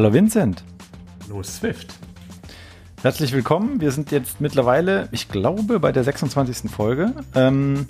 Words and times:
Hallo 0.00 0.14
Vincent. 0.14 0.64
Hallo 1.28 1.42
Swift. 1.42 1.92
Herzlich 3.02 3.32
willkommen. 3.32 3.82
Wir 3.82 3.92
sind 3.92 4.10
jetzt 4.12 4.40
mittlerweile, 4.40 5.10
ich 5.12 5.28
glaube, 5.28 5.78
bei 5.78 5.92
der 5.92 6.04
26. 6.04 6.70
Folge. 6.70 7.12
Ähm, 7.34 7.86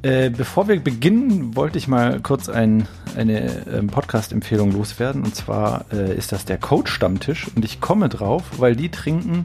äh, 0.00 0.30
bevor 0.30 0.66
wir 0.66 0.80
beginnen, 0.80 1.54
wollte 1.54 1.76
ich 1.76 1.88
mal 1.88 2.20
kurz 2.20 2.48
ein, 2.48 2.88
eine 3.18 3.66
ähm, 3.66 3.88
Podcast-Empfehlung 3.88 4.72
loswerden. 4.72 5.24
Und 5.24 5.36
zwar 5.36 5.84
äh, 5.92 6.16
ist 6.16 6.32
das 6.32 6.46
der 6.46 6.56
Coach-Stammtisch. 6.56 7.48
Und 7.54 7.66
ich 7.66 7.82
komme 7.82 8.08
drauf, 8.08 8.44
weil 8.56 8.74
die 8.74 8.88
trinken 8.88 9.44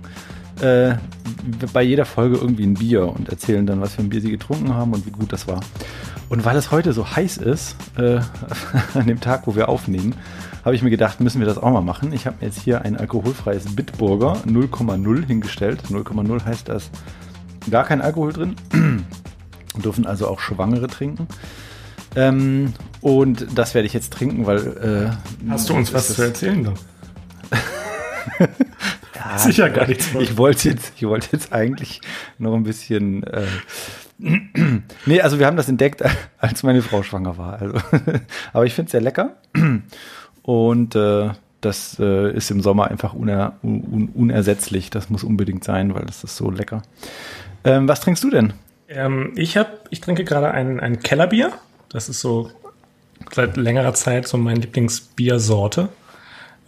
äh, 0.61 0.93
bei 1.73 1.81
jeder 1.81 2.05
Folge 2.05 2.37
irgendwie 2.37 2.63
ein 2.63 2.75
Bier 2.75 3.09
und 3.09 3.27
erzählen 3.27 3.67
dann, 3.67 3.81
was 3.81 3.95
für 3.95 4.01
ein 4.01 4.07
Bier 4.07 4.21
sie 4.21 4.31
getrunken 4.31 4.73
haben 4.73 4.93
und 4.93 5.05
wie 5.05 5.11
gut 5.11 5.33
das 5.33 5.45
war. 5.45 5.59
Und 6.29 6.45
weil 6.45 6.55
es 6.55 6.71
heute 6.71 6.93
so 6.93 7.17
heiß 7.17 7.35
ist, 7.35 7.75
äh, 7.97 8.21
an 8.93 9.07
dem 9.07 9.19
Tag, 9.19 9.45
wo 9.45 9.57
wir 9.57 9.67
aufnehmen, 9.67 10.15
habe 10.63 10.75
ich 10.75 10.83
mir 10.83 10.89
gedacht, 10.89 11.19
müssen 11.19 11.39
wir 11.39 11.47
das 11.47 11.57
auch 11.57 11.71
mal 11.71 11.81
machen. 11.81 12.13
Ich 12.13 12.25
habe 12.25 12.37
mir 12.39 12.47
jetzt 12.47 12.61
hier 12.61 12.83
ein 12.83 12.97
alkoholfreies 12.97 13.75
Bitburger 13.75 14.37
0,0 14.45 15.25
hingestellt. 15.25 15.81
0,0 15.89 16.45
heißt, 16.45 16.69
da 16.69 16.75
ist 16.75 16.91
gar 17.69 17.83
kein 17.83 18.01
Alkohol 18.01 18.33
drin. 18.33 18.55
Dürfen 19.83 20.05
also 20.05 20.27
auch 20.27 20.39
Schwangere 20.39 20.87
trinken. 20.87 21.27
Ähm, 22.15 22.73
und 22.99 23.47
das 23.55 23.73
werde 23.73 23.87
ich 23.87 23.93
jetzt 23.93 24.13
trinken, 24.13 24.45
weil. 24.45 25.13
Äh, 25.45 25.49
Hast 25.49 25.69
du 25.69 25.73
uns 25.73 25.93
was 25.93 26.13
zu 26.13 26.21
erzählen? 26.21 26.63
Doch? 26.63 26.77
ja, 29.15 29.37
Sicher 29.37 29.69
gar 29.69 29.87
nichts. 29.87 30.09
Ich 30.19 30.37
wollte 30.37 30.69
jetzt, 30.69 30.93
ich 30.97 31.03
wollte 31.03 31.29
jetzt 31.31 31.53
eigentlich 31.53 32.01
noch 32.37 32.53
ein 32.53 32.63
bisschen. 32.63 33.23
Äh, 33.23 33.47
nee, 35.05 35.21
also 35.21 35.39
wir 35.39 35.47
haben 35.47 35.57
das 35.57 35.69
entdeckt, 35.69 36.03
als 36.37 36.63
meine 36.63 36.81
Frau 36.81 37.01
schwanger 37.01 37.37
war. 37.37 37.61
Also, 37.61 37.77
aber 38.53 38.65
ich 38.65 38.73
finde 38.73 38.87
es 38.87 38.91
sehr 38.91 39.01
lecker. 39.01 39.37
Und 40.43 40.95
äh, 40.95 41.29
das 41.61 41.97
äh, 41.99 42.33
ist 42.35 42.49
im 42.51 42.61
Sommer 42.61 42.89
einfach 42.89 43.13
uner, 43.13 43.53
un, 43.63 44.09
unersetzlich. 44.13 44.89
Das 44.89 45.09
muss 45.09 45.23
unbedingt 45.23 45.63
sein, 45.63 45.93
weil 45.93 46.05
das 46.05 46.23
ist 46.23 46.35
so 46.35 46.49
lecker. 46.49 46.81
Ähm, 47.63 47.87
was 47.87 48.01
trinkst 48.01 48.23
du 48.23 48.29
denn? 48.31 48.53
Ähm, 48.89 49.33
ich 49.35 49.57
habe, 49.57 49.69
ich 49.89 50.01
trinke 50.01 50.23
gerade 50.23 50.51
ein, 50.51 50.79
ein 50.79 50.99
Kellerbier. 50.99 51.51
Das 51.89 52.09
ist 52.09 52.21
so 52.21 52.51
seit 53.31 53.57
längerer 53.57 53.93
Zeit 53.93 54.27
so 54.27 54.37
meine 54.37 54.59
Lieblingsbiersorte. 54.59 55.89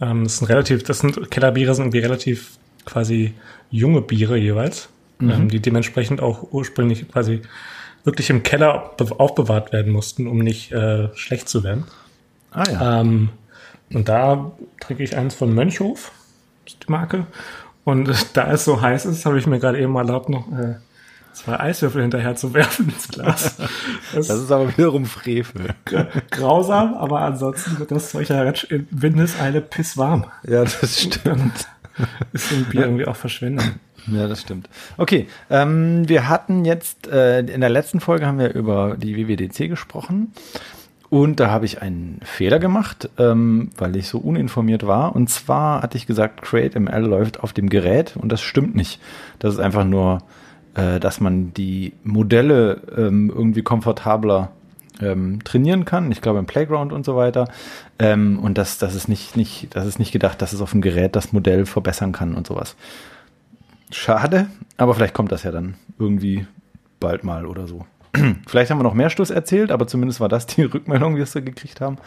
Ähm, 0.00 0.24
das 0.24 0.38
sind 0.38 0.48
relativ, 0.48 0.84
das 0.84 1.00
sind 1.00 1.30
Kellerbiere 1.30 1.74
sind 1.74 1.86
irgendwie 1.86 1.98
relativ 1.98 2.58
quasi 2.84 3.34
junge 3.70 4.02
Biere 4.02 4.36
jeweils, 4.36 4.88
mhm. 5.18 5.30
ähm, 5.30 5.48
die 5.48 5.60
dementsprechend 5.60 6.20
auch 6.20 6.52
ursprünglich 6.52 7.08
quasi 7.08 7.42
wirklich 8.04 8.30
im 8.30 8.42
Keller 8.42 8.92
aufbewahrt 9.18 9.72
werden 9.72 9.92
mussten, 9.92 10.26
um 10.26 10.38
nicht 10.38 10.72
äh, 10.72 11.08
schlecht 11.16 11.48
zu 11.48 11.64
werden. 11.64 11.84
Ah 12.50 12.64
ja. 12.70 13.00
Ähm, 13.00 13.30
und 13.94 14.08
da 14.08 14.52
trinke 14.80 15.02
ich 15.02 15.16
eins 15.16 15.34
von 15.34 15.54
Mönchhof, 15.54 16.12
die 16.66 16.90
Marke. 16.90 17.26
Und 17.84 18.10
da 18.34 18.50
es 18.52 18.64
so 18.64 18.80
heiß 18.80 19.06
ist, 19.06 19.24
habe 19.24 19.38
ich 19.38 19.46
mir 19.46 19.58
gerade 19.58 19.80
eben 19.80 19.94
erlaubt, 19.94 20.28
noch 20.28 20.50
äh, 20.52 20.76
zwei 21.32 21.60
Eiswürfel 21.60 22.02
hinterher 22.02 22.36
zu 22.36 22.54
werfen 22.54 22.88
ins 22.88 23.08
Glas. 23.08 23.56
Das, 24.14 24.28
das 24.28 24.42
ist 24.42 24.52
aber 24.52 24.68
wiederum 24.76 25.06
Frevel. 25.06 25.74
Grausam, 26.30 26.94
aber 26.94 27.20
ansonsten 27.20 27.78
wird 27.78 27.90
das 27.90 28.10
Zeug 28.10 28.28
ja 28.28 28.42
in 28.44 28.88
Windeseile 28.90 29.60
pisswarm. 29.60 30.26
Ja, 30.46 30.64
das 30.64 31.00
stimmt. 31.00 31.68
ist 32.32 32.48
so 32.48 32.56
ein 32.56 32.64
Bier 32.64 32.82
irgendwie 32.82 33.06
auch 33.06 33.16
verschwendet. 33.16 33.74
Ja, 34.06 34.26
das 34.28 34.42
stimmt. 34.42 34.68
Okay, 34.96 35.28
ähm, 35.48 36.08
wir 36.08 36.28
hatten 36.28 36.64
jetzt, 36.64 37.06
äh, 37.06 37.40
in 37.40 37.60
der 37.60 37.70
letzten 37.70 38.00
Folge 38.00 38.26
haben 38.26 38.38
wir 38.38 38.52
über 38.52 38.96
die 38.98 39.16
WWDC 39.16 39.68
gesprochen. 39.68 40.32
Und 41.14 41.38
da 41.38 41.48
habe 41.48 41.64
ich 41.64 41.80
einen 41.80 42.18
Fehler 42.24 42.58
gemacht, 42.58 43.08
ähm, 43.18 43.70
weil 43.78 43.94
ich 43.94 44.08
so 44.08 44.18
uninformiert 44.18 44.84
war. 44.84 45.14
Und 45.14 45.30
zwar 45.30 45.80
hatte 45.80 45.96
ich 45.96 46.08
gesagt, 46.08 46.42
CreateML 46.42 47.02
läuft 47.06 47.38
auf 47.38 47.52
dem 47.52 47.68
Gerät 47.68 48.16
und 48.16 48.32
das 48.32 48.42
stimmt 48.42 48.74
nicht. 48.74 49.00
Das 49.38 49.54
ist 49.54 49.60
einfach 49.60 49.84
nur, 49.84 50.22
äh, 50.74 50.98
dass 50.98 51.20
man 51.20 51.54
die 51.54 51.92
Modelle 52.02 52.80
ähm, 52.96 53.30
irgendwie 53.32 53.62
komfortabler 53.62 54.50
ähm, 55.00 55.38
trainieren 55.44 55.84
kann. 55.84 56.10
Ich 56.10 56.20
glaube 56.20 56.40
im 56.40 56.46
Playground 56.46 56.92
und 56.92 57.04
so 57.04 57.14
weiter. 57.14 57.46
Ähm, 58.00 58.40
und 58.40 58.58
das, 58.58 58.78
das 58.78 58.96
ist 58.96 59.06
nicht, 59.06 59.36
nicht, 59.36 59.68
das 59.70 59.86
ist 59.86 60.00
nicht 60.00 60.10
gedacht, 60.10 60.42
dass 60.42 60.52
es 60.52 60.60
auf 60.60 60.72
dem 60.72 60.80
Gerät 60.80 61.14
das 61.14 61.32
Modell 61.32 61.64
verbessern 61.64 62.10
kann 62.10 62.34
und 62.34 62.48
sowas. 62.48 62.74
Schade, 63.92 64.48
aber 64.78 64.94
vielleicht 64.94 65.14
kommt 65.14 65.30
das 65.30 65.44
ja 65.44 65.52
dann 65.52 65.76
irgendwie 65.96 66.44
bald 66.98 67.22
mal 67.22 67.46
oder 67.46 67.68
so. 67.68 67.86
Vielleicht 68.46 68.70
haben 68.70 68.78
wir 68.78 68.84
noch 68.84 68.94
mehr 68.94 69.10
Schluss 69.10 69.30
erzählt, 69.30 69.70
aber 69.70 69.86
zumindest 69.86 70.20
war 70.20 70.28
das 70.28 70.46
die 70.46 70.62
Rückmeldung, 70.64 71.16
die 71.16 71.24
wir 71.34 71.42
gekriegt 71.42 71.80
haben. 71.80 71.98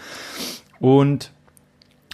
Und 0.79 1.31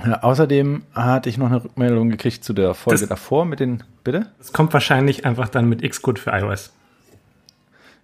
ja, 0.06 0.24
außerdem 0.24 0.84
hatte 0.94 1.30
ich 1.30 1.38
noch 1.38 1.48
eine 1.48 1.64
Rückmeldung 1.64 2.10
gekriegt 2.10 2.44
zu 2.44 2.54
der 2.54 2.74
Folge 2.74 3.02
das, 3.02 3.10
davor 3.10 3.46
mit 3.46 3.60
den. 3.60 3.84
Bitte? 4.04 4.28
Das 4.38 4.52
kommt 4.52 4.74
wahrscheinlich 4.74 5.26
einfach 5.26 5.50
dann 5.50 5.70
mit 5.70 5.88
Xcode 5.88 6.20
für 6.20 6.32
iOS. 6.32 6.74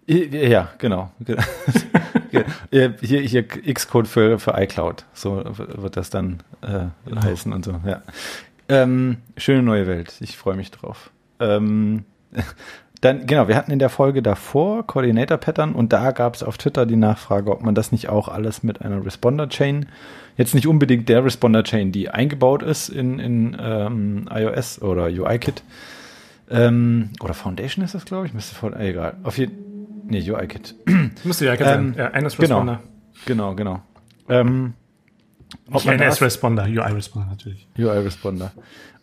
Ja, 0.08 0.70
genau. 0.80 1.12
hier, 2.72 2.96
hier 3.00 3.48
Xcode 3.48 4.08
für, 4.08 4.40
für 4.40 4.54
iCloud. 4.58 5.06
So 5.14 5.44
wird 5.46 5.98
das 5.98 6.10
dann 6.10 6.42
äh, 6.62 6.86
genau. 7.06 7.22
heißen 7.22 7.54
und 7.54 7.66
so. 7.66 7.80
Ja. 7.86 8.02
Ähm, 8.70 9.18
schöne 9.38 9.62
neue 9.62 9.88
Welt. 9.88 10.14
Ich 10.20 10.38
freue 10.38 10.56
mich 10.56 10.72
drauf. 10.72 11.12
Ähm, 11.40 12.06
dann, 13.02 13.28
genau, 13.28 13.48
wir 13.48 13.56
hatten 13.56 13.72
in 13.72 13.80
der 13.80 13.90
Folge 13.90 14.22
davor 14.22 14.86
Coordinator 14.86 15.38
Pattern 15.38 15.74
und 15.74 15.94
da 15.94 16.12
gab 16.12 16.36
es 16.36 16.44
auf 16.44 16.58
Twitter 16.58 16.86
die 16.86 16.98
Nachfrage, 16.98 17.52
ob 17.52 17.64
man 17.64 17.76
das 17.76 17.92
nicht 17.92 18.10
auch 18.10 18.28
alles 18.28 18.62
mit 18.62 18.82
einer 18.82 19.06
Responder 19.06 19.48
Chain, 19.48 19.88
jetzt 20.36 20.54
nicht 20.54 20.68
unbedingt 20.68 21.08
der 21.08 21.24
Responder 21.24 21.64
Chain, 21.64 21.92
die 21.92 22.10
eingebaut 22.10 22.62
ist 22.62 22.90
in, 22.90 23.20
in 23.20 23.58
ähm, 23.60 24.30
iOS 24.32 24.82
oder 24.82 25.06
UIKit 25.06 25.64
ähm, 26.50 27.10
oder 27.22 27.34
Foundation 27.34 27.86
ist 27.86 27.94
das, 27.96 28.06
glaube 28.06 28.26
ich, 28.26 28.34
müsste 28.34 28.56
voll, 28.56 28.74
äh, 28.74 28.90
egal. 28.90 29.18
Auf 29.24 29.38
jeden, 29.38 30.08
nee, 30.08 30.30
UIKit. 30.30 30.76
Müsste 31.24 31.48
UIKit 31.48 31.68
ähm, 31.68 31.68
sein, 31.68 31.96
ja, 31.98 32.12
eines 32.12 32.40
Responder. 32.40 32.82
Genau, 33.26 33.56
genau, 33.56 33.82
genau. 34.28 34.42
Ähm, 34.42 34.74
ob 35.72 35.86
man 35.86 36.00
NS 36.00 36.22
Responder, 36.22 36.64
UI 36.64 36.92
Responder 36.94 37.28
natürlich. 37.30 37.68
UI 37.78 37.98
Responder 38.00 38.52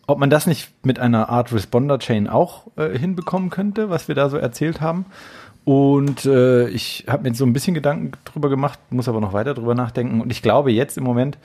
ob 0.07 0.19
man 0.19 0.29
das 0.29 0.47
nicht 0.47 0.71
mit 0.83 0.99
einer 0.99 1.29
Art 1.29 1.53
Responder-Chain 1.53 2.27
auch 2.27 2.67
äh, 2.77 2.97
hinbekommen 2.97 3.49
könnte, 3.49 3.89
was 3.89 4.07
wir 4.07 4.15
da 4.15 4.29
so 4.29 4.37
erzählt 4.37 4.79
haben. 4.81 5.05
Und 5.65 6.25
äh, 6.25 6.69
ich 6.69 7.05
habe 7.09 7.29
mir 7.29 7.35
so 7.35 7.45
ein 7.45 7.51
bisschen 7.51 7.73
Gedanken 7.73 8.13
drüber 8.23 8.49
gemacht, 8.49 8.79
muss 8.89 9.09
aber 9.09 9.19
noch 9.19 9.33
weiter 9.33 9.53
drüber 9.53 9.75
nachdenken. 9.75 10.21
Und 10.21 10.31
ich 10.31 10.41
glaube 10.41 10.71
jetzt 10.71 10.97
im 10.97 11.03
Moment, 11.03 11.37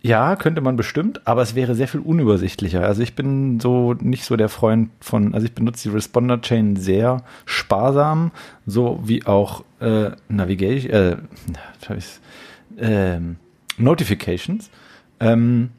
ja, 0.00 0.36
könnte 0.36 0.60
man 0.60 0.76
bestimmt, 0.76 1.26
aber 1.26 1.42
es 1.42 1.56
wäre 1.56 1.74
sehr 1.74 1.88
viel 1.88 2.00
unübersichtlicher. 2.00 2.84
Also 2.84 3.02
ich 3.02 3.16
bin 3.16 3.58
so 3.58 3.94
nicht 3.94 4.24
so 4.24 4.36
der 4.36 4.48
Freund 4.48 4.90
von, 5.00 5.34
also 5.34 5.46
ich 5.46 5.54
benutze 5.54 5.88
die 5.88 5.94
Responder 5.94 6.40
Chain 6.40 6.76
sehr 6.76 7.24
sparsam, 7.46 8.30
so 8.64 9.00
wie 9.02 9.26
auch 9.26 9.64
äh, 9.80 10.10
Navigation, 10.28 10.92
äh, 10.92 11.16
äh, 12.76 13.20
Notifications. 13.78 14.70
Ähm, 15.20 15.70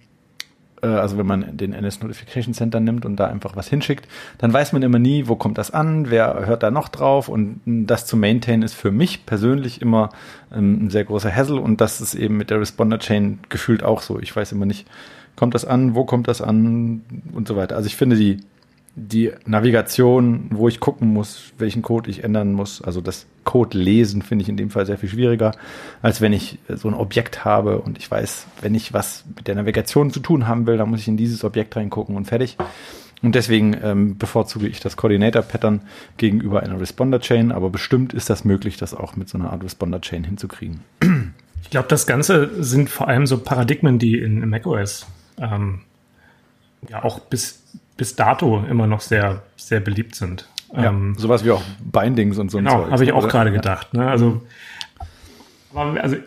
äh, 0.82 0.88
also 0.88 1.18
wenn 1.18 1.26
man 1.26 1.58
den 1.58 1.74
NS 1.74 2.02
Notification 2.02 2.54
Center 2.54 2.80
nimmt 2.80 3.06
und 3.06 3.18
da 3.18 3.28
einfach 3.28 3.56
was 3.56 3.68
hinschickt, 3.68 4.08
dann 4.38 4.54
weiß 4.54 4.74
man 4.74 4.84
immer 4.84 5.00
nie, 5.00 5.28
wo 5.28 5.36
kommt 5.36 5.58
das 5.58 5.72
an, 5.72 6.10
wer 6.10 6.46
hört 6.46 6.64
da 6.64 6.72
noch 6.72 6.90
drauf 6.90 7.28
und 7.28 7.62
das 7.66 8.06
zu 8.06 8.18
maintain 8.18 8.62
ist 8.62 8.74
für 8.74 8.92
mich 8.92 9.26
persönlich 9.26 9.82
immer 9.82 10.10
ähm, 10.54 10.86
ein 10.86 10.90
sehr 10.90 11.06
großer 11.06 11.34
Hassel 11.34 11.58
und 11.58 11.82
das 11.82 12.02
ist 12.02 12.16
eben 12.16 12.38
mit 12.38 12.50
der 12.50 12.60
Responder 12.60 13.00
Chain 13.00 13.40
gefühlt 13.50 13.84
auch 13.84 14.02
so. 14.02 14.20
Ich 14.20 14.36
weiß 14.36 14.52
immer 14.52 14.66
nicht, 14.66 14.88
kommt 15.36 15.54
das 15.54 15.66
an, 15.66 15.96
wo 15.96 16.06
kommt 16.06 16.28
das 16.28 16.42
an 16.42 17.02
und 17.34 17.48
so 17.48 17.56
weiter. 17.56 17.76
Also 17.76 17.88
ich 17.88 17.96
finde 17.96 18.16
die 18.16 18.38
die 18.96 19.32
Navigation, 19.46 20.48
wo 20.52 20.70
ich 20.70 20.80
gucken 20.80 21.12
muss, 21.12 21.52
welchen 21.58 21.82
Code 21.82 22.10
ich 22.10 22.24
ändern 22.24 22.54
muss, 22.54 22.82
also 22.82 23.02
das 23.02 23.26
Code 23.44 23.78
lesen, 23.78 24.22
finde 24.22 24.44
ich 24.44 24.50
in 24.50 24.56
dem 24.56 24.70
Fall 24.70 24.86
sehr 24.86 24.98
viel 24.98 25.10
schwieriger, 25.10 25.52
als 26.02 26.22
wenn 26.22 26.32
ich 26.32 26.60
so 26.70 26.88
ein 26.88 26.94
Objekt 26.94 27.44
habe 27.44 27.80
und 27.80 27.98
ich 27.98 28.10
weiß, 28.10 28.48
wenn 28.62 28.74
ich 28.74 28.94
was 28.94 29.26
mit 29.36 29.48
der 29.48 29.56
Navigation 29.56 30.12
zu 30.12 30.22
tun 30.22 30.48
haben 30.48 30.66
will, 30.66 30.78
dann 30.78 30.90
muss 30.90 31.02
ich 31.02 31.10
in 31.10 31.18
dieses 31.18 31.44
Objekt 31.44 31.76
reingucken 31.76 32.16
und 32.16 32.26
fertig. 32.26 32.58
Und 33.22 33.36
deswegen 33.36 33.76
ähm, 33.82 34.18
bevorzuge 34.18 34.68
ich 34.68 34.80
das 34.80 34.98
Coordinator-Pattern 34.98 35.82
gegenüber 36.18 36.64
einer 36.64 36.80
Responder-Chain, 36.80 37.52
aber 37.52 37.70
bestimmt 37.70 38.14
ist 38.14 38.30
das 38.30 38.46
möglich, 38.46 38.78
das 38.78 38.94
auch 38.94 39.16
mit 39.16 39.28
so 39.30 39.38
einer 39.38 39.52
Art 39.52 39.64
Responder-Chain 39.64 40.24
hinzukriegen. 40.24 40.82
Ich 41.64 41.72
glaube, 41.72 41.88
das 41.88 42.06
Ganze 42.06 42.64
sind 42.64 42.90
vor 42.90 43.08
allem 43.08 43.26
so 43.26 43.40
Paradigmen, 43.40 43.98
die 43.98 44.20
in 44.20 44.48
macOS 44.48 45.08
ähm, 45.40 45.82
ja 46.88 47.04
auch 47.04 47.20
bis 47.20 47.65
bis 47.98 48.16
dato 48.16 48.64
immer 48.70 48.88
noch 48.88 49.02
sehr, 49.02 49.42
sehr 49.56 49.80
beliebt 49.80 50.16
sind. 50.16 50.48
Ja, 50.74 50.86
ähm, 50.86 51.16
sowas 51.18 51.46
wie 51.46 51.52
auch 51.52 51.64
Bindings 51.84 52.38
und 52.38 52.52
so. 52.52 52.58
Genau, 52.58 52.90
habe 52.90 53.04
ich 53.04 53.14
auch 53.14 53.28
gerade 53.28 53.52
gedacht. 53.52 53.94
Ne? 53.94 54.08
Also, 54.08 54.42
also 55.74 56.18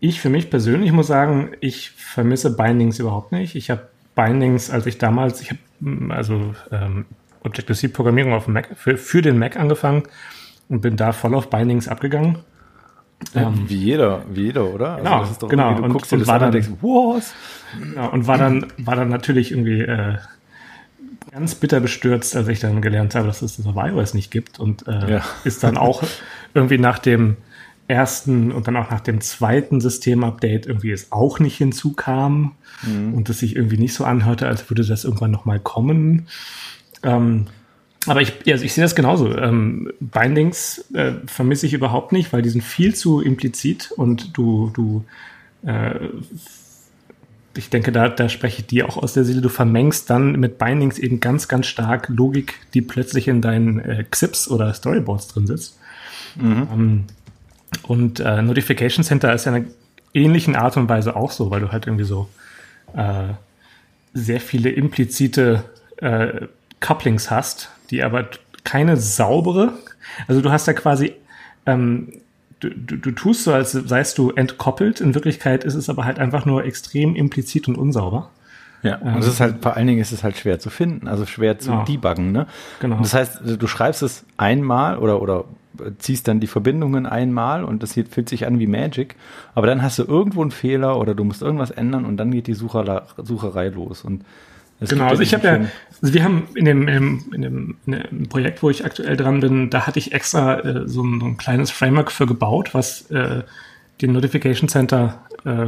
ich 0.00 0.20
für 0.20 0.28
mich 0.28 0.50
persönlich 0.50 0.92
muss 0.92 1.08
sagen, 1.08 1.52
ich 1.60 1.90
vermisse 1.90 2.56
Bindings 2.56 2.98
überhaupt 2.98 3.32
nicht. 3.32 3.56
Ich 3.56 3.70
habe 3.70 3.88
Bindings, 4.14 4.70
als 4.70 4.86
ich 4.86 4.98
damals, 4.98 5.40
ich 5.40 5.50
habe 5.50 5.60
hm, 5.80 6.10
also 6.10 6.54
ähm, 6.70 7.06
Objective-C-Programmierung 7.42 8.32
auf 8.32 8.44
dem 8.44 8.54
Mac 8.54 8.68
für, 8.76 8.96
für 8.96 9.22
den 9.22 9.38
Mac 9.38 9.56
angefangen 9.56 10.04
und 10.68 10.80
bin 10.80 10.96
da 10.96 11.12
voll 11.12 11.34
auf 11.34 11.50
Bindings 11.50 11.88
abgegangen. 11.88 12.38
Ähm, 13.34 13.64
wie 13.68 13.76
jeder, 13.76 14.22
wie 14.30 14.42
jeder, 14.42 14.66
oder? 14.72 14.92
Also 14.92 15.02
genau, 15.02 15.18
also 15.18 15.48
genau. 15.48 15.74
Du 15.74 15.82
und, 15.82 15.92
guckst 15.92 16.12
und 16.12 16.20
dir 16.20 16.24
das 16.24 16.28
war 16.28 16.34
an 16.34 16.40
dann, 16.40 16.48
und 16.48 16.54
denkst, 16.54 16.82
was? 16.82 17.34
Ja, 17.96 18.06
und 18.06 18.26
war 18.28 18.38
dann, 18.38 18.66
war 18.78 18.94
dann 18.94 19.08
natürlich 19.08 19.50
irgendwie 19.50 19.80
äh, 19.80 20.18
ganz 21.30 21.54
bitter 21.54 21.80
bestürzt, 21.80 22.34
als 22.36 22.48
ich 22.48 22.60
dann 22.60 22.82
gelernt 22.82 23.14
habe, 23.14 23.26
dass 23.26 23.42
es 23.42 23.56
das 23.56 23.66
auf 23.66 23.76
iOS 23.76 24.14
nicht 24.14 24.30
gibt 24.30 24.58
und 24.58 24.86
äh, 24.88 25.12
Ja. 25.14 25.24
ist 25.44 25.62
dann 25.62 25.76
auch 25.76 26.02
irgendwie 26.54 26.78
nach 26.78 26.98
dem 26.98 27.36
ersten 27.86 28.52
und 28.52 28.66
dann 28.68 28.76
auch 28.76 28.90
nach 28.90 29.00
dem 29.00 29.20
zweiten 29.22 29.80
Systemupdate 29.80 30.66
irgendwie 30.66 30.90
es 30.90 31.10
auch 31.10 31.38
nicht 31.40 31.56
hinzukam 31.56 32.52
und 33.14 33.28
es 33.28 33.40
sich 33.40 33.56
irgendwie 33.56 33.78
nicht 33.78 33.94
so 33.94 34.04
anhörte, 34.04 34.46
als 34.46 34.68
würde 34.70 34.84
das 34.84 35.04
irgendwann 35.04 35.30
nochmal 35.30 35.58
kommen. 35.58 36.28
Ähm, 37.02 37.46
aber 38.06 38.20
ich, 38.20 38.34
also 38.52 38.64
ich 38.64 38.72
sehe 38.72 38.84
das 38.84 38.94
genauso. 38.94 39.36
Ähm, 39.36 39.90
Bindings 40.00 40.84
äh, 40.94 41.12
vermisse 41.26 41.66
ich 41.66 41.72
überhaupt 41.72 42.12
nicht, 42.12 42.32
weil 42.32 42.42
die 42.42 42.50
sind 42.50 42.62
viel 42.62 42.94
zu 42.94 43.20
implizit 43.20 43.90
und 43.96 44.36
du, 44.36 44.70
du, 44.74 45.04
äh, 45.68 45.94
ich 47.58 47.70
denke, 47.70 47.90
da, 47.90 48.08
da 48.08 48.28
spreche 48.28 48.60
ich 48.60 48.66
dir 48.66 48.88
auch 48.88 48.96
aus 48.96 49.14
der 49.14 49.24
Seele. 49.24 49.40
Du 49.40 49.48
vermengst 49.48 50.08
dann 50.10 50.32
mit 50.38 50.58
Bindings 50.58 50.98
eben 50.98 51.18
ganz, 51.18 51.48
ganz 51.48 51.66
stark 51.66 52.08
Logik, 52.08 52.54
die 52.72 52.80
plötzlich 52.80 53.26
in 53.26 53.42
deinen 53.42 53.80
äh, 53.80 54.04
Xips 54.08 54.48
oder 54.48 54.72
Storyboards 54.72 55.26
drin 55.28 55.46
sitzt. 55.48 55.76
Ähm, 56.72 57.04
und 57.82 58.20
äh, 58.20 58.42
Notification 58.42 59.04
Center 59.04 59.34
ist 59.34 59.44
ja 59.44 59.54
in 59.54 59.62
einer 59.62 59.70
ähnlichen 60.14 60.54
Art 60.54 60.76
und 60.76 60.88
Weise 60.88 61.16
auch 61.16 61.32
so, 61.32 61.50
weil 61.50 61.60
du 61.60 61.72
halt 61.72 61.86
irgendwie 61.86 62.04
so 62.04 62.28
äh, 62.94 63.34
sehr 64.14 64.40
viele 64.40 64.70
implizite 64.70 65.64
äh, 65.96 66.46
Couplings 66.78 67.28
hast, 67.28 67.70
die 67.90 68.04
aber 68.04 68.28
keine 68.62 68.96
saubere. 68.96 69.72
Also 70.28 70.40
du 70.40 70.52
hast 70.52 70.68
ja 70.68 70.74
quasi, 70.74 71.12
ähm, 71.66 72.12
du, 72.60 72.70
du, 72.70 72.96
du 72.96 73.10
tust 73.12 73.44
so, 73.44 73.52
als 73.52 73.72
seist 73.72 74.18
du 74.18 74.30
entkoppelt. 74.30 75.00
In 75.00 75.14
Wirklichkeit 75.14 75.64
ist 75.64 75.74
es 75.74 75.88
aber 75.88 76.04
halt 76.04 76.18
einfach 76.18 76.44
nur 76.46 76.64
extrem 76.64 77.14
implizit 77.14 77.68
und 77.68 77.76
unsauber. 77.76 78.30
Ja, 78.82 78.96
und 78.98 79.16
es 79.18 79.26
ist 79.26 79.40
halt, 79.40 79.56
vor 79.60 79.76
allen 79.76 79.88
Dingen 79.88 80.00
ist 80.00 80.12
es 80.12 80.22
halt 80.22 80.36
schwer 80.36 80.60
zu 80.60 80.70
finden, 80.70 81.08
also 81.08 81.26
schwer 81.26 81.58
zu 81.58 81.70
Genau. 81.70 81.84
debuggen, 81.84 82.30
ne? 82.30 82.46
Genau. 82.80 82.98
Das 82.98 83.12
heißt, 83.12 83.40
du 83.58 83.66
schreibst 83.66 84.02
es 84.02 84.24
einmal 84.36 84.98
oder, 84.98 85.20
oder 85.20 85.44
ziehst 85.98 86.28
dann 86.28 86.38
die 86.38 86.46
Verbindungen 86.46 87.04
einmal 87.06 87.64
und 87.64 87.82
das 87.82 87.92
hier 87.92 88.06
fühlt 88.06 88.28
sich 88.28 88.46
an 88.46 88.58
wie 88.60 88.66
Magic, 88.68 89.16
aber 89.56 89.66
dann 89.66 89.82
hast 89.82 89.98
du 89.98 90.04
irgendwo 90.04 90.42
einen 90.42 90.52
Fehler 90.52 90.96
oder 90.98 91.14
du 91.16 91.24
musst 91.24 91.42
irgendwas 91.42 91.70
ändern 91.72 92.04
und 92.04 92.16
dann 92.18 92.30
geht 92.30 92.46
die 92.46 92.54
Sucherei 92.54 93.68
los 93.68 94.02
und 94.04 94.24
es 94.80 94.90
Genau, 94.90 95.08
also 95.08 95.22
ich 95.22 95.34
habe 95.34 95.46
ja, 95.46 95.54
also 96.00 96.14
wir 96.14 96.22
haben 96.22 96.48
in 96.54 96.64
dem, 96.64 96.88
in 96.88 96.94
dem, 96.94 97.24
in 97.32 97.42
dem, 97.42 97.76
dem 97.86 98.28
Projekt, 98.28 98.62
wo 98.62 98.70
ich 98.70 98.84
aktuell 98.84 99.16
dran 99.16 99.40
bin, 99.40 99.70
da 99.70 99.86
hatte 99.86 99.98
ich 99.98 100.12
extra 100.12 100.60
äh, 100.60 100.88
so, 100.88 101.02
ein, 101.02 101.20
so 101.20 101.26
ein 101.26 101.36
kleines 101.36 101.70
Framework 101.70 102.12
für 102.12 102.26
gebaut, 102.26 102.74
was 102.74 103.10
äh, 103.10 103.42
den 104.00 104.12
Notification 104.12 104.68
Center, 104.68 105.24
äh, 105.44 105.66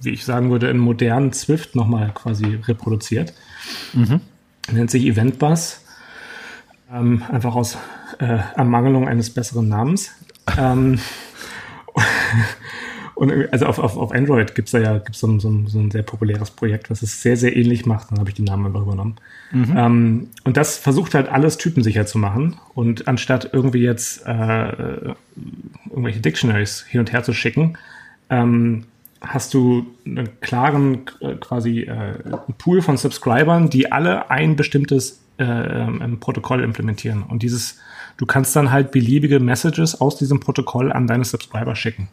wie 0.00 0.10
ich 0.10 0.24
sagen 0.24 0.50
würde, 0.50 0.68
in 0.70 0.78
modernen 0.78 1.32
Swift 1.32 1.74
nochmal 1.74 2.12
quasi 2.14 2.58
reproduziert. 2.66 3.34
Nennt 4.72 4.90
sich 4.90 5.04
Event 5.04 5.38
Bus. 5.38 5.82
Ähm, 6.92 7.22
einfach 7.30 7.54
aus 7.54 7.76
äh, 8.18 8.38
Ermangelung 8.54 9.08
eines 9.08 9.30
besseren 9.30 9.68
Namens. 9.68 10.12
Ähm, 10.56 10.98
und 13.16 13.50
also 13.50 13.64
auf, 13.64 13.78
auf, 13.78 13.96
auf 13.96 14.12
Android 14.12 14.54
gibt's 14.54 14.72
da 14.72 14.78
ja 14.78 14.98
gibt's 14.98 15.20
so, 15.20 15.26
ein, 15.26 15.40
so, 15.40 15.48
ein, 15.48 15.66
so 15.68 15.78
ein 15.78 15.90
sehr 15.90 16.02
populäres 16.02 16.50
Projekt, 16.50 16.90
was 16.90 17.00
es 17.00 17.22
sehr, 17.22 17.38
sehr 17.38 17.56
ähnlich 17.56 17.86
macht. 17.86 18.10
Dann 18.10 18.18
habe 18.18 18.28
ich 18.28 18.34
die 18.34 18.42
Namen 18.42 18.66
einfach 18.66 18.82
übernommen. 18.82 19.16
Ähm, 19.74 20.28
und 20.44 20.58
das 20.58 20.76
versucht 20.76 21.14
halt 21.14 21.30
alles 21.30 21.56
typensicher 21.56 22.04
zu 22.04 22.18
machen. 22.18 22.56
Und 22.74 23.08
anstatt 23.08 23.50
irgendwie 23.54 23.80
jetzt 23.80 24.26
äh, 24.26 25.14
irgendwelche 25.88 26.20
Dictionaries 26.20 26.84
hin 26.86 27.00
und 27.00 27.10
her 27.10 27.22
zu 27.22 27.32
schicken, 27.32 27.78
ähm, 28.28 28.84
hast 29.22 29.54
du 29.54 29.86
einen 30.04 30.38
klaren 30.42 31.06
äh, 31.20 31.36
quasi 31.36 31.80
äh, 31.80 32.18
Pool 32.58 32.82
von 32.82 32.98
Subscribern, 32.98 33.70
die 33.70 33.90
alle 33.90 34.30
ein 34.30 34.56
bestimmtes 34.56 35.22
äh, 35.38 35.44
ähm, 35.44 36.20
Protokoll 36.20 36.62
implementieren. 36.62 37.22
Und 37.22 37.42
dieses, 37.42 37.78
du 38.18 38.26
kannst 38.26 38.54
dann 38.56 38.72
halt 38.72 38.90
beliebige 38.90 39.40
Messages 39.40 39.98
aus 40.02 40.18
diesem 40.18 40.38
Protokoll 40.40 40.92
an 40.92 41.06
deine 41.06 41.24
Subscriber 41.24 41.74
schicken. 41.76 42.08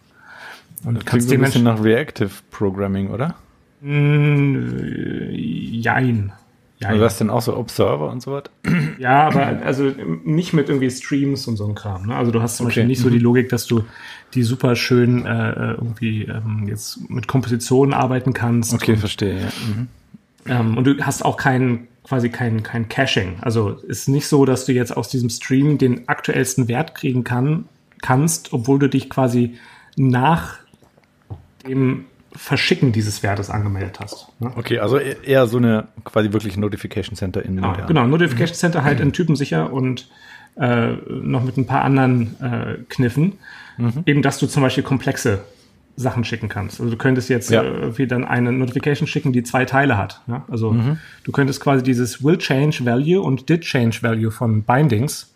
Und 0.85 0.93
Klingt 0.93 1.05
kannst 1.05 1.29
so 1.29 1.35
ein 1.35 1.41
bisschen 1.41 1.63
nach 1.63 1.81
Reactive 1.83 2.31
Programming, 2.51 3.09
oder? 3.09 3.35
Mm, 3.81 5.29
Jein. 5.31 6.33
Jein. 6.79 6.91
Also 6.91 7.01
das 7.01 7.17
denn 7.17 7.29
auch 7.29 7.41
so 7.41 7.55
Observer 7.55 8.11
und 8.11 8.21
so 8.21 8.33
was? 8.33 8.43
Ja, 8.97 9.27
aber 9.27 9.61
also 9.63 9.91
nicht 10.25 10.53
mit 10.53 10.67
irgendwie 10.67 10.91
Streams 10.91 11.47
und 11.47 11.55
so 11.55 11.65
einem 11.65 11.75
Kram. 11.75 12.07
Ne? 12.07 12.15
Also 12.15 12.31
du 12.31 12.41
hast 12.41 12.57
zum 12.57 12.65
Okay. 12.65 12.71
Beispiel 12.71 12.87
nicht 12.87 13.01
so 13.01 13.09
die 13.09 13.19
Logik, 13.19 13.49
dass 13.49 13.67
du 13.67 13.83
die 14.33 14.43
super 14.43 14.75
schön 14.75 15.25
äh, 15.25 15.71
irgendwie 15.73 16.23
ähm, 16.23 16.65
jetzt 16.67 17.09
mit 17.09 17.27
Kompositionen 17.27 17.93
arbeiten 17.93 18.33
kannst. 18.33 18.73
Okay, 18.73 18.97
verstehe, 18.97 19.39
ja. 19.39 19.47
Mhm. 19.67 19.87
Ähm, 20.45 20.77
und 20.77 20.85
du 20.85 20.97
hast 21.01 21.23
auch 21.23 21.37
kein 21.37 21.87
quasi 22.03 22.29
kein, 22.29 22.63
kein 22.63 22.89
Caching. 22.89 23.37
Also 23.41 23.69
ist 23.69 24.09
nicht 24.09 24.27
so, 24.27 24.45
dass 24.45 24.65
du 24.65 24.73
jetzt 24.73 24.95
aus 24.95 25.07
diesem 25.09 25.29
Stream 25.29 25.77
den 25.77 26.07
aktuellsten 26.09 26.67
Wert 26.67 26.95
kriegen 26.95 27.23
kann, 27.23 27.65
kannst, 28.01 28.51
obwohl 28.51 28.79
du 28.79 28.89
dich 28.89 29.09
quasi 29.09 29.55
nach 29.95 30.57
dem 31.67 32.05
Verschicken 32.35 32.91
dieses 32.91 33.21
Wertes 33.21 33.49
angemeldet 33.51 33.99
hast. 33.99 34.27
Ne? 34.39 34.51
Okay, 34.55 34.79
also 34.79 34.97
e- 34.97 35.15
eher 35.23 35.45
so 35.47 35.57
eine 35.57 35.87
quasi 36.03 36.33
wirklich 36.33 36.57
Notification 36.57 37.15
Center 37.15 37.43
in 37.45 37.55
Genau, 37.57 37.69
modern. 37.69 37.87
genau, 37.87 38.07
Notification 38.07 38.55
Center 38.55 38.83
halt 38.83 38.99
in 38.99 39.13
typensicher 39.13 39.71
und 39.71 40.09
äh, 40.55 40.93
noch 41.07 41.43
mit 41.43 41.57
ein 41.57 41.65
paar 41.67 41.83
anderen 41.83 42.35
äh, 42.41 42.77
Kniffen. 42.89 43.33
Eben, 44.05 44.21
dass 44.21 44.37
du 44.37 44.45
zum 44.45 44.61
Beispiel 44.61 44.83
komplexe 44.83 45.39
Sachen 45.95 46.23
schicken 46.23 46.47
kannst. 46.49 46.79
Also 46.79 46.91
du 46.91 46.97
könntest 46.97 47.29
jetzt 47.29 47.49
Ja. 47.51 47.61
äh, 47.63 47.67
irgendwie 47.67 48.05
dann 48.07 48.23
eine 48.23 48.51
Notification 48.51 49.07
schicken, 49.07 49.31
die 49.33 49.43
zwei 49.43 49.65
Teile 49.65 49.97
hat. 49.97 50.21
Ja? 50.27 50.43
Also 50.49 50.75
du 51.23 51.31
könntest 51.31 51.59
quasi 51.59 51.83
dieses 51.83 52.23
will 52.23 52.37
change 52.37 52.79
value 52.83 53.19
und 53.21 53.47
did 53.49 53.61
change 53.61 53.99
value 54.01 54.31
von 54.31 54.63
Bindings, 54.63 55.33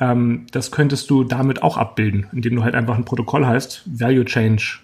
ähm, 0.00 0.46
das 0.50 0.70
könntest 0.72 1.08
du 1.10 1.22
damit 1.24 1.62
auch 1.62 1.76
abbilden, 1.76 2.26
indem 2.32 2.56
du 2.56 2.64
halt 2.64 2.74
einfach 2.74 2.96
ein 2.96 3.04
Protokoll 3.04 3.46
heißt, 3.46 3.82
value 3.86 4.24
change 4.24 4.78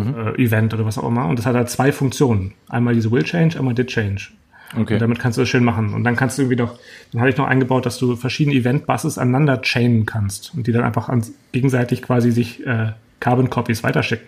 äh, 0.00 0.42
Event 0.42 0.74
oder 0.74 0.84
was 0.84 0.98
auch 0.98 1.08
immer. 1.08 1.26
Und 1.26 1.38
das 1.38 1.46
hat 1.46 1.54
halt 1.54 1.70
zwei 1.70 1.92
Funktionen. 1.92 2.52
Einmal 2.68 2.94
diese 2.94 3.10
will 3.10 3.22
change, 3.22 3.58
einmal 3.58 3.74
did 3.74 3.88
change. 3.88 4.28
Okay. 4.76 4.94
Und 4.94 5.00
damit 5.00 5.18
kannst 5.18 5.38
du 5.38 5.42
das 5.42 5.48
schön 5.48 5.64
machen. 5.64 5.94
Und 5.94 6.04
dann 6.04 6.16
kannst 6.16 6.38
du 6.38 6.42
irgendwie 6.42 6.60
noch, 6.60 6.78
dann 7.12 7.20
hatte 7.20 7.30
ich 7.30 7.36
noch 7.36 7.46
eingebaut, 7.46 7.86
dass 7.86 7.98
du 7.98 8.16
verschiedene 8.16 8.56
Event-Buses 8.56 9.18
aneinander 9.18 9.62
chainen 9.62 10.06
kannst 10.06 10.54
und 10.54 10.66
die 10.66 10.72
dann 10.72 10.82
einfach 10.82 11.08
an, 11.08 11.24
gegenseitig 11.52 12.02
quasi 12.02 12.30
sich 12.32 12.66
äh, 12.66 12.92
Carbon-Copies 13.20 13.84
weiterschicken. 13.84 14.26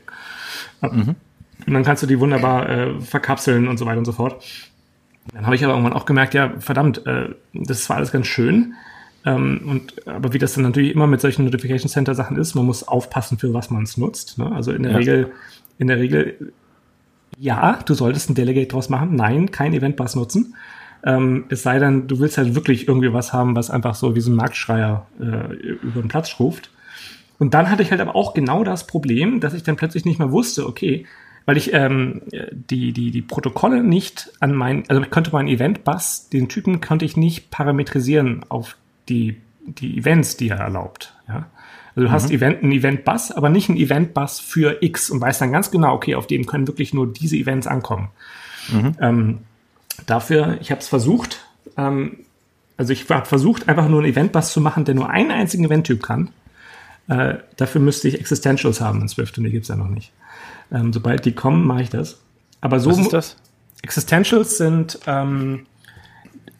Und 1.66 1.74
dann 1.74 1.84
kannst 1.84 2.02
du 2.02 2.06
die 2.06 2.20
wunderbar 2.20 2.68
äh, 2.68 3.00
verkapseln 3.00 3.66
und 3.68 3.78
so 3.78 3.86
weiter 3.86 3.98
und 3.98 4.04
so 4.04 4.12
fort. 4.12 4.44
Dann 5.34 5.44
habe 5.44 5.56
ich 5.56 5.64
aber 5.64 5.74
irgendwann 5.74 5.92
auch 5.92 6.06
gemerkt, 6.06 6.34
ja, 6.34 6.52
verdammt, 6.58 7.06
äh, 7.06 7.30
das 7.52 7.78
ist 7.78 7.84
zwar 7.84 7.96
alles 7.96 8.12
ganz 8.12 8.26
schön, 8.26 8.74
ähm, 9.28 9.60
und, 9.66 10.08
aber 10.08 10.32
wie 10.32 10.38
das 10.38 10.54
dann 10.54 10.64
natürlich 10.64 10.94
immer 10.94 11.06
mit 11.06 11.20
solchen 11.20 11.44
Notification 11.44 11.90
Center 11.90 12.14
Sachen 12.14 12.38
ist, 12.38 12.54
man 12.54 12.64
muss 12.64 12.86
aufpassen, 12.86 13.38
für 13.38 13.52
was 13.52 13.70
man 13.70 13.82
es 13.82 13.96
nutzt. 13.96 14.38
Ne? 14.38 14.50
Also 14.50 14.72
in 14.72 14.84
der 14.84 14.92
Ja. 14.92 14.98
Regel, 14.98 15.32
in 15.78 15.88
der 15.88 15.98
Regel, 15.98 16.52
ja, 17.38 17.78
du 17.84 17.94
solltest 17.94 18.30
ein 18.30 18.34
Delegate 18.34 18.68
draus 18.68 18.88
machen. 18.88 19.14
Nein, 19.14 19.50
kein 19.50 19.74
Event-Bus 19.74 20.16
nutzen. 20.16 20.54
Ähm, 21.04 21.44
es 21.50 21.62
sei 21.62 21.78
denn, 21.78 22.08
du 22.08 22.18
willst 22.18 22.38
halt 22.38 22.54
wirklich 22.54 22.88
irgendwie 22.88 23.12
was 23.12 23.32
haben, 23.32 23.54
was 23.54 23.70
einfach 23.70 23.94
so 23.94 24.16
wie 24.16 24.20
so 24.20 24.30
ein 24.30 24.36
Marktschreier 24.36 25.06
äh, 25.20 25.54
über 25.54 26.00
den 26.00 26.08
Platz 26.08 26.40
ruft. 26.40 26.70
Und 27.38 27.54
dann 27.54 27.70
hatte 27.70 27.82
ich 27.82 27.90
halt 27.90 28.00
aber 28.00 28.16
auch 28.16 28.34
genau 28.34 28.64
das 28.64 28.86
Problem, 28.86 29.40
dass 29.40 29.54
ich 29.54 29.62
dann 29.62 29.76
plötzlich 29.76 30.04
nicht 30.04 30.18
mehr 30.18 30.32
wusste, 30.32 30.66
okay, 30.66 31.06
weil 31.44 31.56
ich 31.56 31.72
ähm, 31.72 32.22
die, 32.50 32.92
die, 32.92 33.10
die 33.10 33.22
Protokolle 33.22 33.82
nicht 33.82 34.30
an 34.40 34.54
mein, 34.54 34.84
also 34.88 35.00
ich 35.02 35.10
konnte 35.10 35.30
meinen 35.32 35.48
Event-Bus, 35.48 36.30
den 36.30 36.48
Typen 36.48 36.80
konnte 36.80 37.04
ich 37.04 37.16
nicht 37.16 37.50
parametrisieren 37.50 38.44
auf 38.48 38.76
die, 39.08 39.40
die 39.66 39.98
Events, 39.98 40.36
die 40.36 40.48
er 40.48 40.58
erlaubt. 40.58 41.14
Ja? 41.28 41.46
Also 41.94 42.06
du 42.06 42.12
hast 42.12 42.30
Event, 42.30 42.62
einen 42.62 42.72
Event-Bus, 42.72 43.32
aber 43.32 43.48
nicht 43.48 43.68
einen 43.68 43.78
Event-Bus 43.78 44.38
für 44.38 44.82
X 44.82 45.10
und 45.10 45.20
weißt 45.20 45.40
dann 45.40 45.50
ganz 45.50 45.70
genau, 45.70 45.94
okay, 45.94 46.14
auf 46.14 46.26
dem 46.26 46.46
können 46.46 46.68
wirklich 46.68 46.94
nur 46.94 47.12
diese 47.12 47.36
Events 47.36 47.66
ankommen. 47.66 48.10
Ähm, 49.00 49.38
dafür, 50.06 50.58
ich 50.60 50.70
habe 50.70 50.80
es 50.80 50.88
versucht, 50.88 51.44
ähm, 51.76 52.18
also 52.76 52.92
ich 52.92 53.10
habe 53.10 53.26
versucht, 53.26 53.68
einfach 53.68 53.88
nur 53.88 54.00
einen 54.00 54.12
Event-Bus 54.12 54.52
zu 54.52 54.60
machen, 54.60 54.84
der 54.84 54.94
nur 54.94 55.10
einen 55.10 55.30
einzigen 55.32 55.64
Event-Typ 55.64 56.02
kann. 56.02 56.30
Äh, 57.08 57.38
dafür 57.56 57.80
müsste 57.80 58.06
ich 58.06 58.20
Existentials 58.20 58.80
haben 58.80 59.00
in 59.00 59.08
Swift 59.08 59.36
und 59.38 59.44
die 59.44 59.50
gibt's 59.50 59.68
ja 59.68 59.76
noch 59.76 59.88
nicht. 59.88 60.12
Ähm, 60.70 60.92
sobald 60.92 61.24
die 61.24 61.32
kommen, 61.32 61.66
mache 61.66 61.82
ich 61.82 61.90
das. 61.90 62.20
Aber 62.60 62.78
so 62.78 62.90
Was 62.90 62.98
ist 62.98 63.12
das? 63.12 63.36
Existentials 63.82 64.58
sind 64.58 65.00
ähm, 65.06 65.66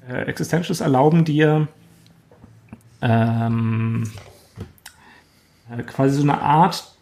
äh, 0.08 0.22
Existentials 0.22 0.80
erlauben 0.80 1.24
dir 1.24 1.68
ähm, 3.02 4.10
äh, 5.70 5.82
quasi 5.82 6.16
so 6.16 6.22
eine 6.22 6.40
Art 6.40 6.92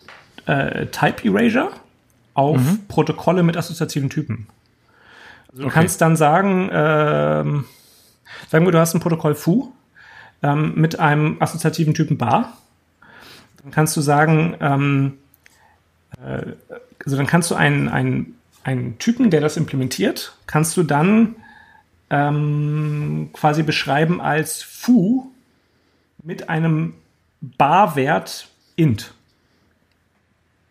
äh, 0.46 0.86
Type 0.86 1.26
Erasure 1.26 1.70
auf 2.34 2.60
Protokolle 2.88 3.42
mit 3.42 3.56
assoziativen 3.56 4.10
Typen. 4.10 4.46
Also 5.48 5.62
du 5.62 5.68
Okay. 5.68 5.74
kannst 5.74 6.00
dann 6.00 6.16
sagen, 6.16 6.68
ähm, 6.72 7.64
sagen 8.48 8.64
wir, 8.66 8.72
du 8.72 8.78
hast 8.78 8.94
ein 8.94 9.00
Protokoll 9.00 9.34
foo 9.34 9.72
ähm, 10.42 10.74
mit 10.74 10.98
einem 10.98 11.36
assoziativen 11.40 11.94
Typen 11.94 12.18
bar. 12.18 12.58
dann 13.62 13.70
kannst 13.72 13.96
du 13.96 14.00
sagen, 14.00 14.54
ähm, 14.60 15.14
äh, 16.22 16.52
also 17.04 17.16
dann 17.16 17.26
kannst 17.26 17.50
du 17.50 17.54
einen, 17.54 17.88
einen, 17.88 18.36
einen 18.64 18.98
Typen, 18.98 19.30
der 19.30 19.40
das 19.40 19.56
implementiert, 19.56 20.36
kannst 20.46 20.76
du 20.76 20.82
dann 20.82 21.36
ähm, 22.10 23.30
quasi 23.32 23.62
beschreiben 23.62 24.20
als 24.20 24.62
foo 24.62 25.30
mit 26.22 26.48
einem 26.48 26.94
Barwert 27.40 28.48
int. 28.76 29.14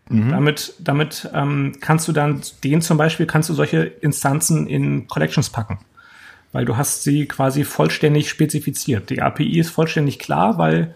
Mhm. 0.09 0.29
Damit, 0.29 0.73
damit 0.79 1.29
ähm, 1.33 1.73
kannst 1.79 2.07
du 2.07 2.11
dann 2.11 2.41
den 2.63 2.81
zum 2.81 2.97
Beispiel, 2.97 3.25
kannst 3.25 3.49
du 3.49 3.53
solche 3.53 3.83
Instanzen 3.83 4.67
in 4.67 5.07
Collections 5.07 5.49
packen. 5.49 5.79
Weil 6.51 6.65
du 6.65 6.77
hast 6.77 7.03
sie 7.03 7.25
quasi 7.25 7.63
vollständig 7.63 8.29
spezifiziert. 8.29 9.09
Die 9.09 9.21
API 9.21 9.59
ist 9.59 9.71
vollständig 9.71 10.19
klar, 10.19 10.57
weil 10.57 10.95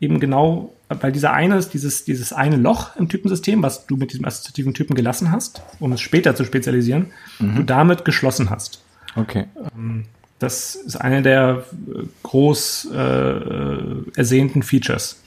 eben 0.00 0.20
genau, 0.20 0.74
weil 0.88 1.12
dieser 1.12 1.32
eine 1.32 1.60
dieses, 1.60 2.04
dieses 2.04 2.32
eine 2.32 2.56
Loch 2.56 2.96
im 2.96 3.08
Typensystem, 3.08 3.62
was 3.62 3.86
du 3.86 3.96
mit 3.96 4.12
diesem 4.12 4.24
assoziativen 4.24 4.74
Typen 4.74 4.94
gelassen 4.94 5.32
hast, 5.32 5.62
um 5.80 5.92
es 5.92 6.00
später 6.00 6.34
zu 6.34 6.44
spezialisieren, 6.44 7.12
mhm. 7.38 7.56
du 7.56 7.62
damit 7.62 8.04
geschlossen 8.04 8.50
hast. 8.50 8.82
Okay. 9.16 9.46
Ähm, 9.74 10.04
das 10.38 10.74
ist 10.74 10.96
eine 10.96 11.22
der 11.22 11.64
äh, 11.88 12.02
groß 12.22 12.88
äh, 12.92 14.16
ersehnten 14.16 14.62
Features. 14.62 15.22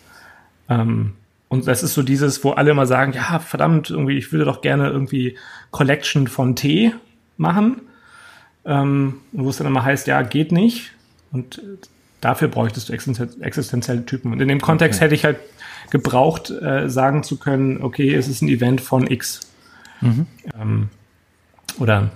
Ähm, 0.69 1.13
und 1.49 1.67
das 1.67 1.83
ist 1.83 1.93
so 1.93 2.01
dieses, 2.01 2.43
wo 2.43 2.51
alle 2.51 2.71
immer 2.71 2.87
sagen, 2.87 3.11
ja, 3.13 3.39
verdammt, 3.39 3.89
irgendwie, 3.89 4.17
ich 4.17 4.31
würde 4.31 4.45
doch 4.45 4.61
gerne 4.61 4.89
irgendwie 4.89 5.37
Collection 5.71 6.27
von 6.27 6.55
T 6.55 6.93
machen. 7.37 7.81
Ähm, 8.63 9.15
wo 9.31 9.49
es 9.49 9.57
dann 9.57 9.67
immer 9.67 9.83
heißt, 9.83 10.07
ja, 10.07 10.21
geht 10.21 10.51
nicht. 10.51 10.91
Und 11.31 11.61
dafür 12.21 12.47
bräuchtest 12.47 12.89
du 12.89 12.93
existenzielle 12.93 14.05
Typen. 14.05 14.31
Und 14.31 14.39
in 14.39 14.47
dem 14.47 14.61
Kontext 14.61 14.99
okay. 14.99 15.05
hätte 15.05 15.15
ich 15.15 15.25
halt 15.25 15.39
gebraucht, 15.89 16.51
äh, 16.51 16.89
sagen 16.89 17.23
zu 17.23 17.37
können, 17.37 17.81
okay, 17.81 18.13
es 18.13 18.27
ist 18.27 18.41
ein 18.41 18.47
Event 18.47 18.79
von 18.79 19.09
X. 19.09 19.41
Mhm. 19.99 20.27
Ähm, 20.59 20.89
oder 21.79 22.11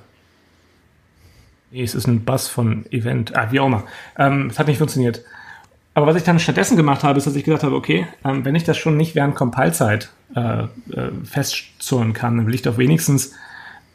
nee, 1.71 1.83
es 1.83 1.95
ist 1.95 2.07
ein 2.07 2.25
Bus 2.25 2.47
von 2.47 2.85
Event, 2.91 3.35
ah, 3.35 3.51
wie 3.51 3.59
auch 3.59 3.67
immer. 3.67 3.83
Ähm, 4.17 4.47
es 4.51 4.59
hat 4.59 4.67
nicht 4.67 4.77
funktioniert. 4.77 5.23
Aber 5.93 6.07
was 6.07 6.17
ich 6.17 6.23
dann 6.23 6.39
stattdessen 6.39 6.75
gemacht 6.75 7.03
habe, 7.03 7.17
ist, 7.17 7.25
dass 7.25 7.35
ich 7.35 7.45
gesagt 7.45 7.63
habe, 7.63 7.75
okay, 7.75 8.05
ähm, 8.25 8.43
wenn 8.43 8.55
ich 8.55 8.65
das 8.65 8.77
schon 8.77 8.97
nicht 8.97 9.15
während 9.15 9.35
Compile-Zeit 9.35 10.11
äh, 10.35 10.63
äh, 10.63 10.67
festzurren 11.23 12.13
kann, 12.13 12.37
dann 12.37 12.47
will 12.47 12.55
ich 12.55 12.63
doch 12.63 12.77
wenigstens 12.77 13.33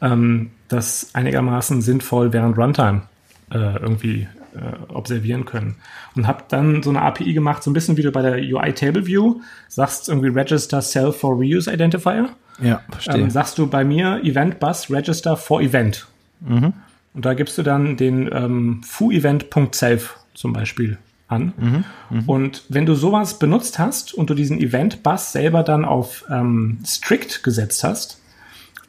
ähm, 0.01 0.49
das 0.67 1.11
einigermaßen 1.13 1.81
sinnvoll 1.81 2.33
während 2.33 2.57
Runtime 2.57 3.03
äh, 3.51 3.77
irgendwie 3.77 4.27
äh, 4.55 4.91
observieren 4.91 5.45
können. 5.45 5.75
Und 6.15 6.27
habe 6.27 6.43
dann 6.49 6.81
so 6.81 6.89
eine 6.89 7.03
API 7.03 7.33
gemacht, 7.33 7.61
so 7.63 7.69
ein 7.69 7.73
bisschen 7.73 7.97
wie 7.97 8.01
du 8.01 8.11
bei 8.11 8.23
der 8.23 8.37
UI 8.37 8.73
Table 8.73 9.05
View 9.05 9.41
sagst 9.67 10.09
irgendwie 10.09 10.29
Register 10.29 10.81
Cell 10.81 11.11
for 11.11 11.35
Reuse 11.35 11.71
Identifier. 11.71 12.29
Ja, 12.61 12.81
verstehe. 12.89 13.21
Ähm, 13.21 13.29
sagst 13.29 13.57
du 13.57 13.67
bei 13.67 13.83
mir 13.83 14.21
Event 14.23 14.59
Bus 14.59 14.89
Register 14.89 15.37
for 15.37 15.61
Event. 15.61 16.07
Mhm. 16.41 16.73
Und 17.13 17.25
da 17.25 17.33
gibst 17.33 17.57
du 17.57 17.63
dann 17.63 17.97
den 17.97 18.29
ähm, 18.31 18.81
foo-event.self 18.83 20.17
zum 20.33 20.53
Beispiel 20.53 20.97
an. 21.27 21.53
Mhm, 21.57 21.83
mh. 22.09 22.23
Und 22.27 22.63
wenn 22.69 22.85
du 22.85 22.95
sowas 22.95 23.39
benutzt 23.39 23.79
hast 23.79 24.13
und 24.13 24.29
du 24.29 24.33
diesen 24.33 24.59
Event-Bus 24.59 25.31
selber 25.31 25.63
dann 25.63 25.85
auf 25.85 26.25
ähm, 26.29 26.79
Strict 26.85 27.43
gesetzt 27.43 27.83
hast, 27.83 28.21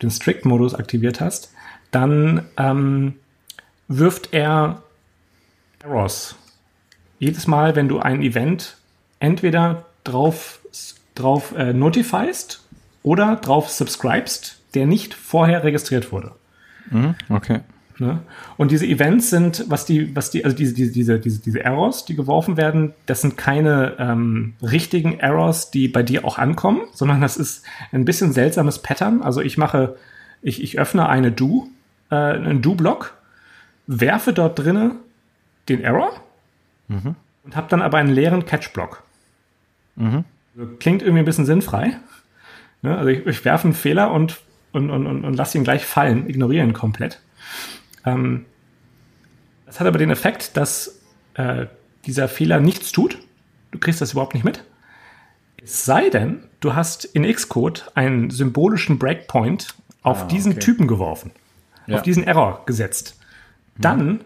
den 0.02 0.10
Strict-Modus 0.10 0.74
aktiviert 0.74 1.20
hast, 1.20 1.52
dann 1.90 2.44
ähm, 2.56 3.14
wirft 3.88 4.32
er 4.32 4.82
Errors. 5.82 6.36
Jedes 7.18 7.46
Mal, 7.46 7.76
wenn 7.76 7.88
du 7.88 8.00
ein 8.00 8.22
Event 8.22 8.76
entweder 9.20 9.86
drauf, 10.04 10.60
drauf 11.14 11.54
äh, 11.56 11.72
notifyst 11.72 12.62
oder 13.02 13.36
drauf 13.36 13.68
subscribest, 13.68 14.58
der 14.74 14.86
nicht 14.86 15.14
vorher 15.14 15.64
registriert 15.64 16.12
wurde. 16.12 16.32
Mhm, 16.90 17.14
okay. 17.28 17.60
Ne? 18.02 18.18
Und 18.56 18.72
diese 18.72 18.84
Events 18.84 19.30
sind, 19.30 19.64
was 19.68 19.86
die, 19.86 20.16
was 20.16 20.32
die, 20.32 20.44
also 20.44 20.56
diese, 20.56 20.74
diese, 20.74 20.90
diese, 20.90 21.20
diese, 21.20 21.40
diese 21.40 21.64
Errors, 21.64 22.04
die 22.04 22.16
geworfen 22.16 22.56
werden, 22.56 22.94
das 23.06 23.20
sind 23.20 23.36
keine 23.38 23.94
ähm, 24.00 24.54
richtigen 24.60 25.20
Errors, 25.20 25.70
die 25.70 25.86
bei 25.86 26.02
dir 26.02 26.24
auch 26.24 26.36
ankommen, 26.36 26.80
sondern 26.94 27.20
das 27.20 27.36
ist 27.36 27.64
ein 27.92 28.04
bisschen 28.04 28.32
seltsames 28.32 28.80
Pattern. 28.80 29.22
Also 29.22 29.40
ich 29.40 29.56
mache, 29.56 29.94
ich, 30.42 30.64
ich 30.64 30.80
öffne 30.80 31.08
eine 31.08 31.30
Do, 31.30 31.68
äh, 32.10 32.16
einen 32.16 32.60
Do-Block, 32.60 33.14
werfe 33.86 34.32
dort 34.32 34.58
drinnen 34.58 34.96
den 35.68 35.80
Error 35.80 36.10
mhm. 36.88 37.14
und 37.44 37.54
habe 37.54 37.68
dann 37.70 37.82
aber 37.82 37.98
einen 37.98 38.10
leeren 38.10 38.46
Catch-Block. 38.46 39.04
Mhm. 39.94 40.24
Klingt 40.80 41.02
irgendwie 41.02 41.20
ein 41.20 41.24
bisschen 41.24 41.46
sinnfrei. 41.46 41.98
Ne? 42.82 42.98
Also 42.98 43.10
ich, 43.10 43.24
ich 43.28 43.44
werfe 43.44 43.68
einen 43.68 43.74
Fehler 43.74 44.10
und, 44.10 44.40
und, 44.72 44.90
und, 44.90 45.06
und, 45.06 45.24
und 45.24 45.34
lasse 45.34 45.56
ihn 45.56 45.62
gleich 45.62 45.86
fallen, 45.86 46.28
ignoriere 46.28 46.66
ihn 46.66 46.72
komplett. 46.72 47.20
Ähm, 48.04 48.46
das 49.66 49.80
hat 49.80 49.86
aber 49.86 49.98
den 49.98 50.10
Effekt, 50.10 50.56
dass 50.56 51.00
äh, 51.34 51.66
dieser 52.04 52.28
Fehler 52.28 52.60
nichts 52.60 52.92
tut. 52.92 53.18
Du 53.70 53.78
kriegst 53.78 54.00
das 54.00 54.12
überhaupt 54.12 54.34
nicht 54.34 54.44
mit. 54.44 54.64
Es 55.62 55.84
sei 55.84 56.10
denn, 56.10 56.42
du 56.60 56.74
hast 56.74 57.04
in 57.04 57.24
Xcode 57.24 57.90
einen 57.94 58.30
symbolischen 58.30 58.98
Breakpoint 58.98 59.68
auf 60.02 60.22
ah, 60.22 60.26
diesen 60.26 60.52
okay. 60.52 60.60
Typen 60.60 60.88
geworfen, 60.88 61.30
ja. 61.86 61.96
auf 61.96 62.02
diesen 62.02 62.24
Error 62.24 62.62
gesetzt. 62.66 63.18
Dann 63.78 64.06
mhm. 64.06 64.20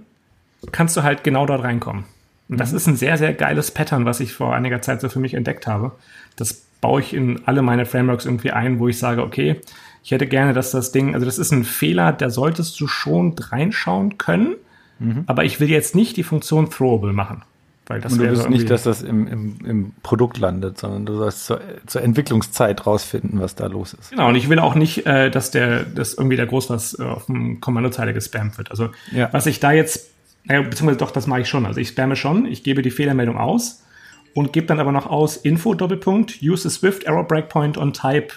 kannst 0.73 0.97
du 0.97 1.03
halt 1.03 1.23
genau 1.23 1.47
dort 1.47 1.63
reinkommen. 1.63 2.05
Und 2.49 2.59
das 2.59 2.71
mhm. 2.71 2.77
ist 2.77 2.87
ein 2.87 2.97
sehr, 2.97 3.19
sehr 3.19 3.35
geiles 3.35 3.71
Pattern, 3.71 4.05
was 4.05 4.21
ich 4.21 4.33
vor 4.33 4.55
einiger 4.55 4.81
Zeit 4.83 5.01
so 5.01 5.09
für 5.09 5.21
mich 5.21 5.35
entdeckt 5.35 5.67
habe. 5.67 5.93
Das 6.37 6.55
baue 6.81 7.01
ich 7.01 7.13
in 7.13 7.47
alle 7.47 7.63
meine 7.63 7.87
Frameworks 7.87 8.25
irgendwie 8.25 8.53
ein, 8.53 8.79
wo 8.79 8.89
ich 8.89 8.99
sage, 8.99 9.23
okay, 9.23 9.61
ich 10.07 10.13
hätte 10.13 10.29
gerne, 10.29 10.53
dass 10.53 10.71
das 10.71 10.93
Ding, 10.93 11.15
also 11.15 11.27
das 11.27 11.37
ist 11.37 11.51
ein 11.51 11.65
Fehler, 11.65 12.13
da 12.13 12.31
solltest 12.31 12.81
du 12.81 12.87
schon 12.87 13.35
reinschauen 13.37 14.19
können, 14.19 14.55
mhm. 15.01 15.25
aber 15.27 15.45
ich 15.45 15.59
will 15.59 15.69
jetzt 15.69 15.97
nicht 15.97 16.17
die 16.17 16.23
Funktion 16.23 16.71
throwable 16.71 17.13
machen. 17.13 17.43
Weil 17.89 18.01
das 18.01 18.13
Und 18.13 18.21
du 18.21 18.29
willst 18.29 18.49
nicht, 18.49 18.71
dass 18.71 18.85
das 18.85 19.03
im, 19.03 19.27
im, 19.27 19.59
im 19.67 19.93
Produkt 20.05 20.39
landet, 20.39 20.79
sondern 20.79 21.07
du 21.07 21.17
sollst 21.17 21.47
zur, 21.47 21.61
zur 21.87 22.03
Entwicklungszeit 22.03 22.87
rausfinden, 22.87 23.41
was 23.41 23.57
da 23.57 23.67
los 23.67 23.95
ist. 23.95 24.11
Genau, 24.11 24.29
und 24.29 24.37
ich 24.37 24.49
will 24.49 24.61
auch 24.61 24.77
nicht, 24.77 25.07
äh, 25.07 25.29
dass 25.29 25.51
der, 25.51 25.83
dass 25.83 26.15
irgendwie 26.15 26.37
da 26.37 26.45
groß 26.45 26.71
was 26.71 26.97
äh, 26.97 27.03
auf 27.03 27.27
dem 27.27 27.61
Kommandozeile 27.61 28.15
gespammt 28.15 28.59
wird. 28.59 28.71
Also 28.71 28.91
ja. 29.11 29.29
was 29.33 29.47
ich 29.47 29.59
da 29.59 29.73
jetzt, 29.73 30.13
äh, 30.47 30.63
beziehungsweise 30.63 30.99
doch, 30.99 31.11
das 31.11 31.27
mache 31.27 31.41
ich 31.41 31.49
schon. 31.49 31.67
Also 31.67 31.81
ich 31.81 31.89
spamme 31.89 32.15
schon, 32.15 32.47
ich 32.47 32.63
gebe 32.63 32.83
die 32.83 32.93
Fehlermeldung 32.93 33.39
aus 33.39 33.83
und 34.35 34.53
gebe 34.53 34.69
dann 34.69 34.79
aber 34.79 34.93
noch 34.93 35.07
aus 35.07 35.37
Info 35.37 35.75
Doppelpunkt, 35.75 36.41
use 36.43 36.69
a 36.69 36.71
Swift 36.71 37.03
Error 37.03 37.27
Breakpoint 37.27 37.77
on 37.77 37.93
Type 37.93 38.29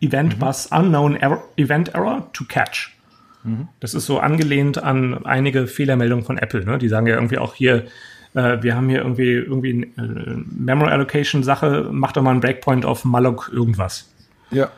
Event 0.00 0.36
mhm. 0.36 0.38
Bus 0.40 0.66
Unknown 0.66 1.16
error, 1.16 1.42
Event 1.56 1.94
Error 1.94 2.30
to 2.32 2.44
Catch. 2.44 2.96
Mhm. 3.44 3.68
Das 3.80 3.94
ist 3.94 4.06
so 4.06 4.18
angelehnt 4.20 4.82
an 4.82 5.24
einige 5.24 5.66
Fehlermeldungen 5.66 6.24
von 6.24 6.38
Apple. 6.38 6.64
Ne? 6.64 6.78
Die 6.78 6.88
sagen 6.88 7.06
ja 7.06 7.14
irgendwie 7.14 7.38
auch 7.38 7.54
hier, 7.54 7.86
äh, 8.34 8.62
wir 8.62 8.74
haben 8.76 8.88
hier 8.88 8.98
irgendwie 8.98 9.32
irgendwie 9.32 9.90
eine 9.96 10.06
äh, 10.06 10.36
Memory 10.50 10.90
Allocation 10.90 11.42
Sache, 11.42 11.88
mach 11.90 12.12
doch 12.12 12.22
mal 12.22 12.30
einen 12.30 12.40
Breakpoint 12.40 12.84
auf 12.84 13.04
malloc 13.04 13.50
irgendwas. 13.52 14.08
Ja. 14.50 14.70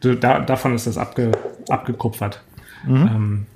Da, 0.00 0.40
davon 0.40 0.74
ist 0.74 0.86
das 0.86 0.98
abge, 0.98 1.30
abgekupfert. 1.68 2.42
Mhm. 2.84 2.96
Ähm, 2.96 3.46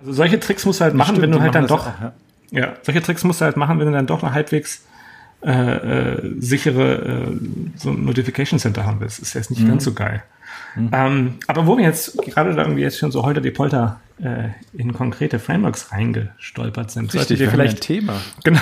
also 0.00 0.12
solche 0.14 0.40
Tricks 0.40 0.64
musst 0.64 0.80
du 0.80 0.84
halt 0.84 0.94
machen, 0.94 1.16
Stimmt, 1.16 1.22
wenn 1.22 1.32
du 1.32 1.40
halt 1.40 1.54
dann 1.54 1.66
doch, 1.66 1.86
auch, 1.86 2.00
ja. 2.00 2.12
ja. 2.50 2.72
solche 2.82 3.02
Tricks 3.02 3.22
musst 3.24 3.40
du 3.40 3.44
halt 3.44 3.56
machen, 3.56 3.78
wenn 3.78 3.86
du 3.86 3.92
dann 3.92 4.06
doch 4.06 4.22
noch 4.22 4.32
halbwegs 4.32 4.86
äh, 5.44 6.12
äh, 6.12 6.34
sichere 6.38 7.32
äh, 7.32 7.36
so 7.76 7.90
ein 7.90 8.04
Notification 8.04 8.58
Center 8.58 8.86
haben 8.86 9.00
willst. 9.00 9.18
Ist 9.18 9.34
jetzt 9.34 9.50
nicht 9.50 9.62
mhm. 9.62 9.68
ganz 9.68 9.84
so 9.84 9.92
geil. 9.92 10.22
Mhm. 10.76 10.90
Ähm, 10.92 11.34
aber 11.46 11.66
wo 11.66 11.76
wir 11.76 11.84
jetzt 11.84 12.16
gerade 12.18 12.54
da 12.54 12.62
irgendwie 12.62 12.82
jetzt 12.82 12.98
schon 12.98 13.10
so 13.10 13.24
heute 13.24 13.40
die 13.40 13.50
Polter 13.50 14.00
äh, 14.22 14.50
in 14.72 14.92
konkrete 14.92 15.38
Frameworks 15.38 15.92
reingestolpert 15.92 16.90
sind, 16.90 17.12
Richtig, 17.12 17.40
wir 17.40 17.50
vielleicht 17.50 17.78
ein 17.78 17.80
Thema. 17.80 18.20
Genau. 18.44 18.60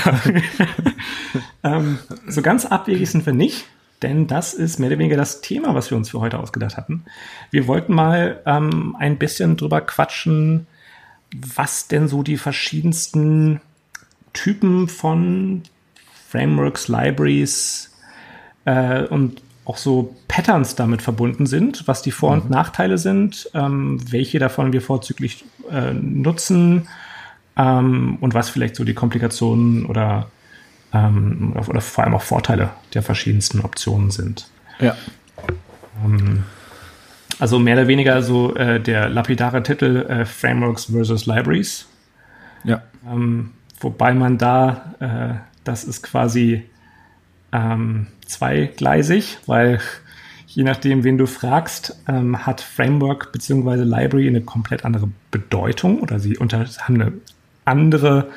ähm, 1.62 1.98
so 2.26 2.42
ganz 2.42 2.64
abwegig 2.66 3.10
sind 3.10 3.26
wir 3.26 3.34
nicht, 3.34 3.66
denn 4.02 4.26
das 4.26 4.54
ist 4.54 4.78
mehr 4.78 4.88
oder 4.88 4.98
weniger 4.98 5.16
das 5.16 5.42
Thema, 5.42 5.74
was 5.74 5.90
wir 5.90 5.98
uns 5.98 6.08
für 6.08 6.20
heute 6.20 6.38
ausgedacht 6.38 6.76
hatten. 6.76 7.04
Wir 7.50 7.66
wollten 7.66 7.94
mal 7.94 8.40
ähm, 8.46 8.96
ein 8.98 9.18
bisschen 9.18 9.56
drüber 9.56 9.82
quatschen, 9.82 10.66
was 11.34 11.88
denn 11.88 12.08
so 12.08 12.22
die 12.22 12.38
verschiedensten 12.38 13.60
Typen 14.32 14.88
von 14.88 15.62
Frameworks, 16.30 16.88
Libraries 16.88 17.90
äh, 18.64 19.04
und 19.04 19.42
auch 19.64 19.76
so 19.76 20.16
Patterns 20.28 20.74
damit 20.74 21.02
verbunden 21.02 21.46
sind, 21.46 21.86
was 21.86 22.02
die 22.02 22.12
Vor- 22.12 22.32
und 22.32 22.44
mhm. 22.46 22.50
Nachteile 22.50 22.98
sind, 22.98 23.50
ähm, 23.54 24.00
welche 24.10 24.38
davon 24.38 24.72
wir 24.72 24.80
vorzüglich 24.80 25.44
äh, 25.70 25.92
nutzen 25.92 26.88
ähm, 27.56 28.18
und 28.20 28.34
was 28.34 28.48
vielleicht 28.48 28.76
so 28.76 28.84
die 28.84 28.94
Komplikationen 28.94 29.86
oder, 29.86 30.28
ähm, 30.92 31.54
oder 31.68 31.80
vor 31.80 32.04
allem 32.04 32.14
auch 32.14 32.22
Vorteile 32.22 32.70
der 32.94 33.02
verschiedensten 33.02 33.60
Optionen 33.60 34.10
sind. 34.10 34.48
Ja. 34.78 34.96
Ähm, 36.04 36.44
also 37.38 37.58
mehr 37.58 37.74
oder 37.74 37.88
weniger 37.88 38.22
so 38.22 38.54
äh, 38.54 38.80
der 38.80 39.08
lapidare 39.08 39.62
Titel 39.62 40.06
äh, 40.08 40.24
Frameworks 40.24 40.86
versus 40.86 41.26
Libraries. 41.26 41.86
Ja. 42.64 42.82
Ähm, 43.10 43.50
wobei 43.80 44.14
man 44.14 44.38
da 44.38 44.94
äh, 45.00 45.49
das 45.64 45.84
ist 45.84 46.02
quasi 46.02 46.64
ähm, 47.52 48.06
zweigleisig, 48.26 49.38
weil 49.46 49.80
je 50.46 50.64
nachdem, 50.64 51.04
wen 51.04 51.18
du 51.18 51.26
fragst, 51.26 51.96
ähm, 52.08 52.46
hat 52.46 52.60
Framework 52.60 53.32
bzw. 53.32 53.82
Library 53.82 54.26
eine 54.26 54.40
komplett 54.40 54.84
andere 54.84 55.08
Bedeutung 55.30 56.00
oder 56.00 56.18
sie 56.18 56.36
unter, 56.36 56.64
haben 56.64 57.00
eine 57.00 57.12
andere 57.64 58.30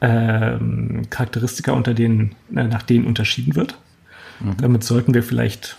ähm, 0.00 1.02
Charakteristika, 1.10 1.72
unter 1.72 1.94
denen, 1.94 2.34
äh, 2.54 2.64
nach 2.64 2.82
denen 2.82 3.06
unterschieden 3.06 3.56
wird. 3.56 3.78
Mhm. 4.40 4.56
Damit 4.58 4.84
sollten 4.84 5.14
wir 5.14 5.22
vielleicht 5.22 5.76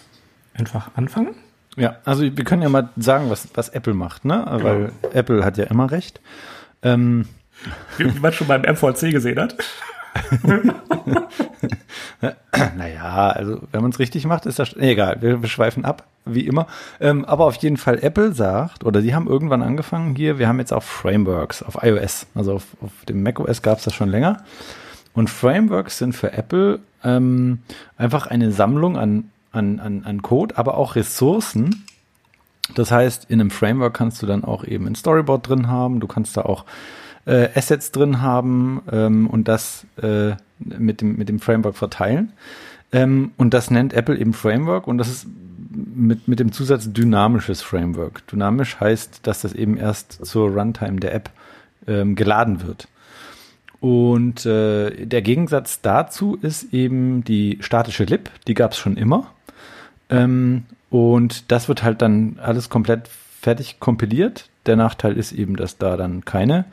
einfach 0.53 0.91
anfangen. 0.95 1.35
Ja, 1.77 1.97
also 2.05 2.23
wir 2.23 2.43
können 2.43 2.61
ja 2.61 2.69
mal 2.69 2.89
sagen, 2.97 3.29
was, 3.29 3.47
was 3.53 3.69
Apple 3.69 3.93
macht, 3.93 4.25
ne? 4.25 4.45
Weil 4.45 4.91
genau. 5.01 5.13
Apple 5.13 5.45
hat 5.45 5.57
ja 5.57 5.65
immer 5.65 5.89
recht. 5.89 6.19
Ähm, 6.81 7.25
Wie 7.97 8.03
man 8.19 8.33
schon 8.33 8.47
beim 8.47 8.61
MVC 8.61 9.11
gesehen 9.11 9.39
hat. 9.39 9.55
naja, 12.77 13.29
also 13.29 13.61
wenn 13.71 13.81
man 13.81 13.91
es 13.91 13.99
richtig 13.99 14.25
macht, 14.25 14.45
ist 14.45 14.59
das 14.59 14.75
egal. 14.75 15.17
Wir, 15.21 15.41
wir 15.41 15.49
schweifen 15.49 15.85
ab, 15.85 16.05
wie 16.25 16.45
immer. 16.45 16.67
Ähm, 16.99 17.25
aber 17.25 17.45
auf 17.45 17.55
jeden 17.55 17.77
Fall 17.77 18.03
Apple 18.03 18.33
sagt, 18.33 18.83
oder 18.83 19.01
die 19.01 19.15
haben 19.15 19.27
irgendwann 19.27 19.61
angefangen 19.61 20.15
hier, 20.15 20.37
wir 20.37 20.47
haben 20.47 20.59
jetzt 20.59 20.73
auch 20.73 20.83
Frameworks 20.83 21.63
auf 21.63 21.77
iOS. 21.81 22.27
Also 22.35 22.55
auf, 22.55 22.65
auf 22.81 22.91
dem 23.07 23.23
macOS 23.23 23.61
gab 23.61 23.79
es 23.79 23.85
das 23.85 23.93
schon 23.93 24.09
länger. 24.09 24.43
Und 25.13 25.29
Frameworks 25.29 25.97
sind 25.97 26.13
für 26.13 26.33
Apple 26.33 26.79
ähm, 27.03 27.59
einfach 27.97 28.27
eine 28.27 28.51
Sammlung 28.51 28.97
an, 28.97 29.31
an, 29.51 29.79
an, 29.79 30.03
an 30.05 30.21
Code, 30.21 30.57
aber 30.57 30.77
auch 30.77 30.95
Ressourcen. 30.95 31.85
Das 32.75 32.91
heißt, 32.91 33.25
in 33.29 33.41
einem 33.41 33.51
Framework 33.51 33.93
kannst 33.93 34.21
du 34.21 34.25
dann 34.25 34.45
auch 34.45 34.63
eben 34.63 34.87
ein 34.87 34.95
Storyboard 34.95 35.49
drin 35.49 35.67
haben. 35.67 35.99
Du 35.99 36.07
kannst 36.07 36.37
da 36.37 36.43
auch 36.43 36.65
äh, 37.25 37.49
Assets 37.55 37.91
drin 37.91 38.21
haben 38.21 38.81
ähm, 38.91 39.27
und 39.27 39.47
das 39.47 39.85
äh, 40.01 40.31
mit, 40.59 41.01
dem, 41.01 41.17
mit 41.17 41.29
dem 41.29 41.39
Framework 41.39 41.75
verteilen. 41.75 42.33
Ähm, 42.91 43.31
und 43.37 43.53
das 43.53 43.71
nennt 43.71 43.93
Apple 43.93 44.17
eben 44.17 44.33
Framework 44.33 44.87
und 44.87 44.97
das 44.97 45.09
ist 45.09 45.27
mit, 45.73 46.27
mit 46.27 46.39
dem 46.39 46.51
Zusatz 46.51 46.91
dynamisches 46.91 47.61
Framework. 47.61 48.25
Dynamisch 48.27 48.79
heißt, 48.79 49.21
dass 49.23 49.41
das 49.41 49.53
eben 49.53 49.77
erst 49.77 50.25
zur 50.25 50.49
Runtime 50.49 50.99
der 50.99 51.13
App 51.13 51.29
ähm, 51.87 52.15
geladen 52.15 52.61
wird. 52.61 52.87
Und 53.79 54.45
äh, 54.45 55.05
der 55.05 55.21
Gegensatz 55.21 55.81
dazu 55.81 56.37
ist 56.39 56.73
eben 56.73 57.23
die 57.23 57.57
statische 57.61 58.03
lib, 58.03 58.29
die 58.47 58.53
gab 58.53 58.73
es 58.73 58.77
schon 58.77 58.95
immer. 58.95 59.31
Ähm, 60.09 60.65
und 60.89 61.51
das 61.51 61.67
wird 61.67 61.81
halt 61.81 62.01
dann 62.01 62.37
alles 62.41 62.69
komplett 62.69 63.07
fertig 63.07 63.79
kompiliert. 63.79 64.49
Der 64.67 64.75
Nachteil 64.75 65.17
ist 65.17 65.31
eben, 65.31 65.55
dass 65.55 65.77
da 65.77 65.97
dann 65.97 66.25
keine 66.25 66.65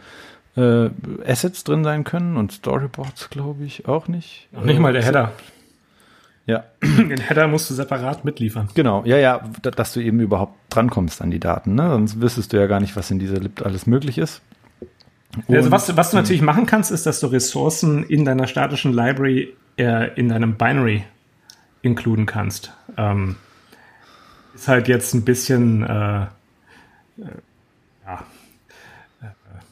äh, 0.59 0.91
Assets 1.27 1.65
drin 1.65 1.85
sein 1.85 2.05
können 2.05 2.37
und 2.37 2.53
Storyboards, 2.53 3.31
glaube 3.31 3.65
ich, 3.65 3.87
auch 3.87 4.09
nicht. 4.09 4.49
Noch 4.53 4.65
nicht 4.65 4.81
mal 4.81 4.93
der 4.93 5.05
Header. 5.05 5.33
Ja. 6.47 6.65
Den 6.83 7.21
Header 7.21 7.47
musst 7.47 7.71
du 7.71 7.75
separat 7.75 8.25
mitliefern. 8.25 8.69
Genau, 8.75 9.05
ja, 9.05 9.19
ja, 9.19 9.41
dass 9.63 9.93
du 9.93 10.01
eben 10.01 10.19
überhaupt 10.21 10.55
drankommst 10.71 11.21
an 11.23 11.31
die 11.31 11.41
Daten. 11.41 11.75
Ne? 11.75 11.89
Sonst 11.91 12.21
wüsstest 12.21 12.53
du 12.53 12.57
ja 12.57 12.67
gar 12.67 12.81
nicht, 12.81 12.97
was 12.97 13.11
in 13.11 13.19
dieser 13.19 13.39
Lib 13.39 13.65
alles 13.65 13.87
möglich 13.87 14.19
ist. 14.19 14.43
Und, 15.47 15.55
also 15.55 15.71
was, 15.71 15.95
was 15.97 16.11
du 16.11 16.17
natürlich 16.17 16.43
machen 16.43 16.67
kannst, 16.67 16.91
ist, 16.91 17.05
dass 17.07 17.21
du 17.21 17.27
Ressourcen 17.27 18.03
in 18.03 18.25
deiner 18.25 18.47
statischen 18.47 18.93
Library 18.93 19.55
äh, 19.77 20.13
in 20.19 20.31
deinem 20.31 20.55
Binary 20.57 21.05
inkluden 21.83 22.27
kannst. 22.27 22.73
Ähm, 22.97 23.37
ist 24.55 24.69
halt 24.69 24.89
jetzt 24.89 25.15
ein 25.15 25.25
bisschen 25.25 25.83
äh, 25.85 26.23
äh, 26.23 26.27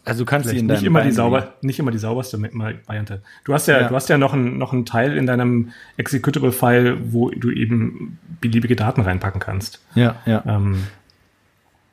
also 0.07 0.25
du 0.25 0.31
kannst 0.31 0.49
sie 0.49 0.59
in 0.59 0.67
nicht 0.67 0.85
immer 0.85 1.03
die 1.03 1.11
sauber, 1.11 1.55
nicht 1.63 1.81
immer 1.81 1.91
die 1.91 1.99
sauberste 1.99 2.41
Variante. 2.41 3.23
Du 3.45 3.53
hast 3.53 3.67
ja, 3.67 3.81
ja. 3.81 3.89
du 3.89 3.95
hast 3.95 4.09
ja 4.09 4.19
noch 4.19 4.33
einen 4.33 4.57
noch 4.57 4.73
einen 4.73 4.87
Teil 4.87 5.17
in 5.17 5.27
deinem 5.27 5.73
Executable 5.97 6.53
File, 6.53 6.97
wo 7.13 7.31
du 7.31 7.51
eben 7.51 8.19
beliebige 8.41 8.77
Daten 8.77 9.01
reinpacken 9.01 9.41
kannst. 9.41 9.81
Ja, 9.97 10.15
ja. 10.25 10.45
Ähm, 10.47 10.85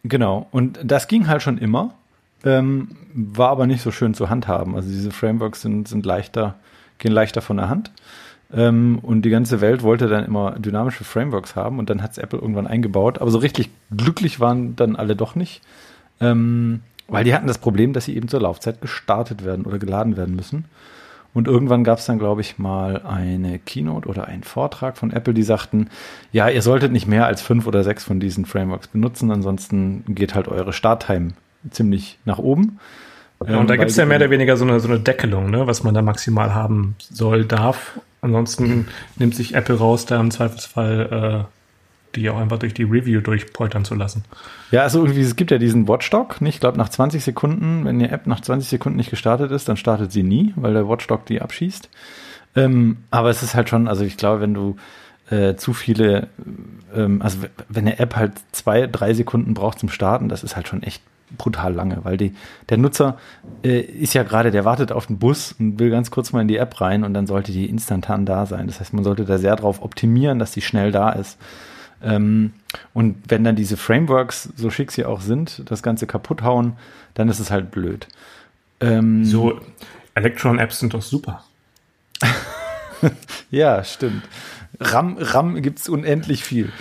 genau. 0.04 0.48
Und 0.52 0.80
das 0.84 1.08
ging 1.08 1.28
halt 1.28 1.42
schon 1.42 1.58
immer, 1.58 1.96
ähm, 2.46 2.90
war 3.14 3.50
aber 3.50 3.66
nicht 3.66 3.82
so 3.82 3.90
schön 3.90 4.14
zu 4.14 4.30
handhaben. 4.30 4.76
Also 4.76 4.90
diese 4.90 5.10
Frameworks 5.10 5.62
sind 5.62 5.88
sind 5.88 6.06
leichter, 6.06 6.56
gehen 7.00 7.12
leichter 7.12 7.42
von 7.42 7.58
der 7.58 7.68
Hand. 7.68 7.92
Ähm, 8.54 9.00
und 9.02 9.24
die 9.24 9.32
ganze 9.32 9.60
Welt 9.60 9.82
wollte 9.82 10.08
dann 10.08 10.24
immer 10.24 10.52
dynamische 10.60 11.04
Frameworks 11.04 11.56
haben 11.56 11.80
und 11.80 11.90
dann 11.90 12.04
hat 12.04 12.12
es 12.12 12.20
Apple 12.20 12.38
irgendwann 12.38 12.68
eingebaut. 12.68 13.20
Aber 13.20 13.32
so 13.32 13.40
richtig 13.40 13.72
glücklich 13.90 14.40
waren 14.40 14.76
dann 14.76 14.96
alle 14.96 15.16
doch 15.16 15.34
nicht. 15.34 15.64
Ähm, 16.22 16.82
weil 17.08 17.24
die 17.24 17.34
hatten 17.34 17.48
das 17.48 17.58
Problem, 17.58 17.94
dass 17.94 18.06
sie 18.06 18.16
eben 18.16 18.28
zur 18.28 18.42
Laufzeit 18.42 18.82
gestartet 18.82 19.44
werden 19.46 19.66
oder 19.66 19.80
geladen 19.80 20.18
werden 20.18 20.36
müssen. 20.36 20.66
Und 21.34 21.48
irgendwann 21.48 21.84
gab 21.84 21.98
es 21.98 22.06
dann, 22.06 22.20
glaube 22.20 22.42
ich, 22.42 22.60
mal 22.60 23.02
eine 23.02 23.58
Keynote 23.58 24.08
oder 24.08 24.28
einen 24.28 24.44
Vortrag 24.44 24.98
von 24.98 25.12
Apple, 25.12 25.34
die 25.34 25.44
sagten, 25.44 25.90
ja, 26.32 26.48
ihr 26.48 26.62
solltet 26.62 26.92
nicht 26.92 27.08
mehr 27.08 27.26
als 27.26 27.42
fünf 27.42 27.66
oder 27.66 27.84
sechs 27.84 28.04
von 28.04 28.20
diesen 28.20 28.46
Frameworks 28.46 28.88
benutzen, 28.88 29.32
ansonsten 29.32 30.04
geht 30.08 30.36
halt 30.36 30.48
eure 30.48 30.74
Starttime 30.74 31.32
ziemlich 31.72 32.20
nach 32.26 32.38
oben. 32.38 32.80
Ja, 33.48 33.58
und 33.58 33.70
da 33.70 33.74
ähm, 33.74 33.80
gibt 33.80 33.92
es 33.92 33.98
ja 33.98 34.06
mehr 34.06 34.18
oder 34.18 34.30
weniger 34.30 34.58
so 34.58 34.64
eine, 34.64 34.80
so 34.80 34.88
eine 34.88 35.00
Deckelung, 35.00 35.50
ne, 35.50 35.66
was 35.66 35.84
man 35.84 35.94
da 35.94 36.02
maximal 36.02 36.54
haben 36.54 36.96
soll, 37.00 37.46
darf. 37.46 38.00
Ansonsten 38.22 38.88
nimmt 39.18 39.36
sich 39.36 39.56
Apple 39.56 39.76
raus, 39.76 40.06
da 40.06 40.20
im 40.20 40.32
Zweifelsfall 40.32 41.48
äh, 41.50 41.63
die 42.16 42.30
auch 42.30 42.38
einfach 42.38 42.60
durch 42.60 42.74
die 42.74 42.84
Review 42.84 43.22
durchpoltern 43.22 43.86
zu 43.86 43.96
lassen. 43.96 44.24
Ja, 44.72 44.82
also 44.82 45.04
irgendwie, 45.04 45.22
es 45.22 45.36
gibt 45.36 45.52
ja 45.52 45.58
diesen 45.58 45.88
Watchdog, 45.88 46.42
nicht? 46.42 46.56
Ich 46.56 46.60
glaube, 46.60 46.78
nach 46.78 46.90
20 46.90 47.24
Sekunden, 47.24 47.86
wenn 47.86 48.00
die 48.00 48.06
App 48.06 48.28
nach 48.28 48.42
20 48.42 48.70
Sekunden 48.70 48.98
nicht 48.98 49.10
gestartet 49.10 49.52
ist, 49.52 49.68
dann 49.70 49.78
startet 49.78 50.12
sie 50.12 50.24
nie, 50.24 50.54
weil 50.56 50.74
der 50.74 50.88
Watchdog 50.88 51.26
die 51.26 51.42
abschießt. 51.42 51.90
Ähm, 52.56 52.98
aber 53.12 53.30
es 53.30 53.44
ist 53.44 53.56
halt 53.56 53.70
schon, 53.70 53.88
also 53.88 54.04
ich 54.04 54.18
glaube, 54.18 54.42
wenn 54.42 54.54
du 54.54 54.76
äh, 55.30 55.56
zu 55.56 55.74
viele, 55.74 56.28
ähm, 56.96 57.22
also 57.22 57.40
wenn 57.70 57.88
eine 57.88 58.00
App 58.00 58.16
halt 58.16 58.34
zwei, 58.52 58.88
drei 58.88 59.14
Sekunden 59.14 59.54
braucht 59.54 59.80
zum 59.80 59.90
Starten, 59.90 60.30
das 60.30 60.44
ist 60.44 60.56
halt 60.56 60.68
schon 60.68 60.84
echt 60.84 61.02
brutal 61.38 61.74
lange, 61.74 62.00
weil 62.04 62.18
die, 62.18 62.36
der 62.70 62.78
Nutzer 62.78 63.18
äh, 63.64 63.80
ist 63.80 64.14
ja 64.14 64.24
gerade, 64.24 64.52
der 64.52 64.66
wartet 64.66 64.92
auf 64.92 65.08
den 65.08 65.18
Bus 65.18 65.56
und 65.58 65.80
will 65.80 65.90
ganz 65.90 66.12
kurz 66.12 66.32
mal 66.32 66.42
in 66.42 66.48
die 66.48 66.58
App 66.58 66.80
rein 66.80 67.04
und 67.04 67.14
dann 67.14 67.28
sollte 67.28 67.52
die 67.52 67.66
instantan 67.66 68.26
da 68.26 68.46
sein. 68.46 68.68
Das 68.68 68.80
heißt, 68.80 68.94
man 68.94 69.04
sollte 69.04 69.26
da 69.26 69.38
sehr 69.38 69.56
drauf 69.56 69.82
optimieren, 69.82 70.40
dass 70.40 70.52
die 70.52 70.62
schnell 70.62 70.92
da 70.92 71.12
ist. 71.12 71.40
Ähm, 72.04 72.54
und 72.94 73.16
wenn 73.28 73.44
dann 73.44 73.56
diese 73.56 73.78
Frameworks, 73.78 74.50
so 74.56 74.70
schick 74.70 74.92
sie 74.92 75.06
auch 75.06 75.22
sind, 75.22 75.64
das 75.70 75.84
Ganze 75.84 76.08
kaputt 76.08 76.42
hauen, 76.42 76.74
dann 77.14 77.30
ist 77.30 77.40
es 77.40 77.52
halt 77.52 77.72
blöd. 77.72 78.08
Ähm, 78.80 79.26
so, 79.26 79.60
Electron-Apps 80.16 80.80
sind 80.80 80.94
doch 80.94 81.02
super. 81.02 81.44
ja, 83.52 83.84
stimmt. 83.84 84.24
RAM, 84.80 85.18
RAM 85.20 85.62
gibt 85.62 85.80
es 85.80 85.90
unendlich 85.90 86.44
viel. 86.44 86.72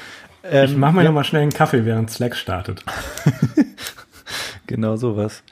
Ähm, 0.45 0.65
ich 0.65 0.77
mache 0.77 0.95
mir 0.95 1.03
ja. 1.03 1.09
noch 1.09 1.15
mal 1.15 1.25
schnell 1.25 1.43
einen 1.43 1.53
Kaffee, 1.53 1.85
während 1.85 2.11
Slack 2.11 2.37
startet. 2.37 2.85
genau 4.67 4.97
sowas. 4.97 5.43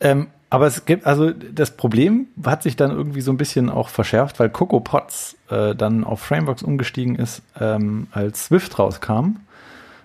Ähm, 0.00 0.28
aber 0.54 0.68
es 0.68 0.84
gibt, 0.84 1.04
also 1.04 1.32
das 1.32 1.72
Problem 1.72 2.28
hat 2.44 2.62
sich 2.62 2.76
dann 2.76 2.92
irgendwie 2.92 3.22
so 3.22 3.32
ein 3.32 3.36
bisschen 3.36 3.68
auch 3.68 3.88
verschärft, 3.88 4.38
weil 4.38 4.50
CocoaPods 4.50 5.36
äh, 5.50 5.74
dann 5.74 6.04
auf 6.04 6.20
Frameworks 6.20 6.62
umgestiegen 6.62 7.16
ist, 7.16 7.42
ähm, 7.58 8.06
als 8.12 8.44
Swift 8.44 8.78
rauskam, 8.78 9.38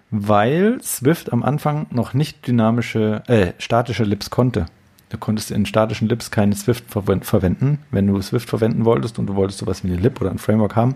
weil 0.10 0.82
Swift 0.82 1.32
am 1.32 1.44
Anfang 1.44 1.86
noch 1.92 2.16
nicht 2.16 2.48
dynamische, 2.48 3.22
äh, 3.28 3.54
statische 3.60 4.04
Libs 4.04 4.32
konnte. 4.32 4.66
Du 5.10 5.18
konntest 5.18 5.50
in 5.50 5.66
statischen 5.66 6.08
Libs 6.08 6.30
keine 6.30 6.56
Swift 6.56 6.86
ver 6.88 7.04
verwenden. 7.22 7.80
Wenn 7.90 8.06
du 8.06 8.22
Swift 8.22 8.48
verwenden 8.48 8.86
wolltest 8.86 9.18
und 9.18 9.26
du 9.26 9.36
wolltest 9.36 9.58
sowas 9.58 9.84
wie 9.84 9.88
eine 9.88 10.00
Lib 10.00 10.22
oder 10.22 10.30
ein 10.30 10.38
Framework 10.38 10.76
haben, 10.76 10.94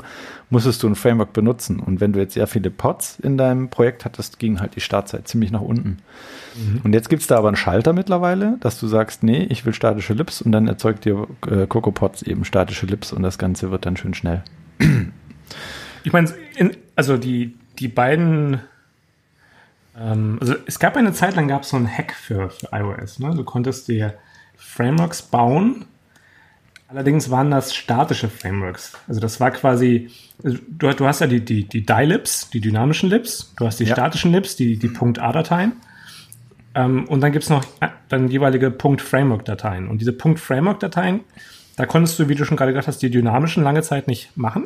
musstest 0.52 0.84
du 0.84 0.88
ein 0.88 0.95
Framework 0.95 1.34
benutzen. 1.34 1.80
Und 1.80 1.99
wenn 1.99 2.13
du 2.13 2.19
jetzt 2.19 2.36
sehr 2.36 2.45
viele 2.45 2.69
Pods 2.69 3.19
in 3.19 3.39
deinem 3.39 3.69
Projekt 3.69 4.06
hattest, 4.06 4.38
ging 4.38 4.60
halt 4.60 4.76
die 4.76 4.82
Startzeit 4.82 5.28
ziemlich 5.28 5.52
nach 5.52 5.62
unten. 5.62 5.97
Mhm. 6.56 6.82
Und 6.84 6.93
jetzt 6.93 7.10
gibt's 7.10 7.26
da 7.26 7.38
aber 7.38 7.47
einen 7.47 7.58
Schalter 7.58 7.93
mittlerweile, 7.93 8.58
dass 8.60 8.80
du 8.80 8.86
sagst, 8.86 9.23
nee, 9.23 9.47
ich 9.49 9.65
will 9.65 9.73
statische 9.73 10.13
Libs 10.13 10.43
und 10.43 10.52
dann 10.52 10.67
erzeugt 10.67 11.06
dir 11.06 11.28
äh, 11.49 11.65
CocoaPods 11.65 12.21
eben 12.21 12.45
statische 12.45 12.86
Libs 12.86 13.13
und 13.13 13.23
das 13.23 13.39
Ganze 13.39 13.71
wird 13.71 13.88
dann 13.88 13.97
schön 13.97 14.13
schnell. 14.13 14.43
Ich 16.04 16.12
meine, 16.12 16.30
also 16.95 17.17
die, 17.17 17.56
die 17.80 17.88
beiden 17.88 18.60
ähm, 19.99 20.38
also 20.41 20.56
es 20.65 20.79
gab 20.79 20.97
eine 20.97 21.13
Zeit 21.13 21.36
lang 21.36 21.47
gab 21.47 21.63
es 21.63 21.69
so 21.69 21.77
einen 21.77 21.88
Hack 21.88 22.13
für, 22.13 22.49
für 22.49 22.69
iOS. 22.71 23.19
Ne? 23.19 23.34
Du 23.36 23.43
konntest 23.43 23.88
dir 23.88 24.15
Frameworks 24.56 25.21
bauen. 25.21 25.86
Allerdings 26.88 27.32
waren 27.32 27.49
das 27.49 27.73
statische 27.73 28.29
Frameworks. 28.29 28.93
Also 29.08 29.19
das 29.19 29.39
war 29.39 29.51
quasi, 29.51 30.12
also 30.43 30.58
du, 30.67 30.93
du 30.93 31.08
hast 31.08 31.21
ja 31.21 31.27
die, 31.27 31.43
die, 31.43 31.67
die 31.67 31.86
Die-Libs, 31.86 32.49
die 32.51 32.62
dynamischen 32.62 33.10
Libs, 33.10 33.53
du 33.58 33.65
hast 33.65 33.79
die 33.79 33.86
ja. 33.86 33.95
statischen 33.95 34.32
Libs, 34.32 34.56
die, 34.56 34.77
die 34.77 34.91
.a-Dateien. 34.95 35.73
Ähm, 36.75 37.06
und 37.08 37.21
dann 37.21 37.32
gibt's 37.32 37.49
noch 37.49 37.63
äh, 37.79 37.88
dann 38.10 38.27
jeweilige 38.27 38.71
.framework-Dateien. 38.71 39.88
Und 39.88 40.01
diese 40.01 40.13
.framework-Dateien, 40.13 41.21
da 41.77 41.86
konntest 41.88 42.19
du, 42.19 42.29
wie 42.29 42.36
du 42.36 42.45
schon 42.45 42.58
gerade 42.58 42.71
gesagt 42.71 42.88
hast, 42.88 43.01
die 43.01 43.10
dynamischen 43.10 43.63
lange 43.63 43.82
Zeit 43.82 44.08
nicht 44.08 44.36
machen. 44.38 44.63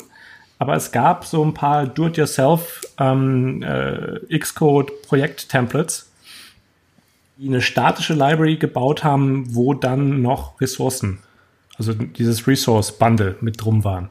Aber 0.60 0.76
es 0.76 0.92
gab 0.92 1.26
so 1.26 1.44
ein 1.44 1.54
paar 1.54 1.86
Do-it-yourself 1.86 2.82
ähm, 3.00 3.62
äh, 3.62 4.38
Xcode-Projekt-Templates, 4.38 6.10
die 7.38 7.48
eine 7.48 7.62
statische 7.62 8.14
Library 8.14 8.58
gebaut 8.58 9.04
haben, 9.04 9.54
wo 9.54 9.74
dann 9.74 10.22
noch 10.22 10.60
Ressourcen, 10.60 11.20
also 11.78 11.94
dieses 11.94 12.48
Resource-Bundle 12.48 13.36
mit 13.42 13.62
drum 13.64 13.84
waren. 13.84 14.10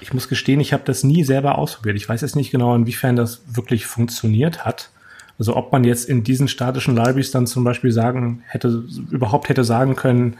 Ich 0.00 0.12
muss 0.12 0.28
gestehen, 0.28 0.60
ich 0.60 0.72
habe 0.72 0.84
das 0.84 1.02
nie 1.02 1.24
selber 1.24 1.58
ausprobiert. 1.58 1.96
Ich 1.96 2.08
weiß 2.08 2.20
jetzt 2.20 2.36
nicht 2.36 2.50
genau, 2.50 2.74
inwiefern 2.74 3.16
das 3.16 3.42
wirklich 3.46 3.86
funktioniert 3.86 4.64
hat. 4.64 4.90
Also 5.38 5.56
ob 5.56 5.72
man 5.72 5.84
jetzt 5.84 6.08
in 6.08 6.22
diesen 6.24 6.48
statischen 6.48 6.94
Libraries 6.94 7.30
dann 7.30 7.46
zum 7.46 7.64
Beispiel 7.64 7.92
sagen 7.92 8.42
hätte, 8.46 8.84
überhaupt 9.10 9.48
hätte 9.48 9.64
sagen 9.64 9.96
können, 9.96 10.36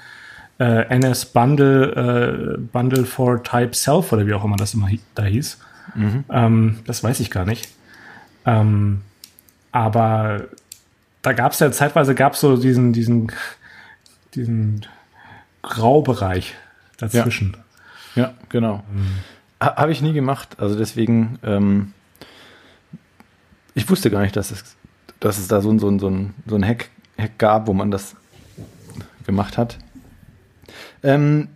äh, 0.59 0.87
NS 0.89 1.27
Bundle, 1.27 2.57
äh, 2.57 2.59
Bundle 2.59 3.05
for 3.05 3.43
Type 3.43 3.75
Self 3.75 4.13
oder 4.13 4.27
wie 4.27 4.35
auch 4.35 4.45
immer 4.45 4.57
das 4.57 4.75
immer 4.75 4.89
da 5.15 5.25
hieß. 5.25 5.59
Mhm. 5.95 6.25
Ähm, 6.31 6.79
das 6.87 7.03
weiß 7.03 7.21
ich 7.21 7.31
gar 7.31 7.45
nicht. 7.45 7.69
Ähm, 8.45 9.03
aber 9.73 10.45
da 11.23 11.33
gab 11.33 11.53
es 11.53 11.59
ja 11.61 11.71
zeitweise 11.71 12.15
gab 12.15 12.35
es 12.35 12.41
so 12.41 12.57
diesen, 12.57 12.93
diesen, 12.93 13.31
diesen 14.35 14.87
Graubereich 15.63 16.55
dazwischen. 16.97 17.57
Ja, 18.15 18.23
ja 18.23 18.35
genau. 18.49 18.83
Mhm. 18.93 19.19
Habe 19.61 19.93
ich 19.93 20.03
nie 20.03 20.13
gemacht. 20.13 20.57
Also 20.59 20.77
deswegen, 20.77 21.39
ähm, 21.43 21.93
ich 23.75 23.89
wusste 23.91 24.11
gar 24.11 24.23
nicht, 24.23 24.37
dass 24.37 24.51
es, 24.51 24.77
dass 25.21 25.39
es 25.39 25.49
da 25.49 25.61
so, 25.61 25.77
so, 25.79 25.99
so, 25.99 26.09
ein, 26.09 26.35
so 26.47 26.55
ein 26.55 26.65
Hack, 26.65 26.91
Hack 27.19 27.39
gab, 27.39 27.67
wo 27.67 27.75
man 27.75 27.91
das 27.91 28.15
gemacht 29.27 29.59
hat. 29.59 29.79
Ähm, 31.03 31.49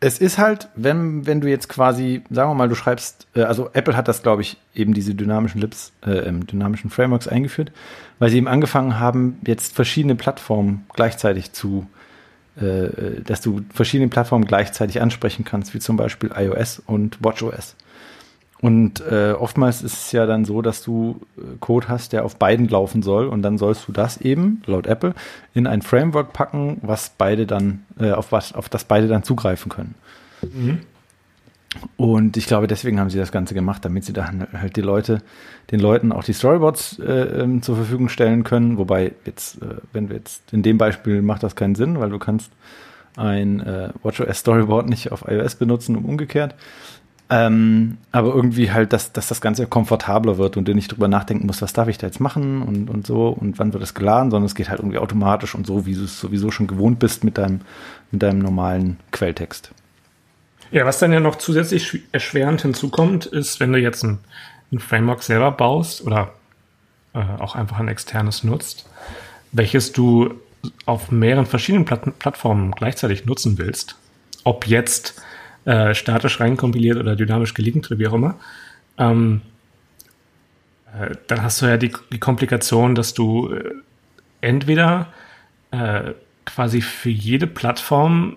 es 0.00 0.18
ist 0.18 0.38
halt, 0.38 0.68
wenn, 0.74 1.26
wenn 1.26 1.42
du 1.42 1.48
jetzt 1.48 1.68
quasi, 1.68 2.22
sagen 2.30 2.50
wir 2.50 2.54
mal, 2.54 2.68
du 2.68 2.74
schreibst, 2.74 3.26
äh, 3.34 3.42
also 3.42 3.68
Apple 3.74 3.96
hat 3.96 4.08
das, 4.08 4.22
glaube 4.22 4.42
ich, 4.42 4.56
eben 4.74 4.94
diese 4.94 5.14
dynamischen 5.14 5.60
Lips, 5.60 5.92
äh, 6.00 6.32
dynamischen 6.32 6.90
Frameworks 6.90 7.28
eingeführt, 7.28 7.70
weil 8.18 8.30
sie 8.30 8.38
eben 8.38 8.48
angefangen 8.48 8.98
haben, 8.98 9.38
jetzt 9.46 9.74
verschiedene 9.74 10.14
Plattformen 10.14 10.86
gleichzeitig 10.94 11.52
zu, 11.52 11.86
äh, 12.56 13.20
dass 13.22 13.42
du 13.42 13.60
verschiedene 13.72 14.08
Plattformen 14.08 14.46
gleichzeitig 14.46 15.02
ansprechen 15.02 15.44
kannst, 15.44 15.74
wie 15.74 15.80
zum 15.80 15.98
Beispiel 15.98 16.30
iOS 16.34 16.82
und 16.86 17.22
WatchOS. 17.22 17.76
Und 18.62 19.00
äh, 19.00 19.32
oftmals 19.32 19.82
ist 19.82 19.94
es 19.94 20.12
ja 20.12 20.26
dann 20.26 20.44
so, 20.44 20.60
dass 20.60 20.82
du 20.82 21.20
äh, 21.38 21.56
Code 21.60 21.88
hast, 21.88 22.12
der 22.12 22.24
auf 22.24 22.36
beiden 22.36 22.68
laufen 22.68 23.02
soll 23.02 23.26
und 23.26 23.42
dann 23.42 23.56
sollst 23.56 23.88
du 23.88 23.92
das 23.92 24.18
eben, 24.18 24.62
laut 24.66 24.86
Apple, 24.86 25.14
in 25.54 25.66
ein 25.66 25.80
Framework 25.80 26.32
packen, 26.32 26.78
was 26.82 27.12
beide 27.16 27.46
dann, 27.46 27.84
äh, 27.98 28.12
auf 28.12 28.32
was, 28.32 28.52
auf 28.52 28.68
das 28.68 28.84
beide 28.84 29.08
dann 29.08 29.22
zugreifen 29.22 29.70
können. 29.70 29.94
Mhm. 30.42 30.80
Und 31.96 32.36
ich 32.36 32.46
glaube, 32.46 32.66
deswegen 32.66 32.98
haben 32.98 33.10
sie 33.10 33.18
das 33.18 33.30
Ganze 33.30 33.54
gemacht, 33.54 33.84
damit 33.84 34.04
sie 34.04 34.12
dann 34.12 34.48
halt 34.52 34.74
die 34.76 34.80
Leute, 34.80 35.22
den 35.70 35.78
Leuten 35.78 36.10
auch 36.10 36.24
die 36.24 36.32
Storyboards 36.32 36.98
äh, 36.98 37.42
ähm, 37.42 37.62
zur 37.62 37.76
Verfügung 37.76 38.08
stellen 38.08 38.42
können. 38.42 38.76
Wobei 38.76 39.12
jetzt, 39.24 39.62
äh, 39.62 39.76
wenn 39.92 40.08
wir 40.08 40.16
jetzt 40.16 40.52
in 40.52 40.62
dem 40.62 40.78
Beispiel 40.78 41.22
macht 41.22 41.44
das 41.44 41.54
keinen 41.54 41.76
Sinn, 41.76 42.00
weil 42.00 42.10
du 42.10 42.18
kannst 42.18 42.50
ein 43.16 43.60
äh, 43.60 43.90
WatchOS 44.02 44.38
Storyboard 44.38 44.88
nicht 44.88 45.12
auf 45.12 45.24
iOS 45.28 45.54
benutzen 45.54 45.96
und 45.96 46.04
umgekehrt. 46.04 46.54
Ähm, 47.32 47.98
aber 48.10 48.34
irgendwie 48.34 48.72
halt, 48.72 48.92
dass, 48.92 49.12
dass 49.12 49.28
das 49.28 49.40
Ganze 49.40 49.68
komfortabler 49.68 50.36
wird 50.36 50.56
und 50.56 50.66
du 50.66 50.74
nicht 50.74 50.90
drüber 50.90 51.06
nachdenken 51.06 51.46
musst, 51.46 51.62
was 51.62 51.72
darf 51.72 51.86
ich 51.86 51.96
da 51.96 52.08
jetzt 52.08 52.18
machen 52.18 52.60
und, 52.62 52.90
und 52.90 53.06
so 53.06 53.28
und 53.28 53.60
wann 53.60 53.72
wird 53.72 53.84
es 53.84 53.94
geladen, 53.94 54.32
sondern 54.32 54.46
es 54.46 54.56
geht 54.56 54.68
halt 54.68 54.80
irgendwie 54.80 54.98
automatisch 54.98 55.54
und 55.54 55.64
so, 55.64 55.86
wie 55.86 55.94
du 55.94 56.02
es 56.02 56.18
sowieso 56.18 56.50
schon 56.50 56.66
gewohnt 56.66 56.98
bist 56.98 57.22
mit 57.22 57.38
deinem, 57.38 57.60
mit 58.10 58.24
deinem 58.24 58.40
normalen 58.40 58.98
Quelltext. 59.12 59.70
Ja, 60.72 60.84
was 60.86 60.98
dann 60.98 61.12
ja 61.12 61.20
noch 61.20 61.36
zusätzlich 61.36 62.00
erschwerend 62.10 62.62
hinzukommt, 62.62 63.26
ist, 63.26 63.60
wenn 63.60 63.72
du 63.72 63.78
jetzt 63.78 64.02
ein, 64.02 64.18
ein 64.72 64.80
Framework 64.80 65.22
selber 65.22 65.52
baust 65.52 66.04
oder 66.04 66.32
äh, 67.14 67.20
auch 67.38 67.54
einfach 67.54 67.78
ein 67.78 67.88
externes 67.88 68.42
nutzt, 68.42 68.88
welches 69.52 69.92
du 69.92 70.34
auf 70.84 71.12
mehreren 71.12 71.46
verschiedenen 71.46 71.84
Platt 71.84 72.18
Plattformen 72.18 72.72
gleichzeitig 72.72 73.24
nutzen 73.24 73.56
willst, 73.56 73.96
ob 74.42 74.66
jetzt 74.66 75.22
äh, 75.64 75.94
statisch 75.94 76.40
reinkompiliert 76.40 76.98
oder 76.98 77.16
dynamisch 77.16 77.54
gelinkt 77.54 77.90
oder 77.90 77.98
wie 77.98 78.06
auch 78.06 78.14
immer, 78.14 78.38
ähm, 78.98 79.42
äh, 80.98 81.14
dann 81.26 81.42
hast 81.42 81.62
du 81.62 81.66
ja 81.66 81.76
die, 81.76 81.92
die 82.12 82.18
Komplikation, 82.18 82.94
dass 82.94 83.14
du 83.14 83.52
äh, 83.52 83.74
entweder 84.40 85.08
äh, 85.70 86.12
quasi 86.44 86.80
für 86.80 87.10
jede 87.10 87.46
Plattform 87.46 88.36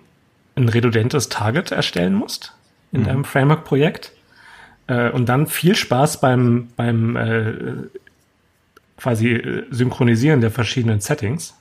ein 0.56 0.68
redundantes 0.68 1.28
Target 1.28 1.72
erstellen 1.72 2.14
musst 2.14 2.52
in 2.92 3.00
mhm. 3.00 3.04
deinem 3.04 3.24
Framework-Projekt 3.24 4.12
äh, 4.86 5.10
und 5.10 5.28
dann 5.28 5.46
viel 5.46 5.74
Spaß 5.74 6.20
beim, 6.20 6.68
beim 6.76 7.16
äh, 7.16 7.54
quasi 8.96 9.64
Synchronisieren 9.70 10.40
der 10.40 10.50
verschiedenen 10.50 11.00
Settings. 11.00 11.54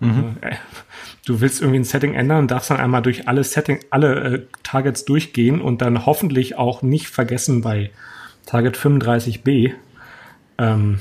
Mhm. 0.00 0.36
Also, 0.40 0.56
du 1.26 1.40
willst 1.40 1.60
irgendwie 1.60 1.80
ein 1.80 1.84
Setting 1.84 2.14
ändern 2.14 2.38
und 2.38 2.50
darfst 2.50 2.70
dann 2.70 2.78
einmal 2.78 3.02
durch 3.02 3.28
alle 3.28 3.44
Setting, 3.44 3.80
alle 3.90 4.14
äh, 4.14 4.46
Targets 4.62 5.04
durchgehen 5.04 5.60
und 5.60 5.82
dann 5.82 6.06
hoffentlich 6.06 6.56
auch 6.56 6.82
nicht 6.82 7.08
vergessen 7.08 7.60
bei 7.60 7.90
Target 8.46 8.76
35b 8.76 9.74
ähm, 10.58 11.00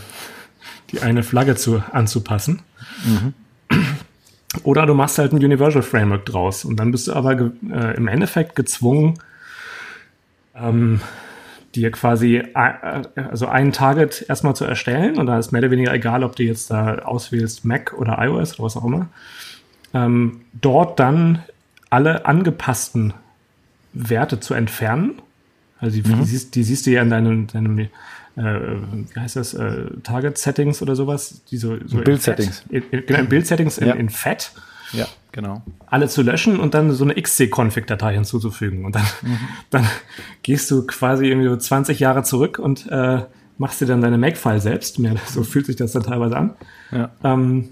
die 0.91 1.01
eine 1.01 1.23
Flagge 1.23 1.55
zu, 1.55 1.83
anzupassen. 1.91 2.61
Mhm. 3.05 3.33
Oder 4.63 4.85
du 4.85 4.93
machst 4.93 5.17
halt 5.17 5.33
ein 5.33 5.43
Universal 5.43 5.81
Framework 5.81 6.25
draus 6.25 6.63
und 6.65 6.77
dann 6.77 6.91
bist 6.91 7.07
du 7.07 7.13
aber 7.13 7.51
äh, 7.69 7.97
im 7.97 8.07
Endeffekt 8.07 8.55
gezwungen, 8.55 9.19
ähm, 10.55 11.01
dir 11.81 11.91
quasi 11.91 12.43
also 12.53 13.47
ein 13.47 13.71
Target 13.71 14.25
erstmal 14.27 14.55
zu 14.55 14.65
erstellen 14.65 15.17
und 15.17 15.27
da 15.27 15.39
ist 15.39 15.51
mehr 15.51 15.61
oder 15.61 15.71
weniger 15.71 15.93
egal, 15.93 16.23
ob 16.23 16.35
du 16.35 16.43
jetzt 16.43 16.71
da 16.71 16.99
auswählst 16.99 17.65
Mac 17.65 17.93
oder 17.97 18.17
iOS 18.19 18.55
oder 18.55 18.65
was 18.65 18.77
auch 18.77 18.85
immer 18.85 19.09
ähm, 19.93 20.41
dort 20.53 20.99
dann 20.99 21.43
alle 21.89 22.25
angepassten 22.25 23.13
Werte 23.93 24.39
zu 24.39 24.53
entfernen. 24.53 25.21
Also 25.79 26.01
die, 26.01 26.07
mhm. 26.07 26.19
die, 26.19 26.25
siehst, 26.25 26.55
die 26.55 26.63
siehst, 26.63 26.85
du 26.85 26.91
ja 26.91 27.01
in 27.01 27.09
deinem, 27.09 27.47
deinem 27.47 27.79
äh, 27.79 27.87
wie 28.35 29.19
heißt 29.19 29.35
das, 29.35 29.53
äh, 29.53 29.85
Target-Settings 30.03 30.81
oder 30.81 30.95
sowas? 30.95 31.41
Die 31.49 31.57
so, 31.57 31.77
so 31.85 31.97
Bild-Settings. 31.97 32.63
Genau, 32.69 33.19
in 33.19 33.29
Bild-Settings 33.29 33.77
in, 33.77 33.87
ja. 33.87 33.93
in 33.95 34.09
Fett. 34.09 34.51
Ja, 34.93 35.07
genau. 35.31 35.61
Alle 35.87 36.07
zu 36.07 36.21
löschen 36.21 36.59
und 36.59 36.73
dann 36.73 36.91
so 36.91 37.03
eine 37.03 37.15
XC-Config-Datei 37.15 38.13
hinzuzufügen. 38.13 38.85
Und 38.85 38.95
dann, 38.95 39.05
mhm. 39.21 39.39
dann 39.69 39.87
gehst 40.43 40.69
du 40.71 40.85
quasi 40.85 41.27
irgendwie 41.27 41.49
so 41.49 41.57
20 41.57 41.99
Jahre 41.99 42.23
zurück 42.23 42.59
und 42.59 42.87
äh, 42.89 43.23
machst 43.57 43.81
dir 43.81 43.85
dann 43.85 44.01
deine 44.01 44.17
Make-File 44.17 44.61
selbst. 44.61 44.99
Mehr, 44.99 45.15
so 45.25 45.43
fühlt 45.43 45.65
sich 45.65 45.75
das 45.75 45.91
dann 45.91 46.03
teilweise 46.03 46.37
an. 46.37 46.53
Ja. 46.91 47.09
Ähm, 47.23 47.69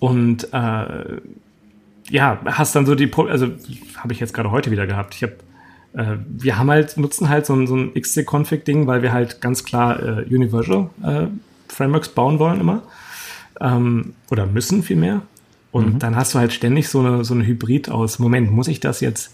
und 0.00 0.52
äh, 0.52 1.20
ja, 2.10 2.40
hast 2.44 2.74
dann 2.74 2.86
so 2.86 2.94
die, 2.94 3.12
also 3.12 3.48
habe 3.96 4.12
ich 4.12 4.20
jetzt 4.20 4.32
gerade 4.32 4.50
heute 4.50 4.70
wieder 4.70 4.86
gehabt. 4.86 5.14
Ich 5.14 5.22
habe, 5.22 5.34
äh, 5.94 6.16
wir 6.26 6.58
haben 6.58 6.70
halt 6.70 6.96
nutzen 6.96 7.28
halt 7.28 7.46
so 7.46 7.54
ein, 7.54 7.66
so 7.66 7.76
ein 7.76 7.94
XC-Config-Ding, 7.94 8.86
weil 8.86 9.02
wir 9.02 9.12
halt 9.12 9.40
ganz 9.40 9.64
klar 9.64 10.00
äh, 10.02 10.22
Universal 10.22 10.90
äh, 11.02 11.26
Frameworks 11.68 12.08
bauen 12.08 12.38
wollen 12.38 12.60
immer 12.60 12.82
ähm, 13.60 14.14
oder 14.30 14.46
müssen 14.46 14.82
vielmehr. 14.82 15.22
Und 15.70 15.94
mhm. 15.94 15.98
dann 15.98 16.16
hast 16.16 16.34
du 16.34 16.38
halt 16.38 16.52
ständig 16.52 16.88
so 16.88 17.00
eine 17.00 17.24
so 17.24 17.34
eine 17.34 17.46
Hybrid 17.46 17.90
aus. 17.90 18.18
Moment, 18.18 18.50
muss 18.50 18.68
ich 18.68 18.80
das 18.80 19.00
jetzt 19.00 19.32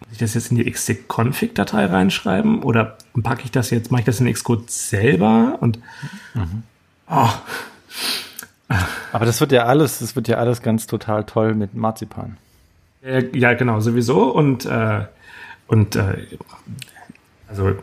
muss 0.00 0.12
ich 0.12 0.18
das 0.18 0.34
jetzt 0.34 0.50
in 0.50 0.56
die 0.56 0.70
xc-config-Datei 0.70 1.86
reinschreiben 1.86 2.62
oder 2.62 2.96
packe 3.22 3.42
ich 3.44 3.50
das 3.50 3.70
jetzt, 3.70 3.90
mache 3.90 4.00
ich 4.00 4.06
das 4.06 4.20
in 4.20 4.32
Xcode 4.32 4.70
selber 4.70 5.58
und 5.60 5.78
mhm. 6.34 6.62
oh, 7.08 7.28
aber 9.12 9.26
das 9.26 9.40
wird 9.40 9.52
ja 9.52 9.64
alles, 9.64 9.98
das 9.98 10.14
wird 10.14 10.28
ja 10.28 10.36
alles 10.36 10.62
ganz 10.62 10.86
total 10.86 11.24
toll 11.24 11.54
mit 11.54 11.74
Marzipan. 11.74 12.36
Ja, 13.02 13.54
genau, 13.54 13.80
sowieso. 13.80 14.30
Und, 14.30 14.66
äh, 14.66 15.06
und 15.66 15.96
äh, 15.96 16.26
also 17.48 17.74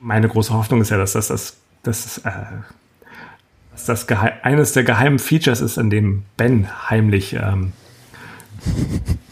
meine 0.00 0.28
große 0.28 0.52
Hoffnung 0.52 0.80
ist 0.80 0.90
ja, 0.90 0.96
dass 0.96 1.12
das, 1.12 1.28
das, 1.28 1.56
das, 1.82 2.18
äh, 2.18 2.30
dass 3.86 4.06
das 4.06 4.18
eines 4.42 4.72
der 4.72 4.84
geheimen 4.84 5.18
Features 5.18 5.60
ist, 5.60 5.78
an 5.78 5.90
dem 5.90 6.24
Ben 6.36 6.68
heimlich 6.90 7.34
ähm, 7.34 7.72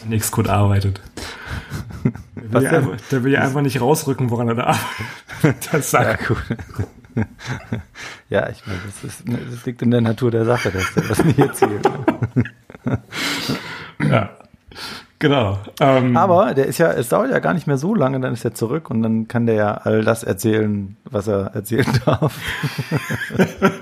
an 0.04 0.18
Xcode 0.18 0.48
arbeitet. 0.48 1.00
Der 2.34 2.52
will, 2.52 2.62
ja 2.62 2.70
einfach, 2.70 2.96
der 3.10 3.24
will 3.24 3.32
ja 3.32 3.40
einfach 3.40 3.62
nicht 3.62 3.80
rausrücken, 3.80 4.30
woran 4.30 4.48
er 4.48 4.54
da 4.54 4.64
arbeitet. 4.64 4.86
Das 5.72 5.90
sagt. 5.90 6.20
Ja, 6.20 6.26
cool. 6.30 7.26
ja, 8.28 8.48
ich 8.48 8.66
meine, 8.66 8.78
das, 8.86 9.04
ist, 9.04 9.24
das 9.26 9.66
liegt 9.66 9.82
in 9.82 9.90
der 9.90 10.00
Natur 10.00 10.30
der 10.30 10.44
Sache, 10.44 10.70
dass 10.70 10.94
der 10.94 11.02
das 11.04 11.24
nicht 11.24 11.38
erzählt. 11.38 11.88
ja. 14.00 14.35
Genau. 15.18 15.58
Ähm, 15.80 16.16
Aber 16.16 16.52
der 16.54 16.66
ist 16.66 16.78
ja, 16.78 16.92
es 16.92 17.08
dauert 17.08 17.30
ja 17.30 17.38
gar 17.38 17.54
nicht 17.54 17.66
mehr 17.66 17.78
so 17.78 17.94
lange, 17.94 18.20
dann 18.20 18.34
ist 18.34 18.44
er 18.44 18.54
zurück 18.54 18.90
und 18.90 19.02
dann 19.02 19.28
kann 19.28 19.46
der 19.46 19.54
ja 19.54 19.74
all 19.74 20.04
das 20.04 20.24
erzählen, 20.24 20.96
was 21.04 21.26
er 21.26 21.54
erzählen 21.54 21.86
darf. 22.04 22.38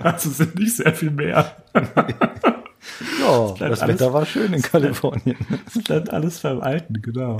also 0.02 0.30
sind 0.30 0.54
nicht 0.56 0.76
sehr 0.76 0.92
viel 0.92 1.10
mehr. 1.10 1.56
ja, 1.74 1.84
das, 3.58 3.58
das 3.58 3.82
alles, 3.82 4.00
Wetter 4.00 4.12
war 4.12 4.26
schön 4.26 4.52
in 4.52 4.62
Kalifornien. 4.62 5.36
Es 5.66 5.82
bleibt 5.82 6.10
alles 6.10 6.40
beim 6.40 6.60
Alten, 6.60 7.02
genau. 7.02 7.38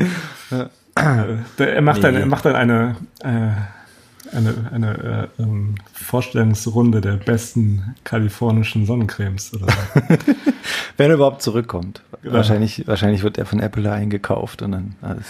Ja. 0.51 0.71
Er 0.97 1.83
macht, 1.83 1.97
nee. 1.97 2.03
dann, 2.03 2.15
er 2.15 2.27
macht 2.27 2.45
dann 2.45 2.55
eine, 2.55 2.97
äh, 3.21 3.51
eine, 4.35 4.71
eine 4.73 5.31
äh, 5.39 5.43
ähm, 5.43 5.77
Vorstellungsrunde 5.93 7.01
der 7.01 7.15
besten 7.15 7.95
kalifornischen 8.05 8.87
Sonnencremes 8.87 9.55
oder 9.55 9.67
so. 9.67 10.01
Wenn 10.97 11.11
er 11.11 11.15
überhaupt 11.17 11.43
zurückkommt. 11.43 12.03
Genau. 12.23 12.35
Wahrscheinlich, 12.35 12.87
wahrscheinlich 12.87 13.23
wird 13.23 13.39
er 13.39 13.47
von 13.47 13.61
Apple 13.61 13.91
eingekauft 13.91 14.63
und 14.63 14.73
dann 14.73 14.95
alles. 15.03 15.27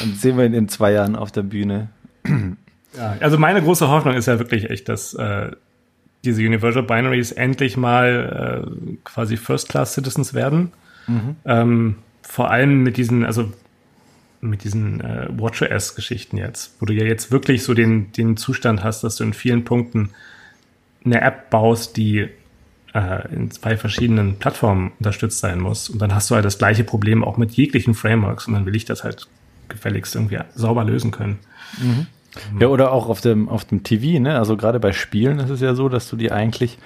dann 0.00 0.14
sehen 0.14 0.36
wir 0.36 0.44
ihn 0.44 0.54
in 0.54 0.68
zwei 0.68 0.92
Jahren 0.92 1.16
auf 1.16 1.30
der 1.32 1.42
Bühne. 1.42 1.88
ja, 2.96 3.16
also 3.20 3.38
meine 3.38 3.62
große 3.62 3.88
Hoffnung 3.88 4.14
ist 4.14 4.26
ja 4.26 4.38
wirklich 4.38 4.70
echt, 4.70 4.88
dass 4.88 5.14
äh, 5.14 5.50
diese 6.24 6.42
Universal 6.42 6.82
Binaries 6.82 7.32
endlich 7.32 7.76
mal 7.76 8.64
äh, 8.66 8.96
quasi 9.04 9.36
First-Class-Citizens 9.36 10.34
werden. 10.34 10.72
Mhm. 11.06 11.36
Ähm, 11.44 11.94
vor 12.22 12.50
allem 12.50 12.82
mit 12.82 12.96
diesen, 12.96 13.24
also 13.24 13.52
mit 14.42 14.64
diesen 14.64 15.00
äh, 15.00 15.28
WatchOS-Geschichten 15.30 16.36
jetzt, 16.36 16.74
wo 16.80 16.86
du 16.86 16.92
ja 16.92 17.04
jetzt 17.04 17.30
wirklich 17.30 17.62
so 17.62 17.74
den, 17.74 18.12
den 18.12 18.36
Zustand 18.36 18.82
hast, 18.84 19.04
dass 19.04 19.16
du 19.16 19.24
in 19.24 19.32
vielen 19.32 19.64
Punkten 19.64 20.10
eine 21.04 21.20
App 21.20 21.48
baust, 21.50 21.96
die 21.96 22.28
äh, 22.92 23.34
in 23.34 23.50
zwei 23.50 23.76
verschiedenen 23.76 24.38
Plattformen 24.38 24.92
unterstützt 24.98 25.38
sein 25.38 25.60
muss. 25.60 25.88
Und 25.88 26.00
dann 26.02 26.14
hast 26.14 26.30
du 26.30 26.34
halt 26.34 26.44
das 26.44 26.58
gleiche 26.58 26.84
Problem 26.84 27.24
auch 27.24 27.36
mit 27.36 27.52
jeglichen 27.52 27.94
Frameworks 27.94 28.46
und 28.46 28.54
dann 28.54 28.66
will 28.66 28.76
ich 28.76 28.84
das 28.84 29.04
halt 29.04 29.28
gefälligst 29.68 30.14
irgendwie 30.14 30.38
sauber 30.54 30.84
lösen 30.84 31.12
können. 31.12 31.38
Mhm. 31.80 32.06
Ja, 32.58 32.66
oder 32.66 32.92
auch 32.92 33.08
auf 33.08 33.20
dem, 33.20 33.48
auf 33.48 33.64
dem 33.64 33.82
TV, 33.84 34.20
ne? 34.20 34.38
Also 34.38 34.56
gerade 34.56 34.80
bei 34.80 34.92
Spielen 34.92 35.38
ist 35.38 35.50
es 35.50 35.60
ja 35.60 35.74
so, 35.74 35.88
dass 35.88 36.08
du 36.08 36.16
die 36.16 36.32
eigentlich 36.32 36.78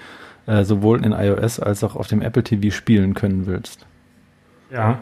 äh, 0.47 0.65
sowohl 0.65 1.05
in 1.05 1.13
iOS 1.13 1.61
als 1.61 1.85
auch 1.85 1.97
auf 1.97 2.09
dem 2.09 2.21
Apple 2.21 2.43
TV 2.43 2.75
spielen 2.75 3.15
können 3.15 3.47
willst. 3.47 3.87
Ja. 4.71 4.99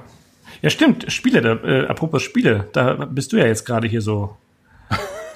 Ja, 0.63 0.71
stimmt. 0.71 1.11
Spiele, 1.13 1.41
da, 1.41 1.55
äh, 1.55 1.87
apropos 1.87 2.23
Spiele, 2.23 2.69
da 2.73 3.07
bist 3.07 3.33
du 3.33 3.37
ja 3.37 3.47
jetzt 3.47 3.65
gerade 3.65 3.87
hier 3.87 4.01
so 4.01 4.37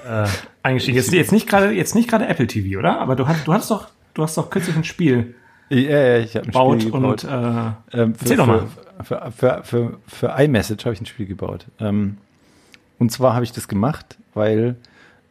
äh, 0.07 0.27
eingestiegen. 0.63 0.97
Jetzt, 0.97 1.13
jetzt 1.13 1.33
nicht 1.33 1.47
gerade, 1.47 1.71
jetzt 1.71 1.95
nicht 1.95 2.09
gerade 2.09 2.27
Apple 2.27 2.47
TV, 2.47 2.79
oder? 2.79 3.01
Aber 3.01 3.17
du 3.17 3.29
hast, 3.29 3.47
du 3.47 3.53
hast 3.53 3.71
doch, 3.71 3.89
du 4.15 4.23
hast 4.23 4.37
doch 4.37 4.51
kürzlich 4.51 4.77
ein 4.77 4.85
Spiel 4.85 5.35
ja, 5.71 5.79
ja, 5.81 6.19
ich 6.19 6.35
habe 6.35 6.47
ein 6.47 6.53
gebaut 6.53 6.81
Spiel 6.81 6.93
gebaut. 6.93 7.25
Und, 7.25 7.31
äh, 7.31 8.01
ähm, 8.01 8.15
für, 8.15 8.21
erzähl 8.21 8.37
doch 8.37 8.47
mal. 8.47 8.67
Für, 9.03 9.33
für, 9.37 9.63
für, 9.65 9.99
für, 10.07 10.35
iMessage 10.39 10.85
habe 10.85 10.95
ich 10.95 11.01
ein 11.01 11.07
Spiel 11.07 11.27
gebaut. 11.27 11.67
Ähm, 11.79 12.17
und 12.99 13.13
zwar 13.13 13.35
habe 13.35 13.45
ich 13.45 13.53
das 13.53 13.69
gemacht, 13.69 14.17
weil 14.35 14.77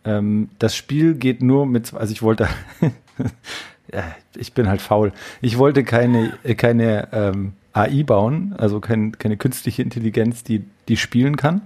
ähm, 0.05 0.49
das 0.59 0.75
Spiel 0.75 1.15
geht 1.15 1.41
nur 1.41 1.65
mit, 1.65 1.93
also 1.93 2.11
ich 2.11 2.21
wollte, 2.21 2.47
ja, 3.91 4.03
ich 4.35 4.53
bin 4.53 4.69
halt 4.69 4.81
faul. 4.81 5.11
Ich 5.41 5.57
wollte 5.57 5.83
keine, 5.83 6.37
keine 6.55 7.07
ähm, 7.11 7.53
AI 7.77 8.03
bauen, 8.03 8.55
also 8.57 8.79
kein, 8.79 9.17
keine 9.17 9.37
künstliche 9.37 9.81
Intelligenz, 9.81 10.43
die, 10.43 10.63
die 10.87 10.97
spielen 10.97 11.37
kann, 11.37 11.61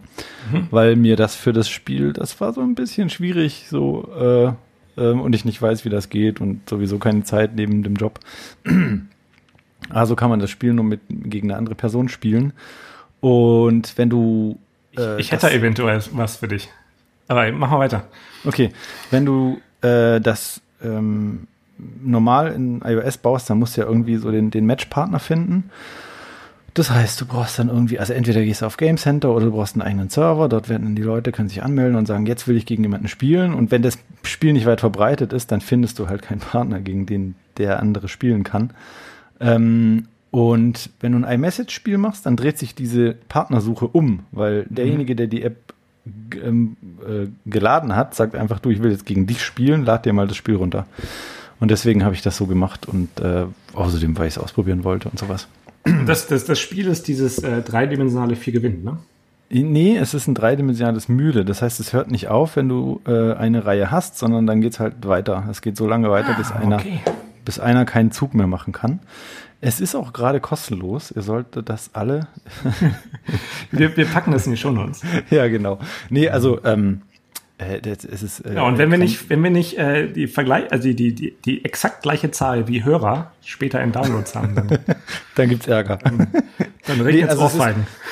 mhm. 0.51 0.67
weil 0.71 0.95
mir 0.95 1.15
das 1.15 1.35
für 1.35 1.53
das 1.53 1.69
Spiel, 1.69 2.13
das 2.13 2.39
war 2.41 2.53
so 2.53 2.61
ein 2.61 2.75
bisschen 2.75 3.09
schwierig, 3.09 3.67
so 3.69 4.09
äh, 4.15 4.53
ähm, 5.01 5.21
und 5.21 5.33
ich 5.33 5.45
nicht 5.45 5.61
weiß, 5.61 5.85
wie 5.85 5.89
das 5.89 6.09
geht 6.09 6.41
und 6.41 6.67
sowieso 6.69 6.97
keine 6.97 7.23
Zeit 7.23 7.55
neben 7.55 7.83
dem 7.83 7.95
Job. 7.95 8.19
Also 9.89 10.15
kann 10.15 10.29
man 10.29 10.39
das 10.39 10.51
Spiel 10.51 10.73
nur 10.73 10.85
mit 10.85 11.01
gegen 11.09 11.49
eine 11.49 11.57
andere 11.57 11.73
Person 11.73 12.07
spielen. 12.07 12.53
Und 13.19 13.97
wenn 13.97 14.11
du 14.11 14.59
äh, 14.95 15.15
ich, 15.15 15.25
ich 15.25 15.31
hätte 15.31 15.51
eventuell 15.51 15.99
was 16.11 16.37
für 16.37 16.47
dich. 16.47 16.69
Aber 17.27 17.51
mach 17.51 17.71
mal 17.71 17.79
weiter. 17.79 18.07
Okay, 18.45 18.69
wenn 19.09 19.25
du 19.25 19.59
äh, 19.81 20.21
das 20.21 20.61
ähm, 20.83 21.47
normal 21.77 22.51
in 22.51 22.81
iOS 22.81 23.17
baust, 23.17 23.49
dann 23.49 23.59
musst 23.59 23.77
du 23.77 23.81
ja 23.81 23.87
irgendwie 23.87 24.17
so 24.17 24.31
den, 24.31 24.51
den 24.51 24.65
Matchpartner 24.65 25.19
finden. 25.19 25.69
Das 26.73 26.89
heißt, 26.89 27.19
du 27.19 27.25
brauchst 27.25 27.59
dann 27.59 27.67
irgendwie, 27.67 27.99
also 27.99 28.13
entweder 28.13 28.41
gehst 28.43 28.61
du 28.61 28.65
auf 28.65 28.77
Game 28.77 28.97
Center 28.97 29.31
oder 29.35 29.45
du 29.45 29.51
brauchst 29.51 29.75
einen 29.75 29.81
eigenen 29.81 30.09
Server, 30.09 30.47
dort 30.47 30.69
werden 30.69 30.83
dann 30.83 30.95
die 30.95 31.01
Leute, 31.01 31.33
können 31.33 31.49
sich 31.49 31.63
anmelden 31.63 31.97
und 31.97 32.05
sagen, 32.05 32.25
jetzt 32.25 32.47
will 32.47 32.55
ich 32.55 32.65
gegen 32.65 32.83
jemanden 32.83 33.09
spielen. 33.09 33.53
Und 33.53 33.71
wenn 33.71 33.81
das 33.81 33.97
Spiel 34.23 34.53
nicht 34.53 34.65
weit 34.65 34.79
verbreitet 34.79 35.33
ist, 35.33 35.51
dann 35.51 35.59
findest 35.59 35.99
du 35.99 36.07
halt 36.07 36.21
keinen 36.21 36.39
Partner, 36.39 36.79
gegen 36.79 37.05
den 37.05 37.35
der 37.57 37.79
andere 37.81 38.07
spielen 38.07 38.43
kann. 38.43 38.71
Ähm, 39.41 40.07
und 40.31 40.91
wenn 41.01 41.11
du 41.11 41.17
ein 41.17 41.33
iMessage-Spiel 41.33 41.97
machst, 41.97 42.25
dann 42.25 42.37
dreht 42.37 42.57
sich 42.57 42.73
diese 42.73 43.15
Partnersuche 43.27 43.87
um, 43.87 44.21
weil 44.31 44.65
mhm. 44.69 44.75
derjenige, 44.75 45.15
der 45.17 45.27
die 45.27 45.43
App 45.43 45.73
ähm, 46.41 46.77
äh, 47.05 47.27
geladen 47.45 47.95
hat, 47.97 48.15
sagt 48.15 48.35
einfach, 48.35 48.59
du, 48.59 48.69
ich 48.69 48.81
will 48.81 48.91
jetzt 48.91 49.05
gegen 49.05 49.27
dich 49.27 49.43
spielen, 49.43 49.83
lad 49.83 50.05
dir 50.05 50.13
mal 50.13 50.27
das 50.27 50.37
Spiel 50.37 50.55
runter. 50.55 50.87
Und 51.61 51.69
deswegen 51.69 52.03
habe 52.03 52.15
ich 52.15 52.23
das 52.23 52.35
so 52.35 52.47
gemacht 52.47 52.87
und 52.87 53.19
äh, 53.19 53.45
außerdem, 53.73 54.17
weil 54.17 54.27
ich 54.27 54.35
es 54.35 54.37
ausprobieren 54.39 54.83
wollte 54.83 55.09
und 55.09 55.19
sowas. 55.19 55.47
Das, 56.05 56.27
das, 56.27 56.45
das 56.45 56.59
Spiel 56.59 56.87
ist 56.87 57.07
dieses 57.07 57.37
äh, 57.39 57.61
dreidimensionale 57.61 58.35
Vier 58.35 58.53
gewinnt, 58.53 58.83
ne? 58.83 58.97
Nee, 59.49 59.97
es 59.97 60.13
ist 60.13 60.27
ein 60.27 60.33
dreidimensionales 60.33 61.07
Mühle. 61.07 61.45
Das 61.45 61.61
heißt, 61.61 61.79
es 61.79 61.93
hört 61.93 62.09
nicht 62.09 62.29
auf, 62.29 62.55
wenn 62.55 62.67
du 62.69 63.01
äh, 63.05 63.33
eine 63.33 63.65
Reihe 63.65 63.91
hast, 63.91 64.17
sondern 64.17 64.47
dann 64.47 64.61
geht's 64.61 64.79
halt 64.79 65.05
weiter. 65.05 65.45
Es 65.51 65.61
geht 65.61 65.77
so 65.77 65.87
lange 65.87 66.09
weiter, 66.09 66.31
ah, 66.31 66.37
bis 66.37 66.51
einer, 66.51 66.77
okay. 66.77 66.99
bis 67.45 67.59
einer 67.59 67.85
keinen 67.85 68.11
Zug 68.11 68.33
mehr 68.33 68.47
machen 68.47 68.73
kann. 68.73 68.99
Es 69.59 69.81
ist 69.81 69.93
auch 69.93 70.13
gerade 70.13 70.39
kostenlos. 70.39 71.11
Ihr 71.11 71.21
solltet 71.21 71.69
das 71.69 71.91
alle. 71.93 72.27
wir, 73.71 73.95
wir 73.95 74.05
packen 74.05 74.31
das 74.31 74.45
in 74.47 74.53
die 74.53 74.57
Show 74.57 74.71
Notes. 74.71 75.01
Ja, 75.29 75.47
genau. 75.47 75.79
Nee, 76.09 76.29
also 76.29 76.63
ähm, 76.63 77.01
äh, 77.61 77.81
das, 77.81 78.03
ist, 78.03 78.39
äh, 78.41 78.55
ja, 78.55 78.63
und 78.63 78.77
wenn 78.77 78.89
wir 78.89 78.97
nicht, 78.97 79.29
wenn 79.29 79.43
wir 79.43 79.51
nicht 79.51 79.77
äh, 79.77 80.07
die 80.07 80.27
Vergleich, 80.27 80.71
also 80.71 80.87
die, 80.87 80.95
die, 80.95 81.13
die, 81.13 81.35
die 81.45 81.65
exakt 81.65 82.01
gleiche 82.01 82.31
Zahl 82.31 82.67
wie 82.67 82.83
Hörer 82.83 83.31
später 83.43 83.81
in 83.81 83.91
Downloads 83.91 84.35
haben, 84.35 84.55
dann, 84.55 84.67
dann 85.35 85.49
gibt's 85.49 85.67
Ärger. 85.67 85.97
Dann, 85.97 86.27
dann 86.87 87.01
regnet 87.01 87.25
nee, 87.25 87.29
also 87.29 87.45
es, 87.45 87.53
ist, 87.53 87.61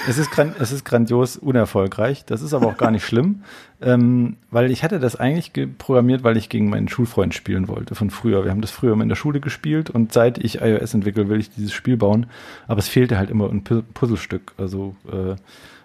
es, 0.08 0.18
ist 0.18 0.60
es 0.60 0.72
ist 0.72 0.86
grandios 0.86 1.38
unerfolgreich. 1.38 2.26
Das 2.26 2.42
ist 2.42 2.54
aber 2.54 2.68
auch 2.68 2.78
gar 2.78 2.92
nicht 2.92 3.06
schlimm, 3.06 3.44
ähm, 3.82 4.36
weil 4.52 4.72
ich 4.72 4.84
hatte 4.84 5.00
das 5.00 5.15
eigentlich 5.15 5.52
programmiert, 5.78 6.24
weil 6.24 6.36
ich 6.36 6.50
gegen 6.50 6.70
meinen 6.70 6.89
Schulfreund 6.89 7.34
spielen 7.34 7.68
wollte 7.68 7.96
von 7.96 8.10
früher. 8.10 8.44
Wir 8.44 8.52
haben 8.52 8.62
das 8.62 8.72
früher 8.72 8.94
immer 8.94 9.04
in 9.04 9.10
der 9.10 9.15
Schule 9.15 9.39
gespielt 9.39 9.89
und 9.89 10.12
seit 10.12 10.38
ich 10.38 10.62
iOS 10.62 10.94
entwickle, 10.94 11.30
will 11.30 11.39
ich 11.39 11.50
dieses 11.50 11.72
Spiel 11.72 11.96
bauen. 11.96 12.26
Aber 12.68 12.80
es 12.80 12.89
fehlte 12.89 13.18
halt 13.18 13.30
immer 13.30 13.50
ein 13.50 13.63
Puzzlestück. 13.63 14.54
Also 14.58 14.96
äh, 15.12 15.36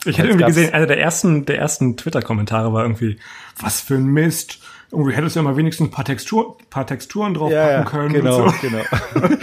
ich 0.05 0.19
hätte 0.19 0.29
irgendwie 0.29 0.47
gesehen, 0.47 0.75
einer 0.75 0.87
der 0.87 0.99
ersten, 0.99 1.47
der 1.47 1.59
ersten 1.59 1.97
Twitter-Kommentare 1.97 2.73
war 2.73 2.83
irgendwie, 2.83 3.17
was 3.61 3.81
für 3.81 3.95
ein 3.95 4.07
Mist. 4.07 4.59
Irgendwie 4.91 5.15
hättest 5.15 5.37
du 5.37 5.41
ja 5.41 5.45
mal 5.45 5.57
wenigstens 5.57 5.89
ein 5.89 5.91
paar, 5.91 6.05
Textur, 6.05 6.59
paar 6.71 6.87
Texturen 6.87 7.35
drauf 7.35 7.51
ja, 7.51 7.85
können. 7.85 8.13
Genau, 8.13 8.49
so. 8.49 8.55
genau. 8.61 8.83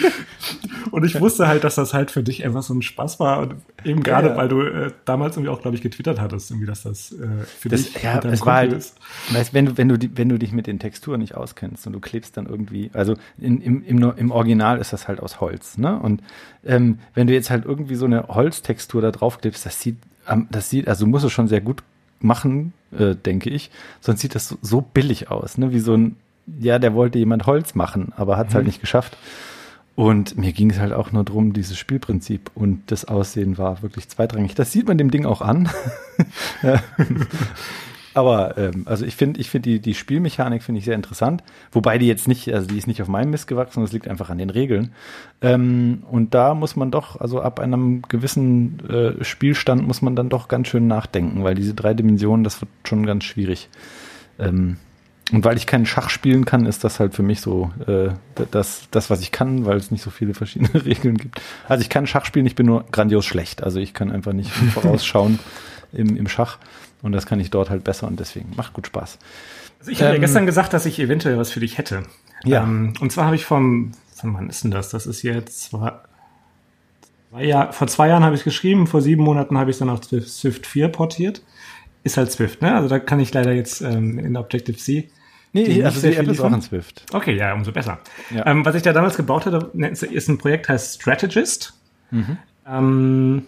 und 0.92 1.06
ich 1.06 1.20
wusste 1.20 1.48
halt, 1.48 1.64
dass 1.64 1.76
das 1.76 1.94
halt 1.94 2.12
für 2.12 2.24
dich 2.24 2.46
einfach 2.46 2.64
so 2.64 2.74
ein 2.74 2.82
Spaß 2.82 3.20
war. 3.20 3.40
Und 3.40 3.56
eben 3.84 4.04
gerade, 4.04 4.28
ja, 4.28 4.34
ja. 4.34 4.38
weil 4.38 4.48
du 4.48 4.62
äh, 4.62 4.92
damals 5.06 5.38
irgendwie 5.38 5.50
auch, 5.50 5.62
glaube 5.62 5.76
ich, 5.76 5.82
getwittert 5.82 6.20
hattest, 6.20 6.52
irgendwie, 6.52 6.68
dass 6.68 6.84
das 6.84 7.12
äh, 7.14 7.28
für 7.46 7.70
das, 7.70 7.84
dich 7.84 8.04
ja, 8.04 8.20
es 8.20 8.46
war 8.46 8.56
halt, 8.56 8.74
ist. 8.74 8.98
Weißt, 9.32 9.54
wenn 9.54 9.66
du, 9.66 9.78
wenn 9.78 9.90
du, 9.90 9.98
wenn 10.16 10.30
du 10.30 10.38
dich 10.38 10.52
mit 10.52 10.68
den 10.68 10.80
Texturen 10.80 11.20
nicht 11.20 11.36
auskennst 11.36 11.88
und 11.88 11.94
du 11.94 12.00
klebst 12.00 12.38
dann 12.38 12.46
irgendwie, 12.46 12.92
also 12.94 13.16
in, 13.38 13.62
im, 13.62 13.84
im, 13.84 14.14
im 14.16 14.32
Original 14.32 14.80
ist 14.80 14.94
das 14.94 15.08
halt 15.08 15.20
aus 15.20 15.40
Holz, 15.40 15.78
ne? 15.78 15.98
Und 15.98 16.22
ähm, 16.66 17.00
wenn 17.14 17.28
du 17.28 17.34
jetzt 17.34 17.50
halt 17.50 17.66
irgendwie 17.66 17.96
so 17.96 18.06
eine 18.06 18.28
Holztextur 18.28 19.02
da 19.02 19.12
drauf 19.12 19.40
klebst, 19.40 19.66
das 19.66 19.80
sieht 19.80 19.98
das 20.50 20.70
sieht, 20.70 20.88
also 20.88 21.06
du 21.06 21.12
musst 21.12 21.26
es 21.26 21.32
schon 21.32 21.48
sehr 21.48 21.62
gut 21.62 21.84
machen, 22.20 22.74
äh, 22.98 23.16
denke 23.16 23.50
ich. 23.50 23.72
Sonst 24.00 24.22
sieht 24.22 24.36
das 24.36 24.48
so, 24.48 24.58
so, 24.62 24.82
billig 24.82 25.32
aus, 25.32 25.58
ne? 25.58 25.72
Wie 25.72 25.80
so 25.80 25.96
ein, 25.96 26.16
ja, 26.60 26.80
der 26.80 26.94
wollte 26.94 27.20
jemand 27.20 27.46
Holz 27.46 27.76
machen, 27.76 28.14
aber 28.16 28.38
hat 28.38 28.50
es 28.50 28.54
halt 28.54 28.64
mhm. 28.64 28.66
halt 28.66 28.68
nicht 28.68 28.82
geschafft. 28.82 29.18
Und 30.02 30.36
mir 30.36 30.52
ging 30.52 30.72
es 30.72 30.80
halt 30.80 30.94
auch 30.94 31.12
nur 31.12 31.24
drum, 31.24 31.54
dieses 31.54 31.78
Spielprinzip 31.78 32.50
und 32.56 32.82
das 32.88 33.06
Aussehen 33.06 33.60
war 33.60 33.84
wirklich 33.84 34.10
zweitrangig. 34.10 34.56
Das 34.56 34.72
sieht 34.72 34.88
man 34.88 34.98
dem 34.98 35.12
Ding 35.12 35.28
auch 35.28 35.42
an. 35.42 35.70
Aber 38.16 38.58
ähm, 38.58 38.82
also 38.86 39.06
ich 39.06 39.16
finde, 39.16 39.40
ich 39.40 39.52
finde 39.52 39.70
die, 39.70 39.80
die 39.80 39.94
Spielmechanik 39.94 40.64
finde 40.64 40.80
ich 40.80 40.86
sehr 40.86 40.96
interessant, 40.96 41.44
wobei 41.72 42.00
die 42.00 42.08
jetzt 42.08 42.28
nicht, 42.28 42.52
also 42.52 42.66
die 42.68 42.80
ist 42.80 42.88
nicht 42.88 43.00
auf 43.04 43.10
meinem 43.10 43.30
Mist 43.30 43.46
gewachsen, 43.46 43.84
das 43.84 43.92
liegt 43.92 44.08
einfach 44.08 44.32
an 44.32 44.40
den 44.40 44.50
Regeln. 44.50 44.92
Ähm, 45.40 46.02
und 46.10 46.34
da 46.34 46.56
muss 46.56 46.76
man 46.76 46.90
doch, 46.90 47.22
also 47.22 47.40
ab 47.40 47.60
einem 47.60 48.02
gewissen 48.02 48.80
äh, 48.90 49.24
Spielstand 49.24 49.86
muss 49.86 50.02
man 50.02 50.16
dann 50.16 50.30
doch 50.30 50.48
ganz 50.48 50.68
schön 50.68 50.88
nachdenken, 50.88 51.44
weil 51.44 51.54
diese 51.54 51.76
drei 51.76 51.94
Dimensionen, 51.94 52.44
das 52.44 52.60
wird 52.60 52.72
schon 52.86 53.06
ganz 53.06 53.24
schwierig. 53.24 53.70
Ähm, 54.40 54.78
und 55.32 55.46
weil 55.46 55.56
ich 55.56 55.66
keinen 55.66 55.86
Schach 55.86 56.10
spielen 56.10 56.46
kann, 56.46 56.66
ist 56.66 56.84
das 56.84 57.00
halt 57.00 57.14
für 57.14 57.24
mich 57.24 57.40
so 57.42 57.72
äh, 57.88 58.10
das, 58.52 58.88
das, 58.92 59.10
was 59.10 59.22
ich 59.22 59.32
kann, 59.32 59.66
weil 59.66 59.78
es 59.78 59.90
nicht 59.90 60.02
so 60.02 60.10
viele 60.10 60.34
verschiedene 60.34 60.86
Regeln 60.86 61.18
gibt. 61.18 61.42
Also 61.68 61.82
ich 61.82 61.90
kann 61.90 62.06
Schach 62.06 62.26
spielen, 62.26 62.46
ich 62.46 62.56
bin 62.56 62.66
nur 62.66 62.86
grandios 62.92 63.26
schlecht. 63.26 63.64
Also 63.64 63.80
ich 63.80 63.94
kann 63.94 64.12
einfach 64.12 64.34
nicht 64.34 64.52
vorausschauen 64.74 65.40
im, 65.94 66.18
im 66.18 66.28
Schach. 66.28 66.58
Und 67.02 67.14
das 67.14 67.26
kann 67.26 67.40
ich 67.40 67.50
dort 67.50 67.70
halt 67.70 67.84
besser 67.84 68.08
und 68.08 68.20
deswegen 68.20 68.54
macht 68.56 68.74
gut 68.74 68.88
Spaß. 68.88 69.20
Also 69.80 69.92
ich 69.92 70.02
ähm, 70.02 70.08
habe 70.08 70.16
ja 70.16 70.22
gestern 70.22 70.46
gesagt, 70.46 70.74
dass 70.74 70.86
ich 70.86 71.00
eventuell 71.00 71.38
was 71.38 71.50
für 71.50 71.62
dich 71.62 71.78
hätte. 71.78 72.04
Ja. 72.44 72.64
Ähm, 72.64 72.94
und 73.00 73.12
zwar 73.12 73.26
habe 73.26 73.36
ich 73.36 73.46
vom, 73.46 73.94
von 74.14 74.34
wann 74.34 74.50
ist 74.50 74.64
denn 74.64 74.72
das? 74.72 74.90
Das 74.90 75.08
ist 75.08 75.22
jetzt 75.24 75.64
zwei, 75.64 75.94
zwei 77.30 77.46
Jahr, 77.46 77.72
vor 77.72 77.88
zwei 77.88 78.10
Jahren 78.10 78.24
habe 78.24 78.36
ich 78.36 78.44
geschrieben, 78.44 78.86
vor 78.86 79.02
sieben 79.02 79.24
Monaten 79.24 79.58
habe 79.58 79.72
ich 79.72 79.76
es 79.76 79.80
dann 79.80 79.90
auf 79.90 80.04
Swift 80.04 80.68
4 80.68 80.90
portiert. 80.90 81.42
Ist 82.04 82.18
halt 82.18 82.32
Swift, 82.32 82.62
ne? 82.62 82.76
Also 82.76 82.90
da 82.90 83.00
kann 83.00 83.20
ich 83.20 83.34
leider 83.34 83.54
jetzt 83.54 83.82
ähm, 83.82 84.20
in 84.20 84.36
Objective-C 84.36 85.10
Nee, 85.54 85.66
die 85.66 85.84
also 85.84 86.08
die 86.08 86.16
App 86.16 86.28
ist 86.28 86.40
auch 86.40 86.52
in 86.52 86.62
Swift. 86.62 87.06
Okay, 87.12 87.36
ja, 87.36 87.54
umso 87.54 87.72
besser. 87.72 88.00
Ja. 88.30 88.46
Ähm, 88.48 88.66
was 88.66 88.76
ich 88.76 88.84
da 88.84 88.94
damals 88.94 89.18
gebaut 89.18 89.46
hatte, 89.46 89.70
ne, 89.74 89.90
ist 89.90 90.30
ein 90.30 90.38
Projekt, 90.38 90.70
heißt 90.70 91.02
Strategist. 91.02 91.74
Mhm. 92.10 92.38
Ähm, 92.68 93.46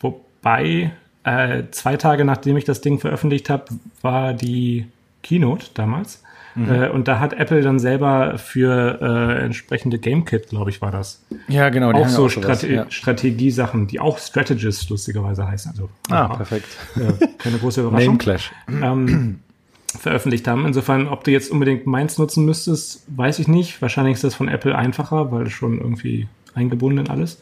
wobei 0.00 0.92
äh, 1.24 1.64
zwei 1.70 1.96
Tage 1.96 2.24
nachdem 2.24 2.56
ich 2.56 2.64
das 2.64 2.82
Ding 2.82 2.98
veröffentlicht 2.98 3.48
habe, 3.48 3.64
war 4.02 4.34
die 4.34 4.86
Keynote 5.22 5.66
damals. 5.74 6.22
Mhm. 6.54 6.72
Äh, 6.72 6.88
und 6.88 7.08
da 7.08 7.18
hat 7.18 7.34
Apple 7.34 7.60
dann 7.62 7.78
selber 7.78 8.38
für 8.38 8.98
äh, 9.00 9.44
entsprechende 9.44 9.98
GameKit, 9.98 10.48
glaube 10.48 10.70
ich, 10.70 10.80
war 10.80 10.90
das. 10.90 11.22
Ja, 11.48 11.68
genau. 11.68 11.92
auch 11.92 12.08
so 12.08 12.26
auch 12.26 12.30
Strate 12.30 12.72
ja. 12.72 12.90
Strategiesachen, 12.90 13.86
die 13.86 14.00
auch 14.00 14.18
Strategist 14.18 14.88
lustigerweise 14.88 15.46
heißen. 15.46 15.72
Also, 15.72 15.90
ah, 16.08 16.14
ja, 16.14 16.28
perfekt. 16.28 16.68
Keine 17.38 17.58
große 17.58 17.80
Überraschung. 17.86 18.06
Name 18.06 18.18
Clash. 18.18 18.52
Ähm, 18.68 19.40
veröffentlicht 19.96 20.46
haben. 20.48 20.66
Insofern, 20.66 21.08
ob 21.08 21.24
du 21.24 21.30
jetzt 21.30 21.50
unbedingt 21.50 21.86
meins 21.86 22.18
nutzen 22.18 22.44
müsstest, 22.44 23.04
weiß 23.08 23.38
ich 23.38 23.48
nicht. 23.48 23.80
Wahrscheinlich 23.82 24.14
ist 24.14 24.24
das 24.24 24.34
von 24.34 24.48
Apple 24.48 24.76
einfacher, 24.76 25.32
weil 25.32 25.48
schon 25.50 25.78
irgendwie 25.78 26.28
eingebunden 26.54 27.06
in 27.06 27.10
alles. 27.10 27.40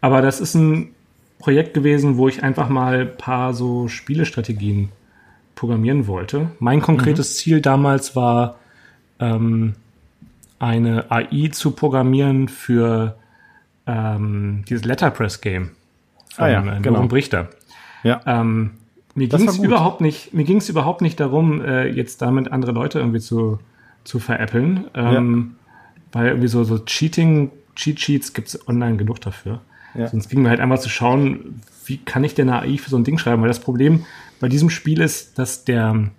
Aber 0.00 0.22
das 0.22 0.40
ist 0.40 0.54
ein 0.54 0.94
Projekt 1.38 1.74
gewesen, 1.74 2.16
wo 2.16 2.28
ich 2.28 2.42
einfach 2.42 2.68
mal 2.68 3.06
paar 3.06 3.54
so 3.54 3.88
Spielestrategien 3.88 4.90
programmieren 5.54 6.06
wollte. 6.06 6.50
Mein 6.58 6.80
konkretes 6.80 7.30
mhm. 7.30 7.36
Ziel 7.36 7.60
damals 7.60 8.16
war, 8.16 8.58
ähm, 9.18 9.74
eine 10.58 11.10
AI 11.10 11.48
zu 11.52 11.72
programmieren 11.72 12.48
für 12.48 13.16
ähm, 13.86 14.64
dieses 14.68 14.84
Letterpress-Game 14.84 15.70
von 16.34 16.44
ah 16.44 16.48
ja, 16.48 16.76
äh, 16.76 16.80
genau. 16.80 17.06
Brichter. 17.06 17.48
Ja. 18.02 18.20
Ähm, 18.26 18.72
mir 19.14 19.28
ging 19.28 19.48
es 19.48 19.58
überhaupt 19.58 20.00
nicht, 20.00 20.32
mir 20.32 20.44
ging 20.44 20.58
es 20.58 20.68
überhaupt 20.68 21.00
nicht 21.02 21.18
darum, 21.18 21.62
äh, 21.62 21.86
jetzt 21.88 22.22
damit 22.22 22.52
andere 22.52 22.72
Leute 22.72 22.98
irgendwie 22.98 23.20
zu, 23.20 23.58
zu 24.04 24.18
veräppeln. 24.18 24.84
Ähm, 24.94 25.52
ja. 26.12 26.20
Weil 26.20 26.28
irgendwie 26.28 26.48
so, 26.48 26.64
so 26.64 26.78
Cheating, 26.78 27.50
Cheat 27.74 28.00
Sheets 28.00 28.32
gibt 28.32 28.48
es 28.48 28.68
online 28.68 28.96
genug 28.96 29.20
dafür. 29.20 29.60
Ja. 29.94 30.08
Sonst 30.08 30.28
ging 30.28 30.42
mir 30.42 30.50
halt 30.50 30.60
einfach 30.60 30.78
zu 30.78 30.88
schauen, 30.88 31.60
wie 31.86 31.98
kann 31.98 32.22
ich 32.24 32.34
denn 32.34 32.48
AI 32.48 32.78
für 32.78 32.90
so 32.90 32.96
ein 32.96 33.04
Ding 33.04 33.18
schreiben? 33.18 33.42
Weil 33.42 33.48
das 33.48 33.60
Problem 33.60 34.04
bei 34.38 34.48
diesem 34.48 34.70
Spiel 34.70 35.00
ist, 35.00 35.38
dass 35.38 35.64
der, 35.64 36.10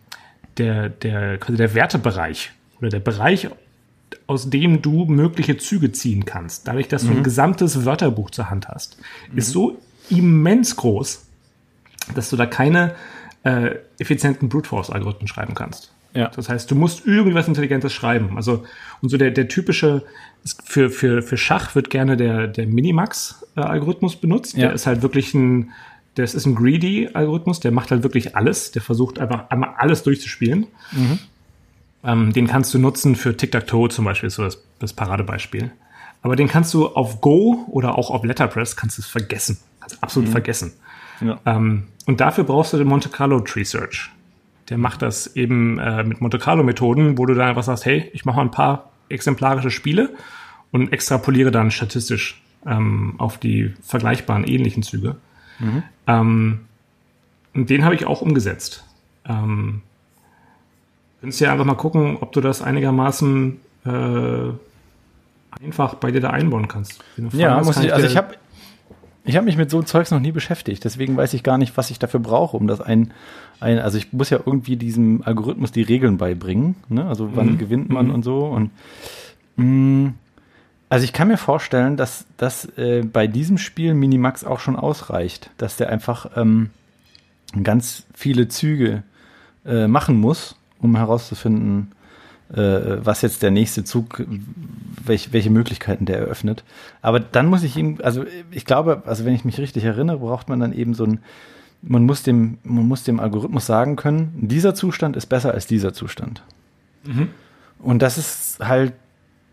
der, 0.57 0.89
der, 0.89 1.37
quasi 1.37 1.57
der 1.57 1.73
Wertebereich 1.73 2.51
oder 2.79 2.89
der 2.89 2.99
Bereich, 2.99 3.49
aus 4.27 4.49
dem 4.49 4.81
du 4.81 5.05
mögliche 5.05 5.57
Züge 5.57 5.91
ziehen 5.91 6.25
kannst, 6.25 6.67
dadurch, 6.67 6.87
dass 6.87 7.03
mhm. 7.03 7.07
du 7.07 7.13
ein 7.13 7.19
mhm. 7.19 7.23
gesamtes 7.23 7.85
Wörterbuch 7.85 8.31
zur 8.31 8.49
Hand 8.49 8.67
hast, 8.67 8.97
mhm. 9.31 9.37
ist 9.37 9.51
so 9.51 9.77
immens 10.09 10.75
groß, 10.75 11.25
dass 12.15 12.29
du 12.29 12.35
da 12.35 12.45
keine 12.45 12.95
äh, 13.43 13.75
effizienten 13.99 14.49
Brute 14.49 14.69
Force-Algorithmen 14.69 15.27
schreiben 15.27 15.55
kannst. 15.55 15.91
Ja. 16.13 16.29
Das 16.35 16.49
heißt, 16.49 16.69
du 16.69 16.75
musst 16.75 17.05
irgendwas 17.05 17.47
Intelligentes 17.47 17.93
schreiben. 17.93 18.35
Also, 18.35 18.63
und 19.01 19.09
so 19.09 19.17
der, 19.17 19.31
der 19.31 19.47
typische, 19.47 20.03
für, 20.63 20.89
für, 20.89 21.21
für 21.21 21.37
Schach 21.37 21.75
wird 21.75 21.89
gerne 21.89 22.17
der, 22.17 22.47
der 22.47 22.67
Minimax-Algorithmus 22.67 24.17
benutzt. 24.17 24.57
Ja. 24.57 24.67
Der 24.67 24.73
ist 24.73 24.87
halt 24.87 25.01
wirklich 25.01 25.33
ein, 25.33 25.71
das 26.15 26.33
ist 26.33 26.45
ein 26.45 26.55
Greedy-Algorithmus, 26.55 27.61
der 27.61 27.71
macht 27.71 27.91
halt 27.91 28.03
wirklich 28.03 28.35
alles. 28.35 28.71
Der 28.71 28.81
versucht 28.81 29.19
einfach 29.19 29.49
einmal 29.49 29.75
alles 29.77 30.03
durchzuspielen. 30.03 30.67
Mhm. 30.91 31.19
Ähm, 32.03 32.33
den 32.33 32.47
kannst 32.47 32.73
du 32.73 32.79
nutzen 32.79 33.15
für 33.15 33.37
Tic-Tac-Toe 33.37 33.89
zum 33.89 34.05
Beispiel, 34.05 34.29
so 34.29 34.43
das, 34.43 34.61
das 34.79 34.93
Paradebeispiel. 34.93 35.71
Aber 36.23 36.35
den 36.35 36.47
kannst 36.47 36.73
du 36.73 36.87
auf 36.87 37.21
Go 37.21 37.65
oder 37.69 37.97
auch 37.97 38.11
auf 38.11 38.23
Letterpress 38.23 38.75
kannst 38.75 38.97
du 38.97 39.01
es 39.01 39.07
vergessen. 39.07 39.57
Kannst 39.79 40.03
absolut 40.03 40.27
mhm. 40.27 40.33
vergessen. 40.33 40.73
Ja. 41.21 41.39
Ähm, 41.45 41.83
und 42.05 42.19
dafür 42.19 42.43
brauchst 42.43 42.73
du 42.73 42.77
den 42.77 42.87
Monte 42.87 43.09
Carlo 43.09 43.39
Tree 43.41 43.63
Search. 43.63 44.09
Der 44.69 44.77
macht 44.77 45.01
das 45.01 45.35
eben 45.35 45.79
äh, 45.79 46.03
mit 46.03 46.21
Monte 46.21 46.39
Carlo 46.39 46.63
Methoden, 46.63 47.17
wo 47.17 47.25
du 47.25 47.33
dann 47.33 47.49
einfach 47.49 47.63
sagst, 47.63 47.85
hey, 47.85 48.09
ich 48.13 48.25
mache 48.25 48.37
mal 48.37 48.43
ein 48.43 48.51
paar 48.51 48.91
exemplarische 49.09 49.71
Spiele 49.71 50.15
und 50.71 50.93
extrapoliere 50.93 51.51
dann 51.51 51.71
statistisch 51.71 52.41
ähm, 52.65 53.15
auf 53.17 53.37
die 53.37 53.73
vergleichbaren 53.81 54.45
ähnlichen 54.45 54.83
Züge. 54.83 55.17
Mhm. 55.59 55.83
Ähm, 56.07 56.59
und 57.53 57.69
den 57.69 57.83
habe 57.83 57.95
ich 57.95 58.05
auch 58.05 58.21
umgesetzt. 58.21 58.85
Ähm, 59.25 59.81
kannst 61.21 61.39
ja 61.39 61.51
einfach 61.51 61.65
mal 61.65 61.75
gucken, 61.75 62.17
ob 62.21 62.31
du 62.31 62.41
das 62.41 62.61
einigermaßen 62.61 63.59
äh, 63.85 65.63
einfach 65.63 65.95
bei 65.95 66.11
dir 66.11 66.21
da 66.21 66.29
einbauen 66.29 66.67
kannst. 66.67 67.03
Ja, 67.33 67.61
muss 67.61 67.77
ich, 67.77 67.93
also 67.93 68.07
ich 68.07 68.17
habe 68.17 68.35
ich 69.23 69.35
habe 69.35 69.45
mich 69.45 69.57
mit 69.57 69.69
so 69.69 69.81
Zeugs 69.83 70.11
noch 70.11 70.19
nie 70.19 70.31
beschäftigt, 70.31 70.83
deswegen 70.83 71.15
weiß 71.15 71.33
ich 71.33 71.43
gar 71.43 71.57
nicht, 71.57 71.77
was 71.77 71.91
ich 71.91 71.99
dafür 71.99 72.19
brauche, 72.19 72.57
um 72.57 72.67
das 72.67 72.81
ein, 72.81 73.13
ein 73.59 73.79
also 73.79 73.97
ich 73.97 74.11
muss 74.13 74.29
ja 74.29 74.39
irgendwie 74.43 74.77
diesem 74.77 75.21
Algorithmus 75.23 75.71
die 75.71 75.83
Regeln 75.83 76.17
beibringen, 76.17 76.75
ne? 76.89 77.05
Also 77.05 77.35
wann 77.35 77.53
mhm. 77.53 77.57
gewinnt 77.57 77.89
man 77.89 78.07
mhm. 78.07 78.13
und 78.15 78.23
so 78.23 78.45
und 78.45 78.71
mh, 79.57 79.65
mm, 79.65 80.13
also 80.89 81.05
ich 81.05 81.13
kann 81.13 81.29
mir 81.29 81.37
vorstellen, 81.37 81.95
dass 81.95 82.25
das 82.35 82.65
äh, 82.77 83.03
bei 83.03 83.25
diesem 83.25 83.57
Spiel 83.57 83.93
Minimax 83.93 84.43
auch 84.43 84.59
schon 84.59 84.75
ausreicht, 84.75 85.49
dass 85.57 85.77
der 85.77 85.89
einfach 85.89 86.31
ähm, 86.35 86.69
ganz 87.63 88.05
viele 88.13 88.49
Züge 88.49 89.03
äh, 89.65 89.87
machen 89.87 90.19
muss, 90.19 90.57
um 90.79 90.97
herauszufinden, 90.97 91.93
was 92.53 93.21
jetzt 93.21 93.43
der 93.43 93.51
nächste 93.51 93.83
Zug, 93.83 94.23
welch, 95.05 95.31
welche 95.31 95.49
Möglichkeiten 95.49 96.05
der 96.05 96.19
eröffnet. 96.19 96.63
Aber 97.01 97.19
dann 97.19 97.47
muss 97.47 97.63
ich 97.63 97.77
ihm, 97.77 97.99
also 98.03 98.25
ich 98.51 98.65
glaube, 98.65 99.03
also 99.05 99.25
wenn 99.25 99.33
ich 99.33 99.45
mich 99.45 99.57
richtig 99.57 99.85
erinnere, 99.85 100.19
braucht 100.19 100.49
man 100.49 100.59
dann 100.59 100.73
eben 100.73 100.93
so 100.93 101.05
ein, 101.05 101.19
man 101.81 102.05
muss 102.05 102.23
dem, 102.23 102.57
man 102.63 102.87
muss 102.87 103.03
dem 103.03 103.19
Algorithmus 103.19 103.65
sagen 103.65 103.95
können, 103.95 104.33
dieser 104.35 104.75
Zustand 104.75 105.15
ist 105.15 105.27
besser 105.27 105.53
als 105.53 105.65
dieser 105.65 105.93
Zustand. 105.93 106.43
Mhm. 107.05 107.29
Und 107.79 108.01
das 108.01 108.17
ist 108.17 108.59
halt 108.59 108.93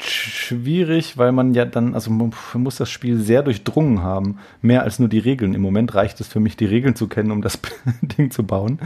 schwierig, 0.05 1.19
weil 1.19 1.33
man 1.33 1.55
ja 1.55 1.65
dann, 1.65 1.95
also 1.95 2.11
man 2.11 2.33
muss 2.55 2.77
das 2.77 2.91
Spiel 2.91 3.19
sehr 3.19 3.43
durchdrungen 3.43 4.03
haben, 4.03 4.39
mehr 4.63 4.83
als 4.83 4.99
nur 4.99 5.09
die 5.09 5.19
Regeln. 5.19 5.55
Im 5.55 5.63
Moment 5.63 5.95
reicht 5.95 6.21
es 6.21 6.29
für 6.29 6.41
mich, 6.41 6.57
die 6.57 6.67
Regeln 6.67 6.95
zu 6.95 7.09
kennen, 7.09 7.31
um 7.31 7.43
das 7.43 7.59
Ding 8.03 8.31
zu 8.31 8.43
bauen. 8.43 8.79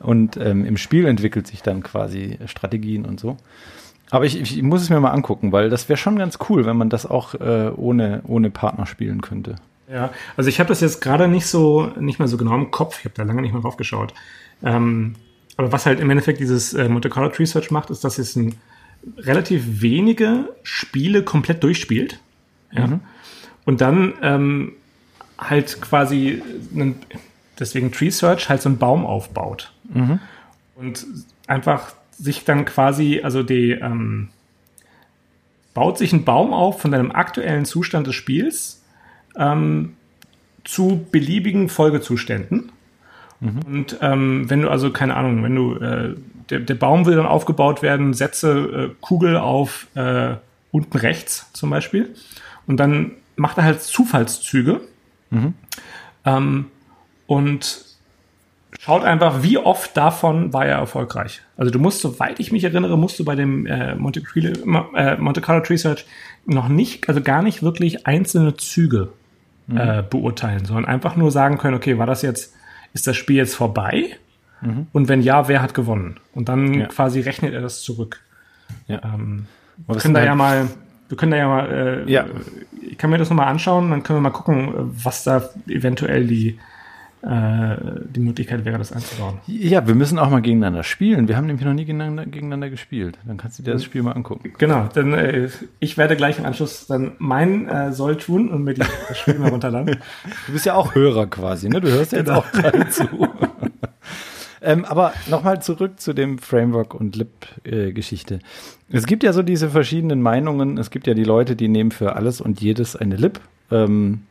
Und 0.00 0.36
ähm, 0.36 0.64
im 0.64 0.76
Spiel 0.76 1.06
entwickelt 1.06 1.46
sich 1.46 1.62
dann 1.62 1.82
quasi 1.82 2.38
Strategien 2.46 3.04
und 3.04 3.20
so. 3.20 3.36
Aber 4.10 4.26
ich, 4.26 4.40
ich 4.40 4.62
muss 4.62 4.82
es 4.82 4.90
mir 4.90 5.00
mal 5.00 5.10
angucken, 5.10 5.52
weil 5.52 5.70
das 5.70 5.88
wäre 5.88 5.96
schon 5.96 6.16
ganz 6.16 6.38
cool, 6.48 6.66
wenn 6.66 6.76
man 6.76 6.90
das 6.90 7.06
auch 7.06 7.34
äh, 7.34 7.70
ohne, 7.74 8.22
ohne 8.26 8.50
Partner 8.50 8.86
spielen 8.86 9.20
könnte. 9.22 9.56
Ja, 9.90 10.10
also 10.36 10.48
ich 10.48 10.60
habe 10.60 10.68
das 10.68 10.80
jetzt 10.80 11.00
gerade 11.00 11.28
nicht 11.28 11.46
so, 11.46 11.90
nicht 11.98 12.18
mehr 12.18 12.28
so 12.28 12.36
genau 12.36 12.54
im 12.54 12.70
Kopf. 12.70 12.98
Ich 13.00 13.04
habe 13.04 13.14
da 13.14 13.22
lange 13.22 13.42
nicht 13.42 13.52
mehr 13.52 13.62
drauf 13.62 13.76
geschaut. 13.76 14.14
Ähm, 14.62 15.14
aber 15.56 15.72
was 15.72 15.86
halt 15.86 16.00
im 16.00 16.10
Endeffekt 16.10 16.40
dieses 16.40 16.74
äh, 16.74 16.88
Monte 16.88 17.10
Carlo 17.10 17.30
Research 17.30 17.70
macht, 17.70 17.90
ist, 17.90 18.04
dass 18.04 18.18
es 18.18 18.34
ein 18.36 18.54
relativ 19.18 19.82
wenige 19.82 20.54
Spiele 20.62 21.22
komplett 21.22 21.62
durchspielt. 21.62 22.20
Ja. 22.72 22.86
Mhm. 22.86 23.00
Und 23.64 23.80
dann 23.80 24.14
ähm, 24.22 24.72
halt 25.38 25.80
quasi, 25.80 26.42
einen, 26.74 26.96
deswegen 27.58 27.92
Tree 27.92 28.10
Search, 28.10 28.48
halt 28.48 28.62
so 28.62 28.68
einen 28.68 28.78
Baum 28.78 29.06
aufbaut. 29.06 29.72
Mhm. 29.92 30.20
Und 30.76 31.06
einfach 31.46 31.92
sich 32.10 32.44
dann 32.44 32.64
quasi, 32.64 33.20
also 33.22 33.42
die, 33.42 33.70
ähm, 33.72 34.28
baut 35.72 35.98
sich 35.98 36.12
ein 36.12 36.24
Baum 36.24 36.52
auf 36.52 36.80
von 36.80 36.92
deinem 36.92 37.10
aktuellen 37.10 37.64
Zustand 37.64 38.06
des 38.06 38.14
Spiels 38.14 38.82
ähm, 39.36 39.96
zu 40.62 41.04
beliebigen 41.10 41.68
Folgezuständen. 41.68 42.70
Mhm. 43.44 43.60
Und 43.66 43.98
ähm, 44.00 44.48
wenn 44.48 44.62
du 44.62 44.70
also, 44.70 44.90
keine 44.90 45.14
Ahnung, 45.14 45.42
wenn 45.42 45.54
du 45.54 45.74
äh, 45.76 46.14
der, 46.50 46.60
der 46.60 46.74
Baum 46.74 47.06
will 47.06 47.16
dann 47.16 47.26
aufgebaut 47.26 47.82
werden, 47.82 48.14
setze 48.14 48.50
äh, 48.50 48.94
Kugel 49.00 49.36
auf 49.36 49.86
äh, 49.94 50.34
unten 50.72 50.96
rechts 50.96 51.50
zum 51.52 51.70
Beispiel. 51.70 52.14
Und 52.66 52.78
dann 52.78 53.12
macht 53.36 53.58
er 53.58 53.64
halt 53.64 53.82
Zufallszüge. 53.82 54.80
Mhm. 55.30 55.54
Ähm, 56.24 56.66
und 57.26 57.84
schaut 58.80 59.04
einfach, 59.04 59.42
wie 59.42 59.58
oft 59.58 59.96
davon 59.96 60.52
war 60.52 60.66
er 60.66 60.78
erfolgreich. 60.78 61.42
Also 61.56 61.70
du 61.70 61.78
musst, 61.78 62.00
soweit 62.00 62.40
ich 62.40 62.50
mich 62.50 62.64
erinnere, 62.64 62.98
musst 62.98 63.18
du 63.18 63.24
bei 63.24 63.34
dem 63.34 63.66
äh, 63.66 63.94
Monte, 63.94 64.22
Carlo, 64.22 64.94
äh, 64.94 65.16
Monte 65.16 65.40
Carlo 65.40 65.62
Tree 65.62 65.76
Search 65.76 66.06
noch 66.46 66.68
nicht, 66.68 67.08
also 67.08 67.20
gar 67.20 67.42
nicht 67.42 67.62
wirklich 67.62 68.06
einzelne 68.06 68.56
Züge 68.56 69.10
mhm. 69.66 69.76
äh, 69.76 70.02
beurteilen, 70.08 70.64
sondern 70.64 70.86
einfach 70.86 71.16
nur 71.16 71.30
sagen 71.30 71.58
können, 71.58 71.76
okay, 71.76 71.98
war 71.98 72.06
das 72.06 72.22
jetzt, 72.22 72.53
ist 72.94 73.06
das 73.06 73.16
Spiel 73.16 73.36
jetzt 73.36 73.54
vorbei? 73.54 74.16
Mhm. 74.62 74.86
Und 74.92 75.08
wenn 75.08 75.20
ja, 75.20 75.48
wer 75.48 75.60
hat 75.60 75.74
gewonnen? 75.74 76.18
Und 76.32 76.48
dann 76.48 76.72
ja. 76.72 76.86
quasi 76.86 77.20
rechnet 77.20 77.52
er 77.52 77.60
das 77.60 77.82
zurück. 77.82 78.20
Ja. 78.86 79.02
Ähm, 79.04 79.46
wir 79.86 79.96
können 79.96 80.14
da 80.14 80.24
ja 80.24 80.34
mal, 80.34 80.68
wir 81.08 81.16
können 81.16 81.32
da 81.32 81.36
ja 81.36 81.48
mal, 81.48 81.70
äh, 82.06 82.10
ja. 82.10 82.24
ich 82.80 82.96
kann 82.96 83.10
mir 83.10 83.18
das 83.18 83.28
nochmal 83.28 83.48
anschauen, 83.48 83.90
dann 83.90 84.02
können 84.02 84.18
wir 84.18 84.22
mal 84.22 84.30
gucken, 84.30 84.72
was 84.74 85.24
da 85.24 85.50
eventuell 85.66 86.26
die, 86.26 86.58
die 87.26 88.20
Möglichkeit 88.20 88.66
wäre, 88.66 88.76
das 88.76 88.92
einzubauen. 88.92 89.38
Ja, 89.46 89.86
wir 89.86 89.94
müssen 89.94 90.18
auch 90.18 90.28
mal 90.28 90.42
gegeneinander 90.42 90.82
spielen. 90.82 91.26
Wir 91.26 91.38
haben 91.38 91.46
nämlich 91.46 91.64
noch 91.64 91.72
nie 91.72 91.86
gegeneinander, 91.86 92.26
gegeneinander 92.26 92.68
gespielt. 92.68 93.18
Dann 93.24 93.38
kannst 93.38 93.58
du 93.58 93.62
dir 93.62 93.72
das 93.72 93.80
mhm. 93.80 93.86
Spiel 93.86 94.02
mal 94.02 94.12
angucken. 94.12 94.52
Genau, 94.58 94.88
dann 94.92 95.14
äh, 95.14 95.48
ich 95.80 95.96
werde 95.96 96.16
gleich 96.16 96.38
im 96.38 96.44
Anschluss 96.44 96.86
dann 96.86 97.12
mein 97.18 97.66
äh, 97.66 97.92
Soll 97.92 98.18
tun 98.18 98.50
und 98.50 98.64
mir 98.64 98.74
die, 98.74 98.82
das 99.08 99.18
Spiel 99.18 99.38
mal 99.38 99.48
runterladen. 99.48 99.96
Du 100.46 100.52
bist 100.52 100.66
ja 100.66 100.74
auch 100.74 100.94
Hörer 100.94 101.26
quasi, 101.26 101.70
ne? 101.70 101.80
Du 101.80 101.88
hörst 101.88 102.12
ja 102.12 102.18
jetzt 102.18 102.28
genau. 102.28 102.40
auch 102.40 102.52
gerade 102.52 102.88
zu. 102.90 103.08
Ähm, 104.66 104.86
aber 104.86 105.12
nochmal 105.28 105.60
zurück 105.60 106.00
zu 106.00 106.14
dem 106.14 106.38
Framework 106.38 106.94
und 106.94 107.16
Lib-Geschichte. 107.16 108.36
Äh, 108.36 108.38
es 108.96 109.04
gibt 109.04 109.22
ja 109.22 109.34
so 109.34 109.42
diese 109.42 109.68
verschiedenen 109.68 110.22
Meinungen. 110.22 110.78
Es 110.78 110.90
gibt 110.90 111.06
ja 111.06 111.12
die 111.12 111.24
Leute, 111.24 111.54
die 111.54 111.68
nehmen 111.68 111.90
für 111.90 112.16
alles 112.16 112.40
und 112.40 112.62
jedes 112.62 112.96
eine 112.96 113.16
Lib. 113.16 113.40
Ähm, 113.70 114.22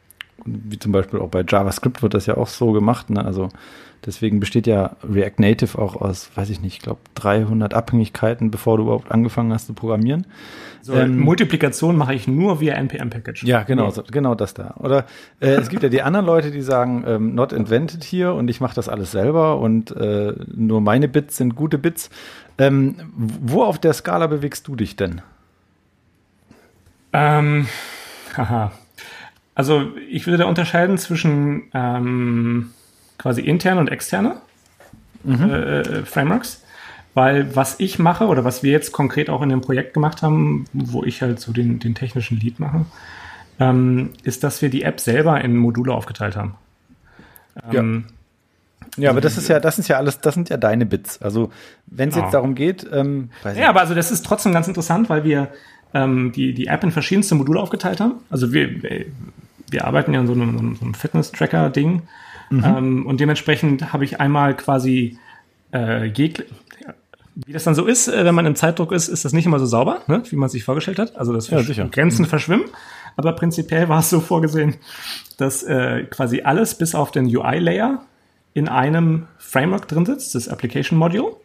wie 0.46 0.80
zum 0.80 0.92
Beispiel 0.92 1.20
auch 1.20 1.30
bei 1.30 1.44
JavaScript 1.48 2.02
wird 2.02 2.14
das 2.14 2.26
ja 2.26 2.38
auch 2.38 2.48
so 2.48 2.72
gemacht. 2.72 3.10
Ne? 3.10 3.24
Also 3.24 3.50
deswegen 4.06 4.40
besteht 4.40 4.68
ja 4.68 4.96
React 5.04 5.40
Native 5.40 5.80
auch 5.80 5.96
aus, 5.96 6.30
weiß 6.36 6.50
ich 6.50 6.62
nicht, 6.62 6.78
ich 6.78 6.82
glaube 6.82 7.00
300 7.16 7.74
Abhängigkeiten, 7.74 8.52
bevor 8.52 8.78
du 8.78 8.84
überhaupt 8.84 9.12
angefangen 9.12 9.54
hast 9.54 9.68
zu 9.68 9.74
programmieren. 9.74 10.28
So, 10.82 10.94
ähm, 10.94 11.20
Multiplikation 11.20 11.96
mache 11.96 12.14
ich 12.14 12.28
nur 12.28 12.60
via 12.60 12.74
npm-Package. 12.76 13.46
Ja, 13.46 13.64
genau, 13.64 13.90
so, 13.90 14.04
genau 14.04 14.36
das 14.36 14.54
da. 14.54 14.76
Oder 14.80 15.06
äh, 15.40 15.52
es 15.52 15.70
gibt 15.70 15.84
ja 15.84 15.90
die 15.90 16.02
anderen 16.02 16.26
Leute, 16.26 16.52
die 16.52 16.62
sagen, 16.62 17.06
ähm, 17.08 17.36
not 17.36 17.54
invented 17.54 18.04
hier 18.04 18.34
und 18.34 18.50
ich 18.50 18.60
mache 18.60 18.76
das 18.76 18.90
alles 18.90 19.12
selber 19.12 19.60
und 19.60 19.96
äh, 19.96 20.34
nur 20.54 20.82
meine 20.82 21.08
Bits 21.08 21.38
sind 21.38 21.56
gute 21.56 21.78
Bits. 21.78 22.10
Ähm, 22.58 22.96
wo 23.16 23.64
auf 23.64 23.80
der 23.80 23.94
Skala 23.94 24.28
bewegst 24.28 24.68
du 24.68 24.76
dich 24.76 24.96
denn? 24.96 25.22
Ähm, 27.14 27.68
haha. 28.38 28.72
Also 29.56 29.92
ich 30.10 30.26
würde 30.26 30.40
da 30.40 30.46
unterscheiden 30.46 30.98
zwischen 30.98 31.64
ähm, 31.74 32.72
quasi 33.18 33.42
interne 33.42 33.80
und 33.80 33.90
externe 33.90 34.38
mhm. 35.24 35.50
äh, 35.50 36.06
Frameworks. 36.06 36.62
Weil 37.14 37.56
was 37.56 37.80
ich 37.80 38.00
mache 38.00 38.26
oder 38.26 38.44
was 38.44 38.64
wir 38.64 38.72
jetzt 38.72 38.92
konkret 38.92 39.30
auch 39.30 39.44
in 39.44 39.50
dem 39.50 39.62
Projekt 39.62 39.94
gemacht 39.94 40.24
haben, 40.24 40.66
wo 40.74 41.04
ich 41.04 41.22
halt 41.22 41.40
so 41.40 41.52
den, 41.52 41.80
den 41.80 41.94
technischen 41.94 42.40
Lead 42.40 42.60
mache, 42.60 42.86
ähm, 43.60 44.14
ist, 44.24 44.44
dass 44.44 44.64
wir 44.64 44.70
die 44.70 44.82
App 44.82 45.00
selber 45.00 45.40
in 45.40 45.56
Module 45.56 45.94
aufgeteilt 45.94 46.36
haben. 46.36 46.56
Ähm, 47.72 48.06
ja. 48.98 49.04
ja, 49.04 49.10
aber 49.12 49.22
das 49.22 49.38
ist 49.38 49.48
ja, 49.48 49.60
das 49.60 49.78
ist 49.78 49.90
ja 49.90 49.98
alles, 49.98 50.22
das 50.22 50.34
sind 50.34 50.50
ja 50.50 50.58
deine 50.58 50.88
Bits. 50.88 51.22
Also 51.22 51.52
wenn 51.86 52.10
es 52.10 52.16
jetzt 52.16 52.34
darum 52.34 52.56
geht, 52.56 52.88
ähm, 52.92 53.30
ja, 53.56 53.70
aber 53.70 53.82
also 53.82 53.94
das 53.94 54.10
ist 54.10 54.26
trotzdem 54.26 54.52
ganz 54.52 54.68
interessant, 54.68 55.08
weil 55.08 55.24
wir 55.24 55.50
ähm, 55.94 56.32
die, 56.32 56.54
die 56.54 56.68
App 56.68 56.84
in 56.84 56.92
verschiedenste 56.92 57.36
Module 57.36 57.60
aufgeteilt 57.60 58.00
haben. 58.00 58.16
Also 58.30 58.54
wir, 58.54 58.70
wir 59.70 59.86
arbeiten 59.86 60.14
ja 60.14 60.20
an 60.20 60.28
so 60.28 60.34
einem, 60.34 60.76
so 60.76 60.84
einem 60.84 60.94
Fitness-Tracker-Ding. 60.94 62.04
Mhm. 62.50 62.64
Ähm, 62.64 63.06
und 63.06 63.20
dementsprechend 63.20 63.94
habe 63.94 64.06
ich 64.06 64.20
einmal 64.20 64.56
quasi 64.56 65.18
äh, 65.72 66.12
wie 67.36 67.52
das 67.52 67.64
dann 67.64 67.76
so 67.76 67.86
ist, 67.86 68.08
äh, 68.08 68.26
wenn 68.26 68.36
man 68.36 68.46
im 68.46 68.56
Zeitdruck 68.56 68.92
ist, 68.92 69.08
ist 69.08 69.26
das 69.26 69.34
nicht 69.34 69.46
immer 69.46 69.60
so 69.60 69.66
sauber, 69.66 70.02
ne, 70.08 70.22
wie 70.30 70.36
man 70.36 70.50
sich 70.50 70.64
vorgestellt 70.64 71.00
hat. 71.00 71.16
Also 71.16 71.34
das 71.34 71.50
ja, 71.50 71.62
Grenzen 71.62 72.24
mhm. 72.24 72.28
verschwimmen. 72.28 72.66
Aber 73.16 73.34
prinzipiell 73.34 73.90
war 73.90 74.00
es 74.00 74.10
so 74.10 74.20
vorgesehen, 74.20 74.76
dass 75.38 75.64
äh, 75.64 76.04
quasi 76.10 76.42
alles 76.42 76.76
bis 76.76 76.96
auf 76.96 77.12
den 77.12 77.26
UI-Layer 77.26 78.04
in 78.54 78.68
einem 78.68 79.28
Framework 79.38 79.88
drin 79.88 80.06
sitzt, 80.06 80.36
das 80.36 80.48
Application 80.48 80.98
Module, 80.98 81.36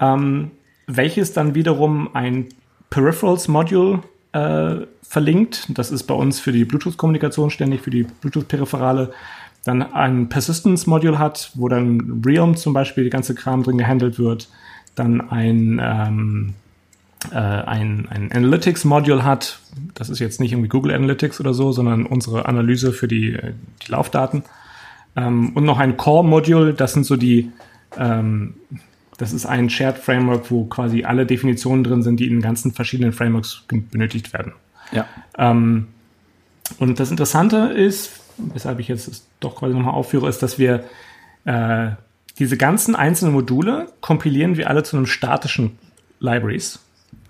ähm, 0.00 0.50
welches 0.86 1.32
dann 1.32 1.54
wiederum 1.54 2.14
ein 2.14 2.48
Peripherals 2.90 3.48
Module 3.48 4.02
äh, 4.32 4.86
verlinkt. 5.02 5.66
Das 5.68 5.90
ist 5.90 6.04
bei 6.04 6.14
uns 6.14 6.40
für 6.40 6.52
die 6.52 6.64
Bluetooth-Kommunikation 6.64 7.50
ständig, 7.50 7.80
für 7.82 7.90
die 7.90 8.04
Bluetooth-Peripherale. 8.04 9.12
Dann 9.64 9.82
ein 9.82 10.28
Persistence-Module 10.28 11.18
hat, 11.18 11.50
wo 11.54 11.68
dann 11.68 12.22
Realm 12.24 12.56
zum 12.56 12.72
Beispiel 12.72 13.04
die 13.04 13.10
ganze 13.10 13.34
Kram 13.34 13.62
drin 13.62 13.78
gehandelt 13.78 14.18
wird. 14.18 14.48
Dann 14.94 15.20
ein, 15.30 15.80
ähm, 15.82 16.54
äh, 17.32 17.36
ein, 17.36 18.06
ein 18.08 18.30
Analytics-Module 18.32 19.24
hat. 19.24 19.58
Das 19.94 20.08
ist 20.08 20.20
jetzt 20.20 20.40
nicht 20.40 20.52
irgendwie 20.52 20.68
Google 20.68 20.94
Analytics 20.94 21.40
oder 21.40 21.54
so, 21.54 21.72
sondern 21.72 22.06
unsere 22.06 22.46
Analyse 22.46 22.92
für 22.92 23.08
die, 23.08 23.32
äh, 23.32 23.54
die 23.86 23.90
Laufdaten. 23.90 24.44
Ähm, 25.16 25.50
und 25.54 25.64
noch 25.64 25.78
ein 25.78 25.96
Core-Module, 25.96 26.74
das 26.74 26.92
sind 26.92 27.04
so 27.04 27.16
die, 27.16 27.50
ähm, 27.98 28.54
das 29.18 29.32
ist 29.32 29.46
ein 29.46 29.70
Shared 29.70 29.98
Framework, 29.98 30.50
wo 30.50 30.64
quasi 30.64 31.04
alle 31.04 31.26
Definitionen 31.26 31.84
drin 31.84 32.02
sind, 32.02 32.20
die 32.20 32.28
in 32.28 32.40
ganzen 32.40 32.72
verschiedenen 32.72 33.12
Frameworks 33.12 33.62
benötigt 33.68 34.32
werden. 34.32 34.52
Ja. 34.92 35.06
Ähm, 35.38 35.88
und 36.78 37.00
das 37.00 37.10
Interessante 37.10 37.56
ist, 37.56 38.20
weshalb 38.36 38.80
ich 38.80 38.88
jetzt 38.88 39.26
doch 39.40 39.56
quasi 39.56 39.74
nochmal 39.74 39.94
aufführe, 39.94 40.28
ist, 40.28 40.42
dass 40.42 40.58
wir 40.58 40.84
äh, 41.44 41.90
diese 42.38 42.56
ganzen 42.56 42.94
einzelnen 42.94 43.32
Module 43.32 43.88
kompilieren 44.00 44.56
wir 44.56 44.68
alle 44.68 44.82
zu 44.82 44.96
einem 44.96 45.06
statischen 45.06 45.78
Libraries. 46.20 46.80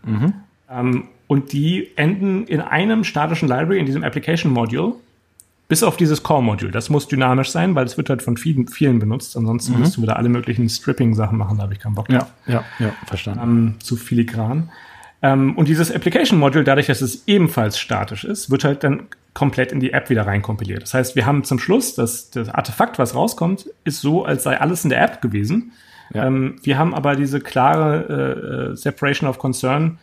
Mhm. 0.05 0.34
Ähm, 0.68 1.09
und 1.28 1.53
die 1.53 1.91
enden 1.97 2.47
in 2.47 2.61
einem 2.61 3.05
statischen 3.05 3.49
Library, 3.49 3.78
in 3.78 3.87
diesem 3.87 4.05
Application 4.05 4.53
Module, 4.53 4.95
bis 5.68 5.82
auf 5.82 5.96
dieses 5.96 6.22
Core-Module. 6.22 6.70
Das 6.70 6.90
muss 6.90 7.08
dynamisch 7.08 7.50
sein, 7.50 7.74
weil 7.74 7.86
es 7.86 7.96
wird 7.96 8.08
halt 8.08 8.22
von 8.22 8.36
vielen, 8.36 8.68
vielen 8.68 8.98
benutzt. 8.98 9.36
Ansonsten 9.36 9.74
mhm. 9.74 9.80
müssten 9.80 10.02
wir 10.02 10.06
da 10.06 10.12
alle 10.14 10.28
möglichen 10.28 10.68
Stripping-Sachen 10.68 11.36
machen, 11.36 11.56
da 11.58 11.64
habe 11.64 11.74
ich 11.74 11.80
keinen 11.80 11.94
Bock 11.94 12.08
drauf. 12.08 12.32
Ja, 12.46 12.64
ja, 12.78 12.86
ja, 12.86 12.92
verstanden. 13.06 13.42
Ähm, 13.42 13.74
zu 13.80 13.96
filigran. 13.96 14.70
Ähm, 15.22 15.56
und 15.56 15.68
dieses 15.68 15.90
Application-Module, 15.90 16.64
dadurch, 16.64 16.86
dass 16.86 17.00
es 17.00 17.26
ebenfalls 17.26 17.78
statisch 17.78 18.24
ist, 18.24 18.50
wird 18.50 18.64
halt 18.64 18.84
dann 18.84 19.08
komplett 19.34 19.72
in 19.72 19.80
die 19.80 19.92
App 19.92 20.08
wieder 20.08 20.26
reinkompiliert. 20.26 20.82
Das 20.82 20.94
heißt, 20.94 21.16
wir 21.16 21.26
haben 21.26 21.44
zum 21.44 21.58
Schluss, 21.58 21.94
dass 21.94 22.30
das 22.30 22.48
Artefakt, 22.48 22.98
was 22.98 23.14
rauskommt, 23.14 23.66
ist 23.84 24.00
so, 24.00 24.24
als 24.24 24.44
sei 24.44 24.60
alles 24.60 24.84
in 24.84 24.90
der 24.90 25.02
App 25.02 25.20
gewesen. 25.20 25.72
Ja. 26.14 26.26
Ähm, 26.26 26.56
wir 26.62 26.78
haben 26.78 26.94
aber 26.94 27.16
diese 27.16 27.40
klare 27.40 28.70
äh, 28.72 28.76
Separation 28.76 29.28
of 29.28 29.38
Concern, 29.38 29.98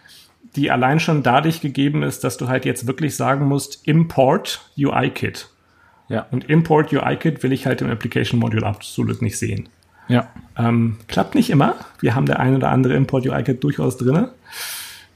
die 0.56 0.70
allein 0.70 1.00
schon 1.00 1.24
dadurch 1.24 1.62
gegeben 1.62 2.04
ist, 2.04 2.24
dass 2.24 2.38
du 2.38 2.48
halt 2.48 2.66
jetzt 2.66 2.86
wirklich 2.86 3.16
sagen 3.16 3.48
musst, 3.48 3.88
Import 3.88 4.62
UI-Kit. 4.78 5.48
Ja. 6.10 6.28
Und 6.32 6.50
Import 6.50 6.92
UI-Kit 6.92 7.44
will 7.44 7.52
ich 7.52 7.66
halt 7.66 7.82
im 7.82 7.90
Application 7.90 8.40
Module 8.40 8.66
absolut 8.66 9.22
nicht 9.22 9.38
sehen. 9.38 9.70
Ja. 10.08 10.28
Ähm, 10.58 10.98
klappt 11.08 11.36
nicht 11.36 11.50
immer. 11.50 11.76
Wir 12.00 12.16
haben 12.16 12.26
der 12.26 12.40
ein 12.40 12.56
oder 12.56 12.70
andere 12.70 12.96
Import 12.96 13.26
UI-Kit 13.26 13.64
durchaus 13.64 13.98
drin, 13.98 14.28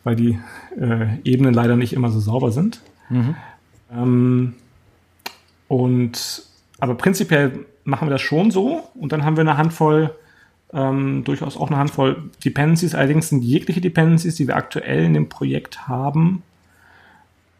weil 0.03 0.15
die 0.15 0.39
äh, 0.79 1.07
Ebenen 1.23 1.53
leider 1.53 1.75
nicht 1.75 1.93
immer 1.93 2.09
so 2.09 2.19
sauber 2.19 2.51
sind. 2.51 2.81
Mhm. 3.09 3.35
Ähm, 3.91 4.53
und 5.67 6.43
aber 6.79 6.95
prinzipiell 6.95 7.65
machen 7.83 8.07
wir 8.07 8.11
das 8.11 8.21
schon 8.21 8.51
so 8.51 8.83
und 8.95 9.11
dann 9.11 9.25
haben 9.25 9.35
wir 9.35 9.41
eine 9.41 9.57
Handvoll, 9.57 10.11
ähm, 10.73 11.23
durchaus 11.23 11.57
auch 11.57 11.67
eine 11.67 11.77
Handvoll 11.77 12.29
Dependencies. 12.43 12.95
Allerdings 12.95 13.29
sind 13.29 13.43
jegliche 13.43 13.81
Dependencies, 13.81 14.35
die 14.35 14.47
wir 14.47 14.55
aktuell 14.55 15.03
in 15.03 15.13
dem 15.13 15.29
Projekt 15.29 15.87
haben, 15.87 16.43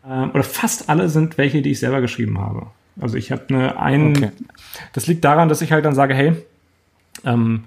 ähm, 0.08 0.32
oder 0.32 0.44
fast 0.44 0.90
alle 0.90 1.10
sind 1.10 1.38
welche, 1.38 1.62
die 1.62 1.72
ich 1.72 1.80
selber 1.80 2.02
geschrieben 2.02 2.40
habe. 2.40 2.68
Also 3.00 3.18
ich 3.18 3.32
habe 3.32 3.44
eine 3.50 3.80
ein, 3.80 4.18
okay. 4.18 4.32
das 4.94 5.08
liegt 5.08 5.24
daran, 5.24 5.50
dass 5.50 5.62
ich 5.62 5.72
halt 5.72 5.86
dann 5.86 5.96
sage, 5.96 6.14
hey, 6.14 6.34
ähm, 7.24 7.64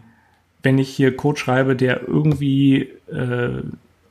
wenn 0.62 0.78
ich 0.78 0.88
hier 0.88 1.16
Code 1.16 1.38
schreibe, 1.38 1.76
der 1.76 2.06
irgendwie 2.06 2.88
äh, 3.10 3.62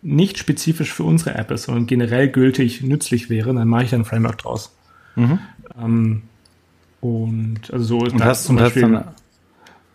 nicht 0.01 0.37
spezifisch 0.37 0.93
für 0.93 1.03
unsere 1.03 1.35
App 1.35 1.51
ist, 1.51 1.63
sondern 1.63 1.85
generell 1.85 2.29
gültig 2.29 2.81
nützlich 2.81 3.29
wäre, 3.29 3.53
dann 3.53 3.67
mache 3.67 3.83
ich 3.83 3.93
ein 3.93 4.05
Framework 4.05 4.37
draus. 4.37 4.75
Mhm. 5.15 5.39
Ähm, 5.81 6.21
und 7.01 7.71
also 7.71 7.85
so 7.85 8.05
ist 8.05 8.19
das 8.19 8.43
zum 8.45 8.57
Beispiel, 8.57 9.03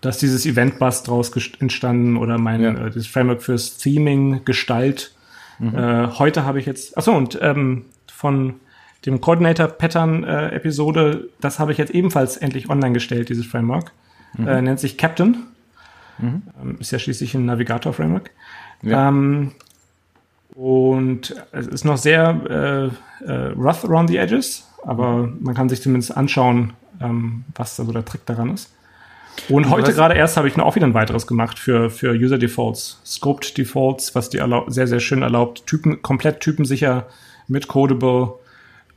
dass 0.00 0.18
dieses 0.18 0.46
Event-Bus 0.46 1.02
draus 1.02 1.32
entstanden 1.58 2.16
oder 2.16 2.38
mein 2.38 2.60
ja. 2.60 2.86
äh, 2.86 2.90
das 2.90 3.06
Framework 3.06 3.42
fürs 3.42 3.78
Theming, 3.78 4.44
Gestalt. 4.44 5.14
Mhm. 5.58 5.74
Äh, 5.74 6.06
heute 6.18 6.44
habe 6.44 6.60
ich 6.60 6.66
jetzt, 6.66 6.96
achso, 6.96 7.16
und 7.16 7.38
ähm, 7.40 7.86
von 8.06 8.54
dem 9.07 9.20
Coordinator-Pattern-Episode, 9.20 11.11
äh, 11.11 11.28
das 11.40 11.59
habe 11.59 11.72
ich 11.72 11.78
jetzt 11.78 11.94
ebenfalls 11.94 12.36
endlich 12.36 12.70
online 12.70 12.92
gestellt, 12.92 13.28
dieses 13.28 13.46
Framework. 13.46 13.92
Mhm. 14.36 14.48
Äh, 14.48 14.62
nennt 14.62 14.80
sich 14.80 14.96
Captain. 14.98 15.44
Mhm. 16.18 16.42
Ähm, 16.61 16.76
ist 16.80 16.90
ja 16.90 16.98
schließlich 16.98 17.34
ein 17.34 17.44
Navigator-Framework. 17.44 18.30
Ja. 18.82 19.09
Ähm, 19.09 19.52
und 20.55 21.34
es 21.52 21.66
ist 21.66 21.84
noch 21.84 21.96
sehr 21.96 22.90
äh, 23.22 23.24
äh, 23.24 23.52
rough 23.57 23.84
around 23.84 24.09
the 24.09 24.16
edges, 24.16 24.68
aber 24.84 25.28
man 25.40 25.55
kann 25.55 25.68
sich 25.68 25.82
zumindest 25.82 26.16
anschauen, 26.16 26.74
ähm, 27.00 27.44
was 27.55 27.76
da 27.76 27.84
so 27.84 27.92
der 27.92 28.05
Trick 28.05 28.24
daran 28.26 28.50
ist. 28.50 28.70
Und 29.48 29.68
heute 29.68 29.92
gerade 29.92 30.14
erst 30.14 30.36
habe 30.36 30.46
ich 30.46 30.57
noch 30.57 30.64
auch 30.64 30.76
wieder 30.76 30.86
ein 30.86 30.94
weiteres 30.94 31.26
gemacht 31.26 31.59
für, 31.59 31.90
für 31.90 32.12
User 32.12 32.38
Defaults, 32.38 33.00
Scoped 33.05 33.59
Defaults, 33.59 34.14
was 34.14 34.30
dir 34.30 34.64
sehr, 34.68 34.86
sehr 34.86 35.00
schön 35.00 35.22
erlaubt, 35.22 35.66
Typen, 35.66 36.02
komplett 36.02 36.38
typensicher 36.38 37.07
mit 37.48 37.66
Codable 37.66 38.34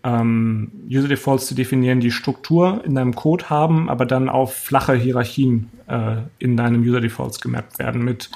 ähm, 0.08 0.72
User 0.90 1.10
Defaults 1.10 1.48
zu 1.48 1.56
definieren, 1.56 2.00
die 2.00 2.12
Struktur 2.12 2.82
in 2.86 2.96
deinem 2.96 3.14
Code 3.14 3.50
haben, 3.50 3.90
aber 3.90 4.06
dann 4.06 4.30
auf 4.30 4.56
flache 4.56 4.94
Hierarchien 4.96 5.70
äh, 5.88 6.18
in 6.40 6.56
deinem 6.56 6.82
User 6.82 7.02
Defaults 7.02 7.42
gemappt 7.42 7.78
werden 7.78 8.06
mit 8.06 8.30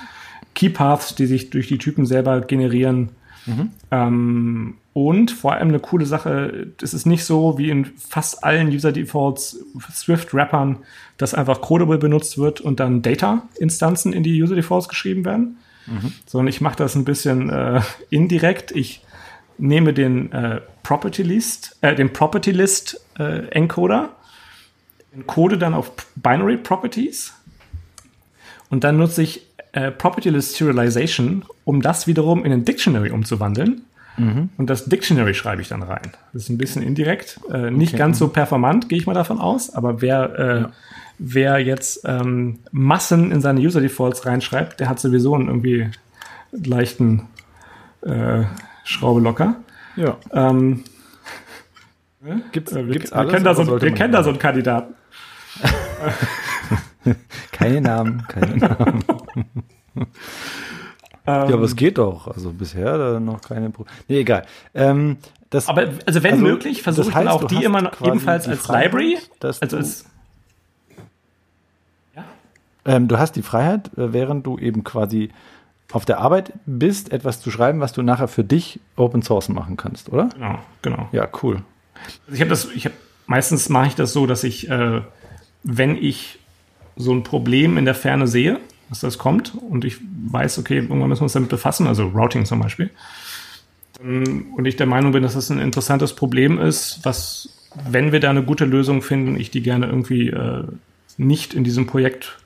Key 0.53 0.69
Paths, 0.69 1.15
die 1.15 1.27
sich 1.27 1.49
durch 1.49 1.67
die 1.67 1.77
Typen 1.77 2.05
selber 2.05 2.41
generieren. 2.41 3.09
Mhm. 3.45 3.69
Ähm, 3.89 4.75
und 4.93 5.31
vor 5.31 5.53
allem 5.53 5.69
eine 5.69 5.79
coole 5.79 6.05
Sache, 6.05 6.67
es 6.81 6.93
ist 6.93 7.05
nicht 7.05 7.23
so 7.23 7.57
wie 7.57 7.69
in 7.69 7.85
fast 7.85 8.43
allen 8.43 8.67
User 8.67 8.91
Defaults 8.91 9.57
Swift-Wrappern, 9.89 10.79
dass 11.15 11.33
einfach 11.33 11.61
Codable 11.61 11.97
benutzt 11.97 12.37
wird 12.37 12.59
und 12.59 12.81
dann 12.81 13.01
Data-Instanzen 13.01 14.11
in 14.11 14.23
die 14.23 14.43
User 14.43 14.55
Defaults 14.55 14.89
geschrieben 14.89 15.23
werden, 15.23 15.57
mhm. 15.87 16.11
sondern 16.25 16.49
ich 16.49 16.59
mache 16.59 16.75
das 16.75 16.95
ein 16.95 17.05
bisschen 17.05 17.49
äh, 17.49 17.79
indirekt. 18.09 18.73
Ich 18.75 19.01
nehme 19.61 19.93
den 19.93 20.31
äh, 20.31 20.59
Property 20.83 21.23
List, 21.23 21.77
äh, 21.81 21.95
den 21.95 22.11
Property 22.11 22.51
List 22.51 22.99
äh, 23.17 23.47
Encoder, 23.49 24.09
encode 25.13 25.61
dann 25.61 25.73
auf 25.73 25.91
Binary 26.15 26.57
Properties 26.57 27.33
und 28.69 28.83
dann 28.83 28.97
nutze 28.97 29.21
ich 29.21 29.45
äh, 29.73 29.91
Property 29.91 30.29
List 30.29 30.55
Serialization, 30.55 31.45
um 31.63 31.81
das 31.81 32.07
wiederum 32.07 32.43
in 32.43 32.51
ein 32.51 32.65
Dictionary 32.65 33.11
umzuwandeln. 33.11 33.81
Mhm. 34.17 34.49
Und 34.57 34.69
das 34.69 34.85
Dictionary 34.85 35.33
schreibe 35.33 35.61
ich 35.61 35.69
dann 35.69 35.83
rein. 35.83 36.11
Das 36.33 36.43
ist 36.43 36.49
ein 36.49 36.57
bisschen 36.57 36.81
indirekt, 36.81 37.39
äh, 37.51 37.71
nicht 37.71 37.93
okay. 37.93 37.97
ganz 37.97 38.17
so 38.19 38.27
performant, 38.27 38.89
gehe 38.89 38.97
ich 38.97 39.05
mal 39.05 39.13
davon 39.13 39.39
aus. 39.39 39.73
Aber 39.73 40.01
wer, 40.01 40.39
äh, 40.39 40.61
ja. 40.61 40.71
wer 41.19 41.59
jetzt 41.59 42.01
ähm, 42.05 42.59
Massen 42.71 43.31
in 43.31 43.41
seine 43.41 43.61
User 43.61 43.79
Defaults 43.79 44.25
reinschreibt, 44.25 44.79
der 44.79 44.89
hat 44.89 44.99
sowieso 44.99 45.35
einen 45.35 45.47
irgendwie 45.47 45.89
leichten 46.51 47.27
äh, 48.01 48.43
Schraube 48.91 49.21
locker. 49.21 49.55
Ja. 49.95 50.17
Ähm, 50.33 50.83
gibt's, 52.51 52.73
äh, 52.73 52.85
wir, 52.85 52.93
gibt's 52.93 53.11
alles, 53.11 53.31
wir 53.31 53.33
kennen 53.33 53.45
da 53.45 53.55
so, 53.55 53.81
wir 53.81 53.93
kennen 53.93 54.13
da 54.13 54.23
so 54.23 54.29
einen 54.29 54.39
Kandidaten. 54.39 54.93
keine 57.51 57.81
Namen, 57.81 58.25
keine 58.27 58.57
Namen. 58.57 59.03
ja, 61.25 61.43
aber 61.43 61.63
es 61.63 61.75
geht 61.75 61.97
doch. 61.97 62.27
Also 62.27 62.51
bisher 62.51 63.19
noch 63.19 63.41
keine 63.41 63.69
Probleme. 63.69 63.97
Nee, 64.07 64.19
egal. 64.19 64.45
Ähm, 64.73 65.17
das, 65.49 65.67
aber 65.67 65.89
also 66.05 66.23
wenn 66.23 66.33
also, 66.33 66.43
möglich, 66.43 66.81
versuche 66.81 67.09
ich 67.09 67.13
dann 67.13 67.27
auch 67.27 67.45
die 67.45 67.63
immer 67.63 67.81
noch 67.81 68.01
ebenfalls 68.01 68.47
als 68.47 68.59
Freiheit, 68.59 68.93
Library. 68.93 69.17
Also 69.41 69.77
als, 69.77 70.05
ja? 72.15 72.23
Ähm, 72.85 73.07
du 73.07 73.17
hast 73.17 73.35
die 73.35 73.41
Freiheit, 73.41 73.87
äh, 73.97 74.13
während 74.13 74.45
du 74.45 74.57
eben 74.57 74.83
quasi 74.83 75.31
auf 75.91 76.05
der 76.05 76.19
Arbeit 76.19 76.53
bist, 76.65 77.11
etwas 77.11 77.41
zu 77.41 77.51
schreiben, 77.51 77.79
was 77.79 77.93
du 77.93 78.01
nachher 78.01 78.27
für 78.27 78.43
dich 78.43 78.79
Open 78.95 79.21
Source 79.21 79.49
machen 79.49 79.77
kannst, 79.77 80.11
oder? 80.11 80.29
Genau, 80.35 80.59
genau. 80.81 81.09
Ja, 81.11 81.27
cool. 81.43 81.61
Also 82.25 82.35
ich 82.35 82.41
habe 82.41 82.49
das, 82.49 82.67
ich 82.73 82.85
habe 82.85 82.95
meistens 83.27 83.69
mache 83.69 83.87
ich 83.87 83.95
das 83.95 84.13
so, 84.13 84.25
dass 84.25 84.43
ich, 84.43 84.69
äh, 84.69 85.01
wenn 85.63 85.95
ich 85.95 86.39
so 86.95 87.13
ein 87.13 87.23
Problem 87.23 87.77
in 87.77 87.85
der 87.85 87.95
Ferne 87.95 88.27
sehe, 88.27 88.59
dass 88.89 88.99
das 88.99 89.17
kommt 89.17 89.53
und 89.55 89.85
ich 89.85 89.97
weiß, 90.31 90.59
okay, 90.59 90.77
irgendwann 90.77 91.07
müssen 91.07 91.21
wir 91.21 91.25
uns 91.25 91.33
damit 91.33 91.49
befassen, 91.49 91.87
also 91.87 92.07
Routing 92.07 92.45
zum 92.45 92.59
Beispiel. 92.59 92.89
Und 94.01 94.65
ich 94.65 94.75
der 94.75 94.87
Meinung 94.87 95.11
bin, 95.13 95.23
dass 95.23 95.35
das 95.35 95.49
ein 95.49 95.59
interessantes 95.59 96.13
Problem 96.13 96.59
ist, 96.59 96.99
was, 97.03 97.49
wenn 97.89 98.11
wir 98.11 98.19
da 98.19 98.29
eine 98.29 98.43
gute 98.43 98.65
Lösung 98.65 99.01
finden, 99.01 99.39
ich 99.39 99.51
die 99.51 99.61
gerne 99.61 99.85
irgendwie 99.85 100.29
äh, 100.29 100.63
nicht 101.17 101.53
in 101.53 101.63
diesem 101.63 101.87
Projekt 101.87 102.39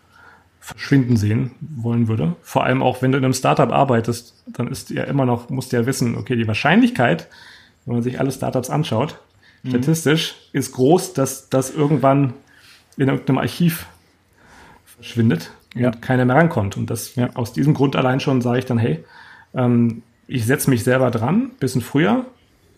verschwinden 0.66 1.16
sehen 1.16 1.51
wollen 1.61 2.07
würde. 2.07 2.36
Vor 2.41 2.63
allem 2.63 2.82
auch, 2.82 3.03
wenn 3.03 3.11
du 3.11 3.20
in 3.20 3.24
einem 3.24 3.36
Startup 3.36 3.72
arbeitest, 3.72 4.34
dann 4.47 4.68
ist 4.68 4.89
ja 4.89 5.03
immer 5.03 5.28
noch, 5.28 5.47
musst 5.51 5.72
du 5.72 5.76
ja 5.78 5.86
wissen, 5.86 6.18
okay, 6.18 6.36
die 6.36 6.47
Wahrscheinlichkeit, 6.47 7.28
wenn 7.86 7.93
man 7.93 8.01
sich 8.01 8.20
alle 8.20 8.32
Startups 8.32 8.72
anschaut, 8.72 9.20
mhm. 9.61 9.70
statistisch, 9.70 10.34
ist 10.53 10.72
groß, 10.72 11.13
dass 11.13 11.49
das 11.49 11.70
irgendwann 11.70 12.34
in 12.97 13.09
irgendeinem 13.09 13.38
Archiv 13.38 13.86
verschwindet 14.86 15.51
ja. 15.76 15.89
und 15.89 16.01
keiner 16.01 16.26
mehr 16.26 16.36
rankommt. 16.36 16.78
Und 16.78 16.89
das 16.89 17.13
ja. 17.13 17.30
aus 17.36 17.53
diesem 17.53 17.76
Grund 17.76 17.95
allein 17.95 18.20
schon 18.20 18.41
sage 18.41 18.57
ich 18.57 18.66
dann, 18.66 18.80
hey, 18.80 19.03
ähm, 19.53 20.01
ich 20.26 20.47
setze 20.47 20.72
mich 20.72 20.84
selber 20.84 21.11
dran, 21.11 21.51
bisschen 21.59 21.82
früher, 21.82 22.26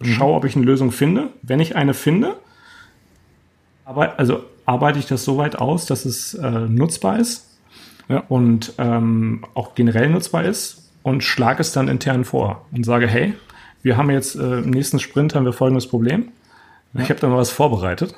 mhm. 0.02 0.08
schaue, 0.08 0.36
ob 0.36 0.44
ich 0.44 0.58
eine 0.58 0.66
Lösung 0.66 0.92
finde. 0.92 1.30
Wenn 1.42 1.62
ich 1.62 1.78
eine 1.78 1.94
finde, 1.94 2.36
aber, 3.86 4.20
also 4.20 4.44
arbeite 4.66 5.00
ich 5.00 5.06
das 5.06 5.24
so 5.24 5.38
weit 5.38 5.56
aus, 5.56 5.86
dass 5.86 6.04
es 6.04 6.34
äh, 6.34 6.68
nutzbar 6.68 7.20
ist 7.20 7.48
ja. 8.10 8.24
und 8.30 8.74
ähm, 8.78 9.46
auch 9.54 9.76
generell 9.76 10.10
nutzbar 10.10 10.44
ist 10.44 10.90
und 11.04 11.24
schlage 11.24 11.62
es 11.62 11.72
dann 11.72 11.88
intern 11.88 12.26
vor 12.26 12.66
und 12.72 12.86
sage, 12.86 13.08
hey, 13.08 13.34
wir 13.82 13.98
haben 13.98 14.10
jetzt 14.10 14.36
äh, 14.36 14.60
im 14.60 14.72
nächsten 14.72 15.00
Sprint 15.00 15.36
haben 15.36 15.46
wir 15.46 15.54
folgendes 15.54 15.88
Problem. 15.88 16.30
Ja. 16.94 17.02
Ich 17.02 17.10
habe 17.10 17.20
da 17.20 17.28
mal 17.28 17.38
was 17.38 17.52
vorbereitet. 17.52 18.16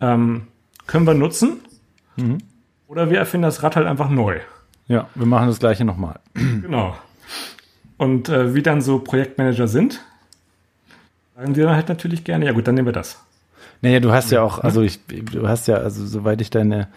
Ähm, 0.00 0.48
können 0.86 1.06
wir 1.06 1.14
nutzen? 1.14 1.60
Mhm. 2.16 2.38
Oder 2.88 3.10
wir 3.10 3.18
erfinden 3.18 3.44
das 3.44 3.62
Rad 3.62 3.76
halt 3.76 3.86
einfach 3.86 4.10
neu. 4.10 4.40
Ja, 4.88 5.08
wir 5.14 5.26
machen 5.26 5.46
das 5.46 5.58
gleiche 5.58 5.84
nochmal. 5.84 6.20
Genau. 6.34 6.94
Und 7.96 8.28
äh, 8.28 8.54
wie 8.54 8.62
dann 8.62 8.82
so 8.82 8.98
Projektmanager 8.98 9.68
sind, 9.68 10.02
sagen 11.36 11.54
die 11.54 11.60
dann 11.60 11.74
halt 11.74 11.88
natürlich 11.88 12.24
gerne, 12.24 12.46
ja 12.46 12.52
gut, 12.52 12.66
dann 12.66 12.74
nehmen 12.74 12.88
wir 12.88 12.92
das. 12.92 13.22
Naja, 13.80 14.00
du 14.00 14.12
hast 14.12 14.30
ja 14.30 14.42
auch, 14.42 14.58
also 14.58 14.82
ich, 14.82 15.00
du 15.06 15.48
hast 15.48 15.68
ja, 15.68 15.76
also 15.76 16.04
soweit 16.04 16.40
ich 16.40 16.50
deine 16.50 16.88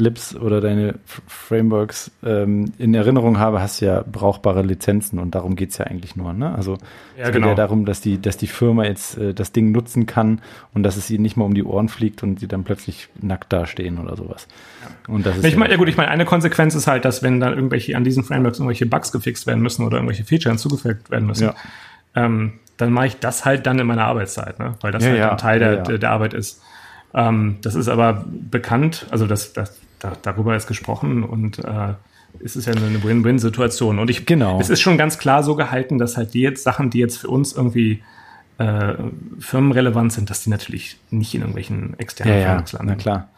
Libs 0.00 0.34
oder 0.34 0.60
deine 0.60 0.94
Frameworks 1.26 2.10
ähm, 2.24 2.72
in 2.78 2.94
Erinnerung 2.94 3.38
habe, 3.38 3.60
hast 3.60 3.80
du 3.80 3.86
ja 3.86 4.04
brauchbare 4.10 4.62
Lizenzen 4.62 5.18
und 5.18 5.34
darum 5.34 5.56
geht's 5.56 5.78
ja 5.78 5.86
eigentlich 5.86 6.16
nur. 6.16 6.32
Ne? 6.32 6.54
Also 6.54 6.72
ja, 6.72 6.78
es 7.16 7.24
geht 7.26 7.34
genau. 7.34 7.48
ja 7.48 7.54
darum, 7.54 7.84
dass 7.84 8.00
die, 8.00 8.20
dass 8.20 8.36
die 8.36 8.46
Firma 8.46 8.84
jetzt 8.84 9.18
äh, 9.18 9.34
das 9.34 9.52
Ding 9.52 9.72
nutzen 9.72 10.06
kann 10.06 10.40
und 10.74 10.82
dass 10.82 10.96
es 10.96 11.10
ihnen 11.10 11.22
nicht 11.22 11.36
mal 11.36 11.44
um 11.44 11.54
die 11.54 11.64
Ohren 11.64 11.88
fliegt 11.88 12.22
und 12.22 12.40
sie 12.40 12.48
dann 12.48 12.64
plötzlich 12.64 13.08
nackt 13.20 13.52
dastehen 13.52 13.98
oder 13.98 14.16
sowas. 14.16 14.48
Ja. 14.82 15.14
Und 15.14 15.26
das 15.26 15.38
ist 15.38 15.44
ich 15.44 15.56
meine, 15.56 15.72
ja 15.72 15.76
gut, 15.78 15.88
ich 15.88 15.96
meine, 15.96 16.10
eine 16.10 16.24
Konsequenz 16.24 16.74
ist 16.74 16.86
halt, 16.86 17.04
dass 17.04 17.22
wenn 17.22 17.40
dann 17.40 17.54
irgendwelche 17.54 17.96
an 17.96 18.04
diesen 18.04 18.24
Frameworks 18.24 18.58
irgendwelche 18.58 18.86
Bugs 18.86 19.12
gefixt 19.12 19.46
werden 19.46 19.62
müssen 19.62 19.84
oder 19.84 19.96
irgendwelche 19.98 20.24
Feature 20.24 20.52
hinzugefügt 20.52 21.10
werden 21.10 21.26
müssen, 21.26 21.44
ja. 21.44 21.54
ähm, 22.14 22.54
dann 22.76 22.92
mache 22.92 23.08
ich 23.08 23.16
das 23.18 23.44
halt 23.44 23.66
dann 23.66 23.78
in 23.78 23.86
meiner 23.86 24.04
Arbeitszeit, 24.04 24.58
ne? 24.58 24.74
weil 24.80 24.92
das 24.92 25.04
ja, 25.04 25.10
halt 25.10 25.22
ein 25.22 25.38
Teil 25.38 25.58
der, 25.58 25.76
der, 25.82 25.98
der 25.98 26.10
Arbeit 26.10 26.32
ist. 26.32 26.62
Ähm, 27.14 27.56
das 27.62 27.74
ist 27.74 27.88
aber 27.88 28.24
bekannt, 28.28 29.06
also 29.10 29.26
das, 29.26 29.52
das, 29.52 29.78
da, 29.98 30.12
darüber 30.22 30.56
ist 30.56 30.66
gesprochen 30.66 31.22
und 31.24 31.58
äh, 31.58 31.94
es 32.44 32.56
ist 32.56 32.66
ja 32.66 32.74
eine 32.74 33.02
Win-Win-Situation. 33.02 33.98
Und 33.98 34.10
ich, 34.10 34.26
genau. 34.26 34.60
es 34.60 34.70
ist 34.70 34.80
schon 34.80 34.98
ganz 34.98 35.18
klar 35.18 35.42
so 35.42 35.54
gehalten, 35.54 35.98
dass 35.98 36.16
halt 36.16 36.34
die 36.34 36.40
jetzt 36.40 36.62
Sachen, 36.62 36.90
die 36.90 36.98
jetzt 36.98 37.18
für 37.18 37.28
uns 37.28 37.52
irgendwie 37.52 38.02
äh, 38.58 38.94
firmenrelevant 39.38 40.12
sind, 40.12 40.30
dass 40.30 40.42
die 40.42 40.50
natürlich 40.50 40.98
nicht 41.10 41.34
in 41.34 41.40
irgendwelchen 41.40 41.98
externen 41.98 42.38
ja, 42.38 42.44
Frameworks 42.44 42.72
landen. 42.72 42.88
Na 42.88 42.94
klar. 42.96 43.28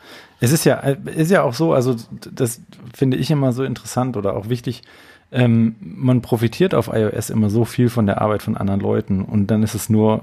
Es 0.41 0.53
ist 0.53 0.65
ja, 0.65 0.77
ist 0.77 1.31
ja 1.31 1.43
auch 1.43 1.55
so, 1.55 1.75
also 1.75 1.97
das 2.33 2.63
finde 2.95 3.19
ich 3.19 3.31
immer 3.31 3.53
so 3.53 3.63
interessant 3.63 4.17
oder 4.17 4.35
auch 4.35 4.49
wichtig, 4.49 4.83
ähm, 5.33 5.77
man 5.81 6.23
profitiert 6.23 6.75
auf 6.75 6.89
iOS 6.89 7.31
immer 7.31 7.51
so 7.51 7.65
viel 7.65 7.89
von 7.89 8.07
der 8.07 8.21
Arbeit 8.21 8.43
von 8.43 8.57
anderen 8.57 8.81
Leuten 8.81 9.23
und 9.23 9.49
dann 9.49 9.63
ist 9.63 9.75
es 9.75 9.89
nur 9.89 10.23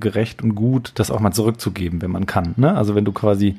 gerecht 0.00 0.42
und 0.42 0.54
gut, 0.54 0.92
das 0.96 1.10
auch 1.10 1.20
mal 1.20 1.32
zurückzugeben, 1.32 2.02
wenn 2.02 2.10
man 2.10 2.26
kann. 2.26 2.54
Ne? 2.56 2.74
Also 2.74 2.94
wenn 2.94 3.04
du 3.04 3.12
quasi 3.12 3.56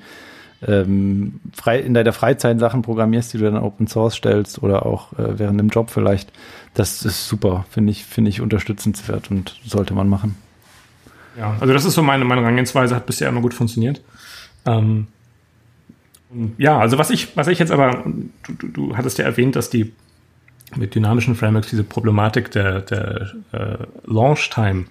ähm, 0.66 1.40
frei, 1.54 1.80
in 1.80 1.94
deiner 1.94 2.14
Freizeit 2.14 2.60
Sachen 2.60 2.82
programmierst, 2.82 3.34
die 3.34 3.38
du 3.38 3.46
dann 3.46 3.62
Open 3.62 3.88
Source 3.88 4.16
stellst 4.16 4.62
oder 4.62 4.86
auch 4.86 5.14
äh, 5.14 5.40
während 5.40 5.60
dem 5.60 5.70
Job 5.70 5.90
vielleicht, 5.90 6.32
das 6.74 7.04
ist 7.04 7.28
super, 7.28 7.66
finde 7.70 7.92
ich, 7.92 8.06
finde 8.06 8.30
ich 8.30 8.42
unterstützenswert 8.42 9.32
und 9.32 9.60
sollte 9.66 9.94
man 9.94 10.10
machen. 10.10 10.36
Ja, 11.38 11.56
also 11.60 11.74
das 11.74 11.86
ist 11.86 11.94
so 11.94 12.04
meine, 12.04 12.26
meine 12.26 12.42
Herangehensweise, 12.42 12.96
hat 12.96 13.06
bisher 13.06 13.30
immer 13.30 13.42
gut 13.42 13.54
funktioniert. 13.54 14.02
Ähm, 14.66 15.08
ja, 16.58 16.78
also 16.78 16.98
was 16.98 17.10
ich, 17.10 17.36
was 17.38 17.48
ich 17.48 17.60
jetzt 17.60 17.72
aber, 17.72 18.04
du, 18.46 18.54
du, 18.54 18.68
du 18.68 18.98
hattest 18.98 19.18
ja 19.18 19.26
erwähnt, 19.26 19.56
dass 19.56 19.70
die 19.70 19.94
mit 20.76 20.94
dynamischen 20.94 21.36
Frameworks 21.36 21.70
diese 21.70 21.84
Problematik 21.84 22.52
der, 22.52 22.82
der 22.82 23.32
äh, 23.52 23.78
Launch 24.06 24.50
Time 24.50 24.86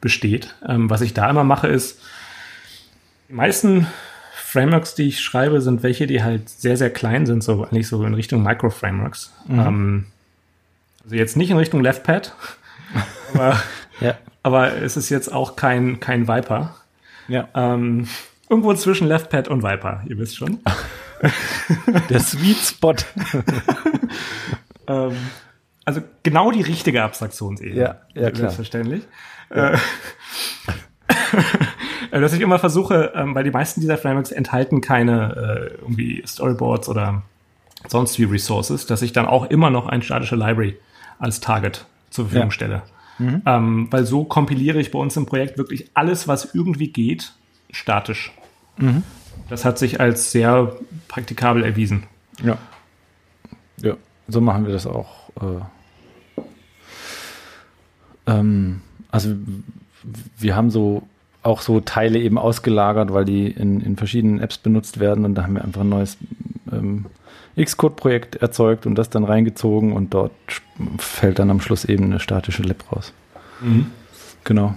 besteht. 0.00 0.54
Ähm, 0.66 0.90
was 0.90 1.00
ich 1.00 1.14
da 1.14 1.30
immer 1.30 1.44
mache, 1.44 1.68
ist, 1.68 2.00
die 3.28 3.34
meisten 3.34 3.86
Frameworks, 4.56 4.94
die 4.94 5.08
ich 5.08 5.20
schreibe, 5.20 5.60
sind 5.60 5.82
welche, 5.82 6.06
die 6.06 6.22
halt 6.22 6.48
sehr, 6.48 6.78
sehr 6.78 6.88
klein 6.88 7.26
sind, 7.26 7.44
so 7.44 7.64
eigentlich 7.64 7.88
so 7.88 8.02
in 8.04 8.14
Richtung 8.14 8.42
Micro-Frameworks. 8.42 9.34
Mhm. 9.46 9.58
Ähm, 9.60 10.06
also 11.04 11.14
jetzt 11.14 11.36
nicht 11.36 11.50
in 11.50 11.58
Richtung 11.58 11.82
LeftPad, 11.82 12.34
aber, 13.34 13.62
ja. 14.00 14.14
aber 14.42 14.72
es 14.80 14.96
ist 14.96 15.10
jetzt 15.10 15.30
auch 15.30 15.56
kein, 15.56 16.00
kein 16.00 16.26
Viper. 16.26 16.74
Ja. 17.28 17.48
Ähm, 17.54 18.08
irgendwo 18.48 18.72
zwischen 18.72 19.08
LeftPad 19.08 19.48
und 19.48 19.62
Viper, 19.62 20.02
ihr 20.06 20.16
wisst 20.16 20.36
schon. 20.36 20.60
Der 22.08 22.20
Sweet 22.20 22.56
Spot. 22.56 22.94
Ähm, 24.88 25.16
also 25.84 26.00
genau 26.22 26.52
die 26.52 26.62
richtige 26.62 27.02
Abstraktionsebene. 27.02 27.74
Ja, 27.74 28.02
ja 28.14 28.30
klar. 28.30 28.34
Selbstverständlich. 28.36 29.02
Ja. 29.52 29.72
Äh, 29.72 29.78
dass 32.10 32.32
ich 32.32 32.40
immer 32.40 32.58
versuche, 32.58 33.12
ähm, 33.14 33.34
weil 33.34 33.44
die 33.44 33.50
meisten 33.50 33.80
dieser 33.80 33.98
Frameworks 33.98 34.32
enthalten 34.32 34.80
keine 34.80 35.36
äh, 35.36 35.74
irgendwie 35.82 36.22
Storyboards 36.26 36.88
oder 36.88 37.22
sonst 37.88 38.18
wie 38.18 38.24
Resources, 38.24 38.86
dass 38.86 39.02
ich 39.02 39.12
dann 39.12 39.26
auch 39.26 39.46
immer 39.46 39.70
noch 39.70 39.86
ein 39.86 40.02
statische 40.02 40.36
Library 40.36 40.76
als 41.18 41.40
Target 41.40 41.86
zur 42.10 42.26
Verfügung 42.26 42.48
ja. 42.48 42.52
stelle. 42.52 42.82
Mhm. 43.18 43.42
Ähm, 43.46 43.88
weil 43.90 44.04
so 44.04 44.24
kompiliere 44.24 44.78
ich 44.78 44.90
bei 44.90 44.98
uns 44.98 45.16
im 45.16 45.26
Projekt 45.26 45.58
wirklich 45.58 45.90
alles, 45.94 46.28
was 46.28 46.54
irgendwie 46.54 46.88
geht, 46.88 47.32
statisch. 47.70 48.32
Mhm. 48.76 49.02
Das 49.48 49.64
hat 49.64 49.78
sich 49.78 50.00
als 50.00 50.32
sehr 50.32 50.76
praktikabel 51.08 51.64
erwiesen. 51.64 52.04
Ja. 52.42 52.58
Ja. 53.80 53.96
So 54.28 54.40
machen 54.40 54.66
wir 54.66 54.72
das 54.72 54.86
auch. 54.86 55.30
Äh, 55.40 55.60
ähm, 58.26 58.82
also 59.10 59.36
wir 60.38 60.56
haben 60.56 60.70
so 60.70 61.02
auch 61.42 61.60
so 61.60 61.80
Teile 61.80 62.18
eben 62.18 62.38
ausgelagert, 62.38 63.12
weil 63.12 63.24
die 63.24 63.46
in, 63.46 63.80
in 63.80 63.96
verschiedenen 63.96 64.40
Apps 64.40 64.58
benutzt 64.58 64.98
werden 64.98 65.24
und 65.24 65.34
da 65.34 65.44
haben 65.44 65.54
wir 65.54 65.64
einfach 65.64 65.82
ein 65.82 65.88
neues 65.88 66.18
ähm, 66.72 67.06
Xcode-Projekt 67.56 68.36
erzeugt 68.36 68.84
und 68.84 68.96
das 68.96 69.10
dann 69.10 69.24
reingezogen 69.24 69.92
und 69.92 70.12
dort 70.12 70.32
fällt 70.98 71.38
dann 71.38 71.50
am 71.50 71.60
Schluss 71.60 71.84
eben 71.84 72.04
eine 72.04 72.20
statische 72.20 72.62
Lib 72.62 72.84
raus. 72.92 73.12
Mhm. 73.60 73.86
Genau. 74.44 74.74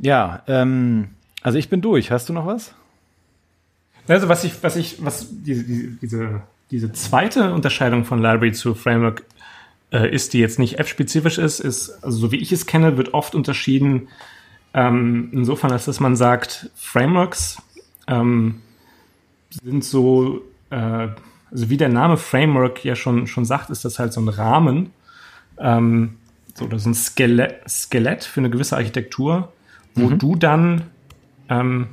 Ja, 0.00 0.42
ähm, 0.46 1.10
also 1.42 1.58
ich 1.58 1.68
bin 1.68 1.82
durch. 1.82 2.10
Hast 2.10 2.28
du 2.28 2.32
noch 2.32 2.46
was? 2.46 2.74
Also 4.06 4.28
was 4.28 4.44
ich, 4.44 4.62
was 4.62 4.76
ich, 4.76 5.04
was 5.04 5.28
diese, 5.30 5.64
diese 5.64 6.42
diese 6.70 6.92
zweite 6.92 7.52
Unterscheidung 7.52 8.04
von 8.04 8.20
Library 8.20 8.52
zu 8.52 8.74
Framework 8.74 9.24
äh, 9.92 10.12
ist, 10.12 10.32
die 10.32 10.38
jetzt 10.38 10.58
nicht 10.58 10.78
App-spezifisch 10.78 11.38
ist, 11.38 11.60
ist, 11.60 12.02
also 12.02 12.18
so 12.18 12.32
wie 12.32 12.36
ich 12.36 12.52
es 12.52 12.66
kenne, 12.66 12.96
wird 12.96 13.14
oft 13.14 13.34
unterschieden, 13.34 14.08
ähm, 14.74 15.30
insofern, 15.32 15.72
als 15.72 15.86
dass 15.86 16.00
man 16.00 16.14
sagt, 16.14 16.70
Frameworks 16.74 17.62
ähm, 18.06 18.60
sind 19.50 19.84
so, 19.84 20.42
äh, 20.70 21.08
also 21.50 21.70
wie 21.70 21.76
der 21.76 21.88
Name 21.88 22.16
Framework 22.16 22.84
ja 22.84 22.94
schon, 22.94 23.26
schon 23.26 23.44
sagt, 23.44 23.70
ist 23.70 23.84
das 23.84 23.98
halt 23.98 24.12
so 24.12 24.20
ein 24.20 24.28
Rahmen, 24.28 24.90
ähm, 25.58 26.16
so, 26.54 26.66
oder 26.66 26.78
so 26.78 26.90
ein 26.90 26.94
Skelett, 26.94 27.68
Skelett 27.68 28.24
für 28.24 28.40
eine 28.40 28.50
gewisse 28.50 28.76
Architektur, 28.76 29.52
wo 29.94 30.10
mhm. 30.10 30.18
du 30.18 30.36
dann 30.36 30.82
ähm, 31.48 31.86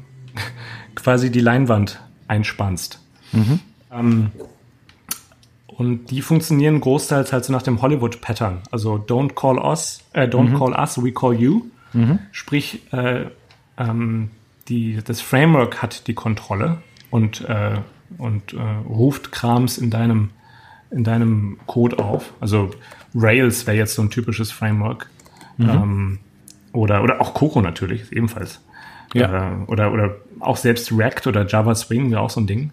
quasi 0.96 1.32
die 1.32 1.40
Leinwand 1.40 2.02
einspannst. 2.28 3.00
Mhm. 3.32 3.60
Und 5.78 6.10
die 6.10 6.22
funktionieren 6.22 6.80
großteils 6.80 7.34
halt 7.34 7.44
so 7.44 7.52
nach 7.52 7.62
dem 7.62 7.82
Hollywood-Pattern. 7.82 8.62
Also 8.72 8.96
don't 8.96 9.34
call 9.34 9.58
us, 9.58 10.02
äh, 10.14 10.26
don't 10.28 10.52
mhm. 10.52 10.58
call 10.58 10.72
us, 10.72 11.04
we 11.04 11.12
call 11.12 11.34
you. 11.34 11.66
Mhm. 11.92 12.20
Sprich, 12.32 12.82
äh, 12.94 13.26
ähm, 13.78 14.30
die, 14.70 15.00
das 15.04 15.20
Framework 15.22 15.82
hat 15.82 16.08
die 16.08 16.14
Kontrolle 16.14 16.78
und, 17.12 17.42
äh, 17.42 17.78
und 18.18 18.54
äh, 18.54 18.58
ruft 18.88 19.32
Krams 19.34 19.78
in 19.78 19.90
deinem, 19.90 20.30
in 20.92 21.04
deinem 21.04 21.58
Code 21.66 22.00
auf. 22.00 22.34
Also 22.40 22.72
Rails 23.14 23.68
wäre 23.68 23.78
jetzt 23.78 23.96
so 23.96 24.02
ein 24.02 24.10
typisches 24.10 24.52
Framework. 24.52 25.10
Mhm. 25.58 25.70
Ähm, 25.70 26.20
oder, 26.72 27.04
oder 27.04 27.22
auch 27.22 27.34
Coco 27.34 27.62
natürlich, 27.62 28.12
ebenfalls. 28.12 28.62
Ja. 29.14 29.52
Äh, 29.52 29.56
oder, 29.68 29.92
oder 29.92 30.16
auch 30.40 30.58
selbst 30.58 30.92
React 30.92 31.28
oder 31.28 31.46
Java 31.46 31.76
Swing 31.76 32.12
wäre 32.12 32.22
auch 32.22 32.30
so 32.30 32.40
ein 32.40 32.48
Ding. 32.48 32.72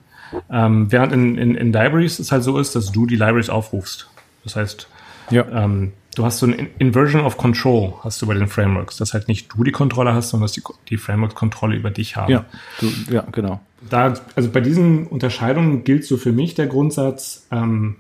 Ähm, 0.51 0.91
während 0.91 1.13
in, 1.13 1.39
in, 1.39 1.55
in 1.55 1.73
Libraries 1.73 2.19
es 2.19 2.33
halt 2.33 2.43
so 2.43 2.59
ist, 2.59 2.75
dass 2.75 2.93
du 2.93 3.07
die 3.07 3.17
Libraries 3.17 3.51
aufrufst. 3.51 4.09
Das 4.45 4.57
heißt, 4.57 4.89
ja. 5.31 5.47
ähm, 5.53 5.93
du 6.15 6.25
hast 6.25 6.39
so 6.39 6.47
ein 6.47 6.69
Inversion 6.79 7.23
of 7.23 7.37
Control 7.37 7.95
hast 8.03 8.21
du 8.23 8.27
bei 8.27 8.35
den 8.35 8.49
Frameworks, 8.49 8.97
dass 8.97 9.15
halt 9.15 9.29
nicht 9.29 9.53
du 9.53 9.65
die 9.65 9.73
Kontrolle 9.73 10.15
hast, 10.15 10.31
sondern 10.31 10.47
dass 10.47 10.53
die, 10.53 10.63
die 10.89 10.97
Frameworks 10.97 11.35
Kontrolle 11.35 11.77
über 11.77 11.91
dich 11.91 12.17
haben. 12.17 12.33
Ja, 12.33 12.45
du, 12.81 12.91
ja, 13.11 13.25
genau. 13.33 13.61
Da, 13.89 14.15
also 14.37 14.51
bei 14.51 14.61
diesen 14.61 15.07
Unterscheidungen 15.07 15.85
gilt 15.85 16.05
so 16.05 16.17
für 16.17 16.33
mich 16.33 16.55
der 16.55 16.67
Grundsatz, 16.67 17.47
ähm, 17.51 17.97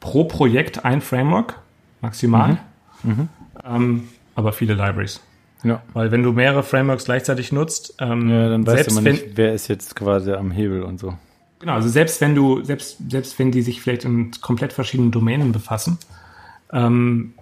pro 0.00 0.24
Projekt 0.24 0.84
ein 0.84 1.00
Framework, 1.00 1.58
maximal, 2.00 2.58
mhm. 3.02 3.10
Mhm. 3.10 3.28
Ähm, 3.64 4.08
aber 4.34 4.52
viele 4.52 4.74
Libraries. 4.74 5.20
Ja. 5.64 5.82
Weil 5.94 6.12
wenn 6.12 6.22
du 6.22 6.32
mehrere 6.32 6.62
Frameworks 6.62 7.06
gleichzeitig 7.06 7.50
nutzt, 7.50 7.94
ähm, 7.98 8.28
ja, 8.28 8.48
dann 8.48 8.66
weißt 8.66 8.90
du 8.90 9.00
nicht, 9.00 9.36
wer 9.36 9.54
ist 9.54 9.68
jetzt 9.68 9.96
quasi 9.96 10.32
am 10.32 10.50
Hebel 10.50 10.82
und 10.82 11.00
so. 11.00 11.14
Genau, 11.58 11.74
also 11.74 11.88
selbst 11.88 12.20
wenn 12.20 12.34
du, 12.34 12.62
selbst, 12.62 12.98
selbst 13.10 13.38
wenn 13.38 13.50
die 13.50 13.62
sich 13.62 13.80
vielleicht 13.80 14.04
in 14.04 14.30
komplett 14.42 14.72
verschiedenen 14.72 15.10
Domänen 15.10 15.52
befassen, 15.52 15.98
ähm, 16.72 17.34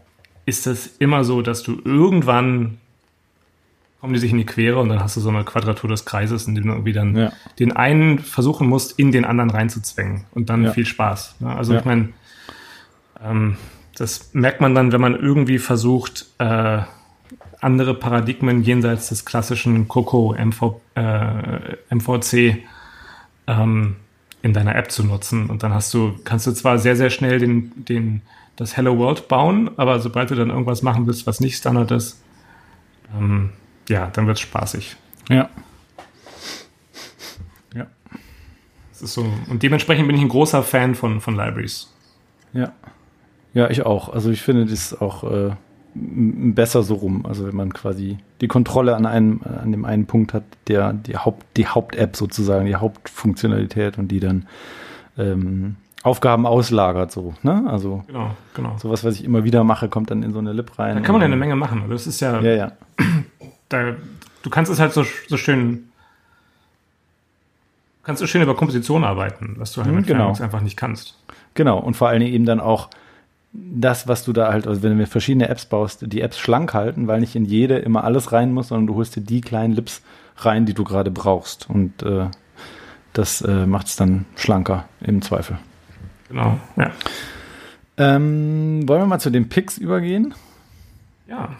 ist 0.47 0.67
es 0.67 0.97
immer 0.99 1.25
so, 1.25 1.43
dass 1.43 1.62
du 1.62 1.81
irgendwann 1.85 2.79
kommen 4.05 4.12
die 4.12 4.21
sich 4.21 4.33
in 4.33 4.37
die 4.37 4.45
Quere 4.45 4.81
und 4.81 4.91
dann 4.91 5.01
hast 5.01 5.17
du 5.17 5.21
so 5.23 5.31
eine 5.31 5.45
Quadratur 5.45 5.89
des 5.89 6.05
Kreises, 6.05 6.47
in 6.47 6.55
dem 6.55 6.65
du 6.65 6.73
irgendwie 6.73 6.93
dann 6.93 7.17
ja. 7.17 7.33
den 7.59 7.73
einen 7.75 8.19
versuchen 8.19 8.69
musst, 8.69 8.99
in 8.99 9.12
den 9.12 9.25
anderen 9.25 9.49
reinzuzwängen 9.49 10.27
und 10.33 10.51
dann 10.51 10.65
ja. 10.65 10.73
viel 10.73 10.85
Spaß. 10.85 11.37
Ne? 11.41 11.57
Also 11.57 11.73
ja. 11.73 11.79
ich 11.79 11.87
meine, 11.87 12.11
ähm, 13.25 13.57
das 13.97 14.29
merkt 14.35 14.61
man 14.61 14.75
dann, 14.75 14.93
wenn 14.93 15.01
man 15.01 15.15
irgendwie 15.15 15.59
versucht, 15.59 16.27
äh, 16.37 16.83
andere 17.62 17.95
Paradigmen 17.95 18.62
jenseits 18.62 19.09
des 19.09 19.25
klassischen 19.25 19.89
Coco 19.89 20.35
MV, 20.35 20.83
äh, 20.97 21.77
MVC 21.89 22.59
ähm, 23.47 23.97
in 24.45 24.53
deiner 24.53 24.76
App 24.76 24.90
zu 24.90 25.03
nutzen. 25.03 25.49
Und 25.49 25.62
dann 25.62 25.72
hast 25.72 25.95
du, 25.95 26.16
kannst 26.22 26.47
du 26.47 26.53
zwar 26.53 26.78
sehr, 26.78 26.97
sehr 26.97 27.09
schnell 27.09 27.38
den, 27.38 27.72
den 27.76 28.20
das 28.57 28.76
Hello 28.76 28.99
World 28.99 29.26
bauen, 29.26 29.70
aber 29.78 30.01
sobald 30.01 30.30
du 30.30 30.34
dann 30.34 30.51
irgendwas 30.51 30.82
machen 30.82 31.07
willst, 31.07 31.26
was 31.26 31.40
nicht 31.40 31.57
Standard 31.57 31.90
ist, 31.90 32.22
ähm, 33.16 33.55
ja, 33.88 34.11
dann 34.12 34.26
wird 34.26 34.36
es 34.36 34.42
spaßig. 34.42 34.97
Ja. 35.30 35.49
Ja. 37.74 37.86
Das 38.92 39.01
ist 39.01 39.14
so. 39.14 39.26
Und 39.49 39.62
dementsprechend 39.62 40.09
bin 40.09 40.16
ich 40.16 40.22
ein 40.22 40.28
großer 40.28 40.62
Fan 40.62 40.95
von, 40.95 41.22
von 41.22 41.34
Libraries. 41.34 41.90
Ja. 42.53 42.74
Ja, 43.55 43.70
ich 43.70 43.86
auch. 43.86 44.11
Also 44.11 44.30
ich 44.30 44.42
finde 44.42 44.66
das 44.66 45.01
auch 45.01 45.24
äh, 45.24 45.53
besser 45.95 46.82
so 46.82 46.95
rum. 46.95 47.24
Also 47.26 47.47
wenn 47.47 47.55
man 47.55 47.72
quasi 47.72 48.18
die 48.40 48.49
Kontrolle 48.49 48.97
an 48.97 49.07
einem, 49.07 49.40
an 49.45 49.70
dem 49.70 49.84
einen 49.84 50.07
Punkt 50.07 50.34
hat, 50.34 50.42
der 50.66 50.92
die 50.92 51.16
Haupt, 51.16 51.45
die 51.57 51.68
Haupt-App 51.68 52.16
sozusagen, 52.16 52.66
die 52.66 52.76
Hauptfunktionalität 52.76 53.99
und 53.99 54.09
die 54.09 54.20
dann 54.20 54.47
ähm, 55.16 55.76
Aufgaben 56.03 56.47
auslagert, 56.47 57.12
so, 57.12 57.34
ne? 57.42 57.64
Also 57.66 58.05
genau, 58.07 58.30
genau. 58.55 58.76
sowas, 58.76 59.05
was 59.05 59.14
ich 59.14 59.24
immer 59.24 59.45
wieder 59.45 59.64
mache, 59.64 59.88
kommt 59.88 60.11
dann 60.11 60.22
in 60.22 60.32
so 60.32 60.38
eine 60.38 60.53
Lip 60.53 60.78
rein. 60.78 60.97
Da 60.97 61.01
kann 61.01 61.14
man 61.14 61.22
ja 61.22 61.26
eine 61.26 61.36
Menge 61.36 61.57
machen. 61.57 61.80
Also 61.82 61.92
das 61.92 62.07
ist 62.07 62.20
ja, 62.20 62.40
ja, 62.40 62.55
ja. 62.55 62.72
Da, 63.70 63.95
du 64.42 64.51
kannst 64.51 64.70
es 64.70 64.78
halt 64.78 64.92
so, 64.92 65.07
so 65.26 65.38
schön, 65.38 65.88
kannst 68.03 68.20
du 68.20 68.26
schön 68.26 68.42
über 68.42 68.55
Komposition 68.55 69.03
arbeiten, 69.03 69.55
was 69.57 69.72
du 69.72 69.80
halt 69.80 69.90
mhm, 69.90 69.97
mit 69.97 70.07
genau. 70.07 70.34
einfach 70.38 70.61
nicht 70.61 70.76
kannst. 70.76 71.18
Genau, 71.55 71.78
und 71.78 71.95
vor 71.97 72.09
allen 72.09 72.20
Dingen 72.20 72.34
eben 72.34 72.45
dann 72.45 72.61
auch 72.61 72.90
das, 73.55 74.09
was 74.09 74.25
du 74.25 74.33
da 74.33 74.53
halt, 74.53 74.67
also 74.67 74.83
wenn 74.83 74.91
du 74.91 74.97
mir 74.97 75.07
verschiedene 75.07 75.49
Apps 75.49 75.67
baust, 75.67 76.13
die 76.13 76.21
Apps 76.21 76.39
schlank 76.39 76.75
halten, 76.75 77.07
weil 77.07 77.21
nicht 77.21 77.37
in 77.37 77.45
jede 77.45 77.79
immer 77.79 78.03
alles 78.05 78.33
rein 78.33 78.53
muss, 78.53 78.69
sondern 78.69 78.89
du 78.89 78.97
holst 78.97 79.15
dir 79.15 79.21
die 79.21 79.41
kleinen 79.41 79.75
Lips 79.75 80.03
rein, 80.39 80.67
die 80.67 80.75
du 80.75 80.83
gerade 80.83 81.13
brauchst. 81.13 81.71
Und 81.71 82.03
äh, 82.03 82.27
das 83.13 83.43
äh, 83.43 83.67
macht 83.67 83.87
es 83.87 83.97
dann 83.97 84.27
schlanker 84.35 84.89
im 85.01 85.23
Zweifel. 85.23 85.59
Genau, 86.29 86.59
ja. 86.77 86.91
Ähm, 87.97 88.89
wollen 88.89 89.03
wir 89.03 89.07
mal 89.07 89.21
zu 89.21 89.31
den 89.31 89.49
Picks 89.49 89.79
übergehen? 89.79 90.35
Ja. 91.29 91.51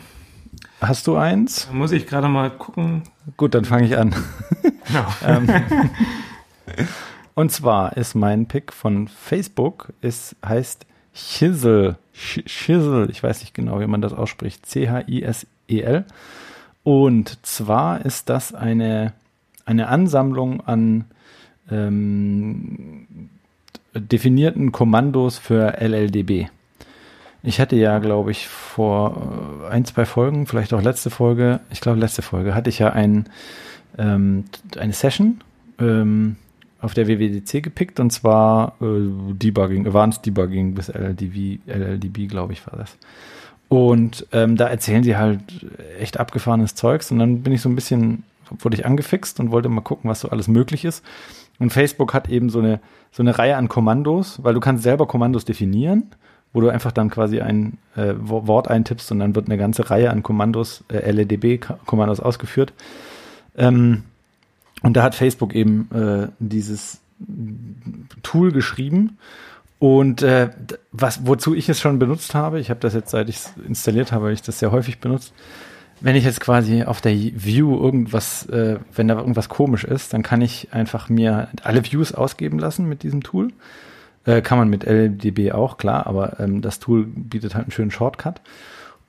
Hast 0.81 1.07
du 1.07 1.17
eins? 1.17 1.69
Da 1.69 1.75
muss 1.75 1.93
ich 1.93 2.09
gerade 2.09 2.29
mal 2.29 2.51
gucken. 2.51 3.05
Gut, 3.37 3.55
dann 3.55 3.65
fange 3.65 3.87
ich 3.87 3.97
an. 3.97 4.15
Genau. 4.87 5.07
ähm, 5.25 5.49
und 7.35 7.53
zwar 7.53 7.97
ist 7.97 8.15
mein 8.15 8.47
Pick 8.47 8.73
von 8.73 9.07
Facebook, 9.07 9.93
es 10.01 10.35
heißt 10.45 10.87
Chisel. 11.15 11.97
Chisel, 12.12 13.09
ich 13.11 13.23
weiß 13.23 13.41
nicht 13.41 13.55
genau, 13.55 13.81
wie 13.81 13.87
man 13.87 14.03
das 14.03 14.12
ausspricht. 14.12 14.67
C-H-I-S-E-L. 14.67 16.05
Und 16.83 17.47
zwar 17.47 18.05
ist 18.05 18.29
das 18.29 18.55
eine, 18.55 19.12
eine 19.65 19.89
Ansammlung 19.89 20.61
an 20.61 21.07
ähm, 21.71 23.31
definierten 23.95 24.73
Kommandos 24.73 25.39
für 25.39 25.81
LLDB. 25.81 26.49
Ich 27.43 27.61
hatte 27.61 27.77
ja, 27.77 27.99
glaube 27.99 28.31
ich, 28.31 28.49
vor 28.49 29.62
äh, 29.65 29.73
ein, 29.73 29.85
zwei 29.85 30.07
Folgen, 30.07 30.47
vielleicht 30.47 30.73
auch 30.73 30.83
letzte 30.83 31.11
Folge, 31.11 31.61
ich 31.71 31.81
glaube 31.81 32.01
letzte 32.01 32.23
Folge, 32.23 32.55
hatte 32.55 32.71
ich 32.71 32.79
ja 32.79 32.93
ein, 32.93 33.27
ähm, 33.99 34.45
eine 34.79 34.93
Session 34.93 35.41
ähm, 35.79 36.37
auf 36.85 36.95
der 36.95 37.09
WWDC 37.09 37.62
gepickt 37.62 37.99
und 37.99 38.11
zwar 38.11 38.74
äh, 38.80 38.85
Debugging, 39.32 39.87
Advanced 39.87 40.24
Debugging 40.26 40.74
bis 40.74 40.89
LLDB, 40.89 41.59
LLDB 41.66 42.28
glaube 42.28 42.53
ich, 42.53 42.66
war 42.66 42.78
das. 42.78 42.97
Und 43.68 44.26
ähm, 44.32 44.57
da 44.57 44.68
erzählen 44.68 45.03
sie 45.03 45.16
halt 45.16 45.41
echt 45.99 46.20
abgefahrenes 46.20 46.74
Zeugs 46.74 47.11
und 47.11 47.18
dann 47.18 47.43
bin 47.43 47.53
ich 47.53 47.62
so 47.62 47.70
ein 47.70 47.74
bisschen, 47.74 48.24
wurde 48.61 48.76
ich 48.76 48.85
angefixt 48.85 49.41
und 49.41 49.51
wollte 49.51 49.70
mal 49.70 49.80
gucken, 49.80 50.11
was 50.11 50.20
so 50.20 50.28
alles 50.28 50.47
möglich 50.47 50.85
ist. 50.85 51.03
Und 51.59 51.72
Facebook 51.72 52.12
hat 52.12 52.28
eben 52.28 52.51
so 52.51 52.59
eine, 52.59 52.80
so 53.11 53.22
eine 53.22 53.39
Reihe 53.39 53.57
an 53.57 53.68
Kommandos, 53.68 54.43
weil 54.43 54.55
du 54.55 54.61
kannst 54.61 54.82
selber 54.82 55.07
Kommandos 55.07 55.47
definieren, 55.47 56.11
wo 56.53 56.61
du 56.61 56.68
einfach 56.68 56.93
dann 56.93 57.09
quasi 57.09 57.41
ein 57.41 57.78
äh, 57.97 58.12
Wort 58.18 58.68
eintippst 58.68 59.11
und 59.11 59.20
dann 59.20 59.35
wird 59.35 59.47
eine 59.47 59.57
ganze 59.57 59.89
Reihe 59.89 60.11
an 60.11 60.22
Kommandos, 60.22 60.85
äh, 60.93 61.11
LEDB-Kommandos 61.11 62.20
ausgeführt. 62.20 62.74
Ähm, 63.57 64.03
und 64.85 64.93
da 64.93 65.03
hat 65.03 65.14
Facebook 65.14 65.55
eben 65.55 65.89
äh, 65.95 66.28
dieses 66.39 67.01
Tool 68.22 68.53
geschrieben. 68.53 69.16
Und 69.78 70.20
äh, 70.20 70.51
was, 70.93 71.26
wozu 71.26 71.55
ich 71.55 71.70
es 71.70 71.80
schon 71.80 71.99
benutzt 71.99 72.35
habe, 72.35 72.61
ich 72.61 72.68
habe 72.68 72.80
das 72.80 72.93
jetzt, 72.93 73.11
seit 73.11 73.30
ich 73.30 73.37
es 73.37 73.53
installiert 73.66 74.12
habe, 74.12 74.30
ich 74.30 74.43
das 74.43 74.59
sehr 74.59 74.72
häufig 74.72 74.99
benutzt, 74.99 75.32
wenn 76.03 76.16
ich 76.16 76.24
jetzt 76.24 76.41
quasi 76.41 76.82
auf 76.82 77.01
der 77.01 77.14
View 77.14 77.80
irgendwas, 77.80 78.47
äh, 78.51 78.78
wenn 78.95 79.09
da 79.09 79.16
irgendwas 79.16 79.49
komisch 79.49 79.85
ist, 79.85 80.12
dann 80.12 80.22
kann 80.22 80.43
ich 80.43 80.68
einfach 80.72 81.09
mir 81.09 81.49
alle 81.62 81.82
Views 81.91 82.12
ausgeben 82.12 82.59
lassen 82.59 82.87
mit 82.87 83.03
diesem 83.03 83.22
Tool. 83.22 83.53
Äh, 84.26 84.43
kann 84.43 84.59
man 84.59 84.68
mit 84.68 84.85
LDB 84.85 85.53
auch, 85.53 85.78
klar, 85.78 86.07
aber 86.07 86.39
ähm, 86.41 86.61
das 86.61 86.78
Tool 86.78 87.07
bietet 87.07 87.55
halt 87.55 87.64
einen 87.64 87.72
schönen 87.72 87.91
Shortcut. 87.91 88.43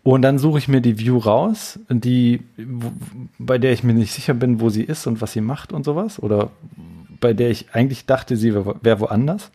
Und 0.05 0.21
dann 0.21 0.37
suche 0.37 0.59
ich 0.59 0.67
mir 0.67 0.81
die 0.81 0.99
View 0.99 1.17
raus, 1.17 1.79
die, 1.89 2.41
wo, 2.57 2.91
bei 3.39 3.57
der 3.57 3.73
ich 3.73 3.83
mir 3.83 3.95
nicht 3.95 4.13
sicher 4.13 4.35
bin, 4.35 4.61
wo 4.61 4.69
sie 4.69 4.83
ist 4.83 5.07
und 5.07 5.19
was 5.19 5.31
sie 5.31 5.41
macht 5.41 5.73
und 5.73 5.83
sowas. 5.83 6.21
Oder 6.21 6.51
bei 7.19 7.33
der 7.33 7.49
ich 7.49 7.73
eigentlich 7.73 8.05
dachte, 8.05 8.37
sie 8.37 8.53
wäre 8.53 8.75
wär 8.83 8.99
woanders. 8.99 9.49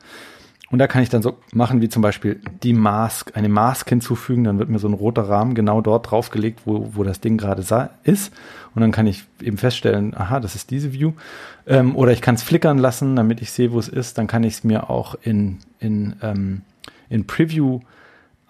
Und 0.73 0.81
da 0.81 0.89
kann 0.89 1.05
ich 1.05 1.09
dann 1.09 1.23
so 1.23 1.39
machen, 1.53 1.81
wie 1.83 1.89
zum 1.89 2.03
Beispiel 2.03 2.41
die 2.65 2.73
Mask, 2.73 3.37
eine 3.37 3.49
Mask 3.49 3.89
hinzufügen, 3.89 4.43
dann 4.43 4.59
wird 4.59 4.69
mir 4.69 4.81
so 4.81 4.89
ein 4.89 4.95
roter 4.95 5.29
Rahmen 5.29 5.55
genau 5.55 5.83
dort 5.83 6.11
draufgelegt, 6.11 6.63
wo, 6.65 6.97
wo 6.97 7.05
das 7.05 7.21
Ding 7.21 7.39
gerade 7.39 7.63
ist. 8.03 8.33
Und 8.75 8.83
dann 8.83 8.91
kann 8.91 9.07
ich 9.07 9.23
eben 9.41 9.57
feststellen, 9.57 10.17
aha, 10.17 10.41
das 10.41 10.57
ist 10.57 10.73
diese 10.73 10.93
View. 10.93 11.13
Ähm, 11.69 11.95
oder 11.95 12.11
ich 12.11 12.23
kann 12.23 12.35
es 12.35 12.43
flickern 12.43 12.79
lassen, 12.79 13.15
damit 13.15 13.41
ich 13.41 13.53
sehe, 13.53 13.71
wo 13.71 13.79
es 13.79 13.87
ist. 13.87 14.19
Dann 14.19 14.27
kann 14.27 14.43
ich 14.43 14.55
es 14.55 14.65
mir 14.65 14.91
auch 14.91 15.15
in, 15.23 15.59
in, 15.79 16.17
ähm, 16.23 16.63
in 17.09 17.29
Preview 17.29 17.79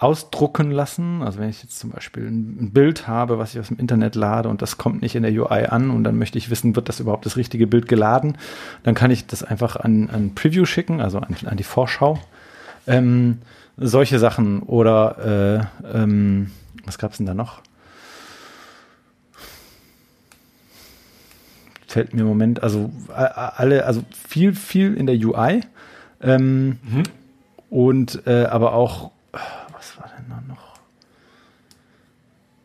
ausdrucken 0.00 0.70
lassen. 0.70 1.22
Also 1.22 1.38
wenn 1.38 1.50
ich 1.50 1.62
jetzt 1.62 1.78
zum 1.78 1.90
Beispiel 1.90 2.26
ein 2.26 2.72
Bild 2.72 3.06
habe, 3.06 3.38
was 3.38 3.52
ich 3.54 3.60
aus 3.60 3.68
dem 3.68 3.78
Internet 3.78 4.14
lade 4.14 4.48
und 4.48 4.62
das 4.62 4.78
kommt 4.78 5.02
nicht 5.02 5.14
in 5.14 5.22
der 5.22 5.32
UI 5.32 5.66
an 5.66 5.90
und 5.90 6.04
dann 6.04 6.18
möchte 6.18 6.38
ich 6.38 6.48
wissen, 6.48 6.74
wird 6.74 6.88
das 6.88 7.00
überhaupt 7.00 7.26
das 7.26 7.36
richtige 7.36 7.66
Bild 7.66 7.86
geladen, 7.86 8.38
dann 8.82 8.94
kann 8.94 9.10
ich 9.10 9.26
das 9.26 9.42
einfach 9.42 9.76
an, 9.76 10.08
an 10.08 10.34
Preview 10.34 10.64
schicken, 10.64 11.02
also 11.02 11.18
an, 11.18 11.36
an 11.44 11.56
die 11.58 11.64
Vorschau. 11.64 12.18
Ähm, 12.86 13.42
solche 13.76 14.18
Sachen 14.18 14.60
oder 14.62 15.68
äh, 15.84 15.98
ähm, 15.98 16.50
was 16.86 16.96
gab 16.96 17.10
es 17.12 17.18
denn 17.18 17.26
da 17.26 17.34
noch? 17.34 17.60
Fällt 21.86 22.14
mir 22.14 22.22
im 22.22 22.26
Moment, 22.26 22.62
also 22.62 22.90
alle, 23.08 23.84
also 23.84 24.02
viel, 24.26 24.54
viel 24.54 24.94
in 24.94 25.06
der 25.06 25.16
UI 25.16 25.60
ähm, 26.22 26.78
mhm. 26.82 27.02
und 27.68 28.26
äh, 28.26 28.44
aber 28.44 28.72
auch 28.72 29.10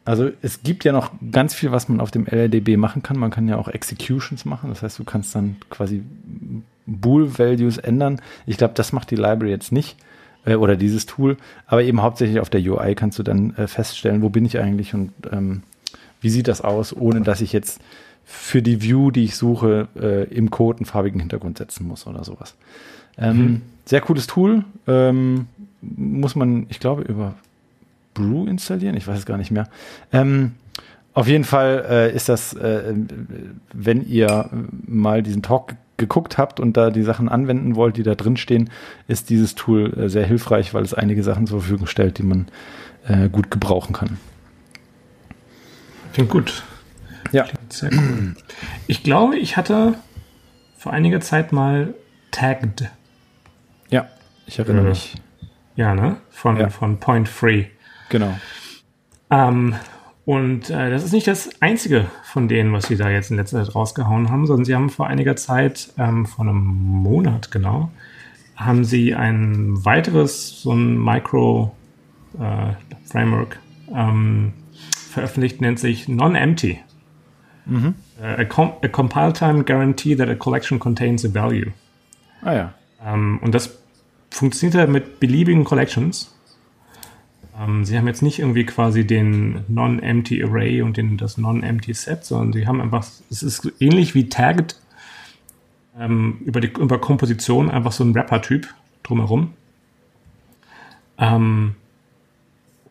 Also 0.06 0.30
es 0.44 0.62
gibt 0.62 0.84
ja 0.84 0.92
noch 0.92 1.12
ganz 1.32 1.56
viel, 1.56 1.72
was 1.72 1.90
man 1.90 2.00
auf 2.00 2.12
dem 2.12 2.28
LLDB 2.28 2.78
machen 2.78 3.02
kann. 3.02 3.18
Man 3.18 3.32
kann 3.32 3.48
ja 3.48 3.58
auch 3.58 3.68
Executions 3.68 4.46
machen. 4.46 4.70
Das 4.70 4.84
heißt, 4.84 5.00
du 5.00 5.04
kannst 5.04 5.34
dann 5.34 5.58
quasi 5.72 6.04
Bool-Values 6.86 7.80
ändern. 7.80 8.22
Ich 8.46 8.58
glaube, 8.58 8.76
das 8.76 8.94
macht 8.94 9.10
die 9.10 9.16
Library 9.16 9.50
jetzt 9.50 9.72
nicht 9.72 9.98
äh, 10.46 10.56
oder 10.56 10.76
dieses 10.76 11.08
Tool. 11.08 11.38
Aber 11.66 11.84
eben 11.84 12.04
hauptsächlich 12.04 12.40
auf 12.40 12.52
der 12.52 12.62
UI 12.62 12.94
kannst 12.94 13.18
du 13.18 13.24
dann 13.24 13.56
äh, 13.56 13.68
feststellen, 13.68 14.22
wo 14.22 14.30
bin 14.30 14.46
ich 14.46 14.60
eigentlich 14.60 14.94
und 14.94 15.12
ähm, 15.32 15.64
wie 16.22 16.30
sieht 16.30 16.48
das 16.48 16.62
aus, 16.62 16.96
ohne 16.96 17.22
dass 17.22 17.42
ich 17.42 17.52
jetzt 17.52 17.82
für 18.24 18.62
die 18.62 18.82
View, 18.82 19.12
die 19.12 19.24
ich 19.24 19.36
suche, 19.36 19.88
äh, 20.00 20.24
im 20.34 20.50
Code 20.52 20.80
einen 20.80 20.86
farbigen 20.86 21.20
Hintergrund 21.20 21.58
setzen 21.58 21.88
muss 21.88 22.08
oder 22.08 22.24
sowas. 22.24 22.56
Ähm, 23.18 23.38
mhm. 23.38 23.62
Sehr 23.86 24.02
cooles 24.02 24.28
Tool. 24.28 24.66
Ähm, 24.88 25.48
muss 25.82 26.36
man, 26.36 26.66
ich 26.70 26.80
glaube, 26.80 27.04
über 27.04 27.36
Brew 28.16 28.48
installieren? 28.48 28.98
Ich 28.98 29.08
weiß 29.08 29.20
es 29.20 29.26
gar 29.28 29.38
nicht 29.38 29.52
mehr. 29.52 29.70
Ähm, 30.12 30.54
auf 31.14 31.28
jeden 31.28 31.44
Fall 31.44 31.86
äh, 31.88 32.16
ist 32.16 32.28
das, 32.28 32.54
äh, 32.54 32.94
wenn 33.72 34.06
ihr 34.06 34.50
mal 34.88 35.22
diesen 35.22 35.44
Talk 35.44 35.76
geguckt 35.98 36.38
habt 36.38 36.60
und 36.60 36.76
da 36.76 36.90
die 36.90 37.04
Sachen 37.04 37.30
anwenden 37.30 37.76
wollt, 37.76 37.98
die 37.98 38.04
da 38.04 38.16
drin 38.16 38.36
stehen, 38.36 38.70
ist 39.08 39.30
dieses 39.30 39.56
Tool 39.56 39.98
äh, 39.98 40.10
sehr 40.10 40.26
hilfreich, 40.26 40.74
weil 40.74 40.84
es 40.84 40.94
einige 40.94 41.24
Sachen 41.24 41.48
zur 41.48 41.62
Verfügung 41.62 41.88
stellt, 41.88 42.18
die 42.18 42.24
man 42.24 42.48
äh, 43.08 43.30
gut 43.30 43.52
gebrauchen 43.52 43.94
kann. 43.94 44.18
Klingt 46.14 46.30
gut. 46.30 46.64
Ja. 47.32 47.44
Klingt 47.44 47.74
sehr 47.74 47.92
cool. 47.94 48.36
Ich 48.88 49.04
glaube, 49.04 49.38
ich 49.38 49.58
hatte 49.58 49.96
vor 50.78 50.92
einiger 50.92 51.22
Zeit 51.22 51.52
mal 51.52 51.94
Tagged. 52.32 52.90
Ja, 53.90 54.08
ich 54.48 54.60
erinnere 54.60 54.90
mich. 54.90 55.16
Ja, 55.76 55.96
ne? 55.96 56.18
Von, 56.30 56.58
ja. 56.58 56.70
von 56.70 57.00
Point 57.00 57.28
Free. 57.30 57.66
Genau. 58.10 58.36
Ähm, 59.30 59.76
und 60.26 60.72
äh, 60.72 60.90
das 60.90 61.04
ist 61.04 61.14
nicht 61.14 61.28
das 61.28 61.52
einzige 61.62 62.08
von 62.24 62.48
denen, 62.48 62.74
was 62.74 62.88
sie 62.88 62.98
da 62.98 63.10
jetzt 63.10 63.30
in 63.30 63.38
letzter 63.38 63.64
Zeit 63.64 63.76
rausgehauen 63.76 64.32
haben, 64.32 64.48
sondern 64.48 64.66
sie 64.66 64.74
haben 64.74 64.90
vor 64.90 65.06
einiger 65.08 65.36
Zeit, 65.36 65.94
ähm, 65.98 66.26
vor 66.26 66.46
einem 66.46 66.58
Monat 66.58 67.52
genau, 67.52 67.92
haben 68.56 68.86
sie 68.86 69.14
ein 69.14 69.86
weiteres, 69.86 70.62
so 70.62 70.72
ein 70.72 70.98
Micro-Framework 70.98 73.60
äh, 73.88 73.92
ähm, 73.94 74.54
veröffentlicht, 75.16 75.62
nennt 75.62 75.80
sich 75.80 76.08
Non-Empty. 76.08 76.80
Mhm. 77.66 77.96
Uh, 78.20 78.42
a, 78.42 78.46
com 78.46 78.74
a 78.84 78.88
compile 78.88 79.34
time 79.34 79.64
guarantee 79.64 80.16
that 80.16 80.30
a 80.30 80.36
collection 80.36 80.80
contains 80.80 81.26
a 81.26 81.34
value. 81.34 81.72
Ah 82.42 82.54
ja. 82.54 82.74
Ähm, 83.06 83.40
und 83.42 83.54
das 83.54 83.78
funktioniert 84.30 84.90
mit 84.90 85.20
beliebigen 85.20 85.64
Collections. 85.64 86.35
Ähm, 87.60 87.86
sie 87.86 87.98
haben 87.98 88.08
jetzt 88.08 88.22
nicht 88.22 88.40
irgendwie 88.40 88.66
quasi 88.66 89.06
den 89.06 89.64
Non-Empty 89.68 90.44
Array 90.44 90.82
und 90.82 90.98
den, 90.98 91.18
das 91.18 91.38
Non-Empty 91.38 91.94
Set, 91.94 92.26
sondern 92.26 92.54
sie 92.54 92.68
haben 92.68 92.82
einfach, 92.82 93.08
es 93.30 93.44
ist 93.44 93.72
ähnlich 93.80 94.16
wie 94.16 94.30
Tagged 94.30 94.80
ähm, 95.98 96.40
über, 96.46 96.60
die, 96.60 96.68
über 96.68 97.00
Komposition, 97.00 97.70
einfach 97.70 97.92
so 97.92 98.04
ein 98.04 98.14
Wrapper-Typ 98.14 98.68
drumherum. 99.04 99.54
Ähm, 101.18 101.76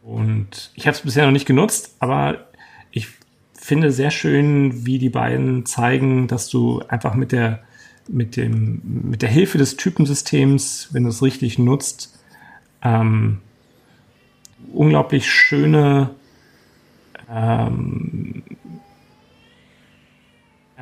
und 0.02 0.70
ich 0.74 0.86
habe 0.86 0.96
es 0.96 1.02
bisher 1.02 1.24
noch 1.26 1.32
nicht 1.32 1.46
genutzt, 1.46 1.96
aber 1.98 2.46
ich 2.90 3.08
finde 3.54 3.90
sehr 3.92 4.10
schön, 4.10 4.86
wie 4.86 4.98
die 4.98 5.08
beiden 5.08 5.66
zeigen, 5.66 6.28
dass 6.28 6.48
du 6.48 6.82
einfach 6.88 7.14
mit 7.14 7.32
der, 7.32 7.62
mit 8.08 8.36
dem, 8.36 8.80
mit 8.84 9.22
der 9.22 9.30
Hilfe 9.30 9.58
des 9.58 9.76
Typensystems, 9.76 10.88
wenn 10.92 11.04
du 11.04 11.08
es 11.10 11.22
richtig 11.22 11.58
nutzt, 11.58 12.18
ähm, 12.82 13.40
unglaublich 14.74 15.30
schöne 15.30 16.10
ähm, 17.30 18.42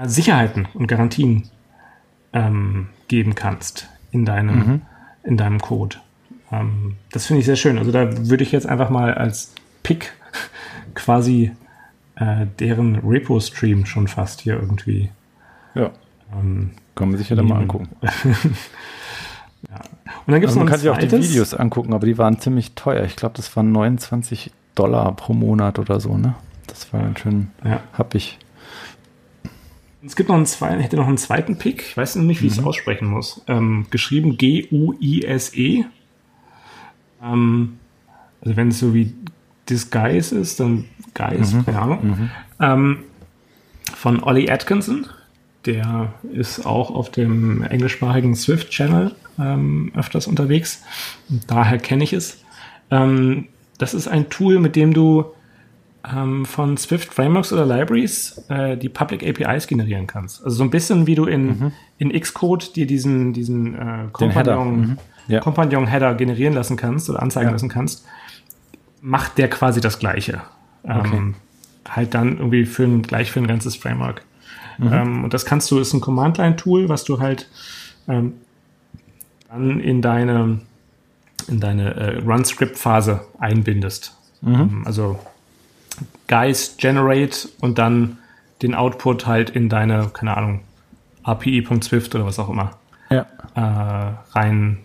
Sicherheiten 0.04 0.66
und 0.74 0.86
Garantien 0.86 1.48
ähm, 2.32 2.88
geben 3.08 3.34
kannst 3.34 3.88
in 4.10 4.24
deinem, 4.24 4.56
mhm. 4.56 4.82
in 5.22 5.36
deinem 5.36 5.60
Code. 5.60 5.96
Ähm, 6.50 6.96
das 7.12 7.26
finde 7.26 7.40
ich 7.40 7.46
sehr 7.46 7.56
schön. 7.56 7.78
Also 7.78 7.92
da 7.92 8.28
würde 8.28 8.42
ich 8.42 8.52
jetzt 8.52 8.66
einfach 8.66 8.90
mal 8.90 9.14
als 9.14 9.54
Pick 9.82 10.12
quasi 10.94 11.52
äh, 12.16 12.46
deren 12.58 12.96
Repo-Stream 12.96 13.86
schon 13.86 14.08
fast 14.08 14.40
hier 14.40 14.54
irgendwie. 14.54 15.10
Ja. 15.74 15.90
Ähm, 16.38 16.70
kann 16.94 17.10
man 17.10 17.18
sich 17.18 17.30
ja 17.30 17.36
dann 17.36 17.48
mal 17.48 17.60
angucken. 17.60 17.88
Und 20.26 20.32
dann 20.32 20.40
gibt's 20.40 20.52
also 20.52 20.60
man 20.60 20.68
kann 20.68 20.80
sich 20.80 20.88
auch 20.90 20.98
die 20.98 21.10
Videos 21.10 21.54
angucken, 21.54 21.92
aber 21.92 22.06
die 22.06 22.18
waren 22.18 22.38
ziemlich 22.38 22.74
teuer. 22.74 23.04
Ich 23.04 23.16
glaube, 23.16 23.34
das 23.36 23.54
waren 23.56 23.72
29 23.72 24.50
Dollar 24.74 25.14
pro 25.16 25.32
Monat 25.34 25.78
oder 25.78 26.00
so, 26.00 26.16
ne? 26.16 26.34
Das 26.66 26.92
war 26.92 27.02
ganz 27.02 27.20
schön 27.20 27.48
ja. 27.64 27.80
happig. 27.92 28.38
Es 30.04 30.16
gibt 30.16 30.28
noch 30.28 30.36
einen 30.36 30.46
zweiten, 30.46 30.80
hätte 30.80 30.96
noch 30.96 31.06
einen 31.06 31.18
zweiten 31.18 31.58
Pick. 31.58 31.82
Ich 31.82 31.96
weiß 31.96 32.16
noch 32.16 32.24
nicht, 32.24 32.40
wie 32.40 32.46
mhm. 32.46 32.52
ich 32.52 32.58
es 32.58 32.64
aussprechen 32.64 33.08
muss. 33.08 33.42
Ähm, 33.46 33.86
geschrieben 33.90 34.36
G-U-I-S-E. 34.36 35.84
Ähm, 37.22 37.78
also 38.40 38.56
wenn 38.56 38.68
es 38.68 38.78
so 38.78 38.94
wie 38.94 39.14
Disguise 39.68 40.36
ist, 40.36 40.60
dann 40.60 40.86
Guys, 41.14 41.52
mhm. 41.52 41.64
keine 41.66 41.78
Ahnung. 41.80 41.98
Mhm. 42.02 42.30
Ähm, 42.60 42.98
von 43.94 44.22
Ollie 44.22 44.50
Atkinson. 44.50 45.06
Der 45.66 46.12
ist 46.32 46.66
auch 46.66 46.90
auf 46.90 47.10
dem 47.10 47.62
englischsprachigen 47.62 48.34
Swift-Channel 48.34 49.14
ähm, 49.38 49.92
öfters 49.94 50.26
unterwegs. 50.26 50.82
Daher 51.46 51.78
kenne 51.78 52.04
ich 52.04 52.12
es. 52.12 52.42
Ähm, 52.90 53.48
das 53.78 53.94
ist 53.94 54.08
ein 54.08 54.28
Tool, 54.28 54.58
mit 54.58 54.76
dem 54.76 54.92
du 54.92 55.26
ähm, 56.10 56.44
von 56.44 56.76
Swift 56.76 57.14
Frameworks 57.14 57.52
oder 57.52 57.64
Libraries 57.64 58.44
äh, 58.48 58.76
die 58.76 58.88
Public 58.88 59.22
APIs 59.26 59.66
generieren 59.66 60.06
kannst. 60.06 60.44
Also 60.44 60.56
so 60.56 60.64
ein 60.64 60.70
bisschen 60.70 61.06
wie 61.06 61.14
du 61.14 61.26
in, 61.26 61.46
mhm. 61.46 61.72
in 61.98 62.12
Xcode 62.12 62.74
dir 62.74 62.86
diesen, 62.86 63.32
diesen 63.32 63.74
äh, 63.74 64.08
Compagnon, 64.12 64.80
mhm. 64.80 64.98
ja. 65.28 65.40
Compagnon 65.40 65.86
Header 65.86 66.14
generieren 66.14 66.54
lassen 66.54 66.76
kannst 66.76 67.08
oder 67.08 67.22
anzeigen 67.22 67.48
ja. 67.48 67.52
lassen 67.52 67.68
kannst, 67.68 68.04
macht 69.00 69.38
der 69.38 69.48
quasi 69.48 69.80
das 69.80 69.98
Gleiche. 69.98 70.42
Ähm, 70.84 70.98
okay. 70.98 71.34
Halt 71.88 72.14
dann 72.14 72.38
irgendwie 72.38 72.64
für 72.64 72.84
ein, 72.84 73.02
gleich 73.02 73.30
für 73.30 73.40
ein 73.40 73.46
ganzes 73.46 73.76
Framework. 73.76 74.24
Mhm. 74.78 74.92
Ähm, 74.92 75.24
und 75.24 75.34
das 75.34 75.44
kannst 75.44 75.70
du, 75.70 75.78
ist 75.78 75.92
ein 75.92 76.00
Command-Line-Tool, 76.00 76.88
was 76.88 77.04
du 77.04 77.20
halt 77.20 77.48
ähm, 78.08 78.34
dann 79.48 79.80
in 79.80 80.02
deine, 80.02 80.60
in 81.48 81.60
deine 81.60 81.94
äh, 81.94 82.18
Run-Script-Phase 82.18 83.26
einbindest. 83.38 84.16
Mhm. 84.40 84.54
Ähm, 84.54 84.82
also 84.84 85.18
Guys 86.28 86.76
generate 86.78 87.48
und 87.60 87.78
dann 87.78 88.18
den 88.62 88.74
Output 88.74 89.26
halt 89.26 89.50
in 89.50 89.68
deine, 89.68 90.10
keine 90.12 90.36
Ahnung, 90.36 90.60
API.Swift 91.24 92.14
oder 92.14 92.26
was 92.26 92.38
auch 92.38 92.48
immer 92.48 92.70
ja. 93.10 93.26
äh, 93.54 94.12
rein 94.38 94.78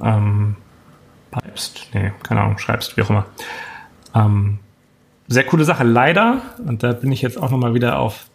ähm, 0.00 0.56
pipest. 1.30 1.88
Nee, 1.94 2.12
keine 2.22 2.42
Ahnung, 2.42 2.58
schreibst, 2.58 2.96
wie 2.96 3.02
auch 3.02 3.10
immer. 3.10 3.26
Ähm, 4.14 4.58
sehr 5.28 5.44
coole 5.44 5.64
Sache. 5.64 5.84
Leider, 5.84 6.42
und 6.66 6.82
da 6.82 6.92
bin 6.92 7.12
ich 7.12 7.22
jetzt 7.22 7.40
auch 7.40 7.50
nochmal 7.50 7.74
wieder 7.74 7.98
auf 7.98 8.26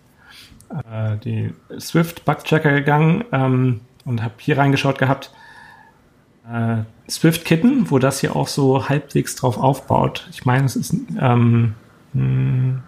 äh, 0.69 1.17
die 1.17 1.53
Swift 1.79 2.25
Bug-Checker 2.25 2.71
gegangen 2.71 3.23
ähm, 3.31 3.81
und 4.05 4.23
habe 4.23 4.33
hier 4.37 4.57
reingeschaut 4.57 4.97
gehabt 4.97 5.31
äh, 6.51 6.77
Swift 7.09 7.45
Kitten, 7.45 7.89
wo 7.89 7.99
das 7.99 8.19
hier 8.19 8.35
auch 8.35 8.47
so 8.47 8.89
halbwegs 8.89 9.35
drauf 9.35 9.57
aufbaut. 9.57 10.27
Ich 10.31 10.45
meine, 10.45 10.65
es 10.65 10.75
ist 10.75 10.93
ähm, 11.19 11.75
mh, 12.13 12.21
hm, 12.21 12.83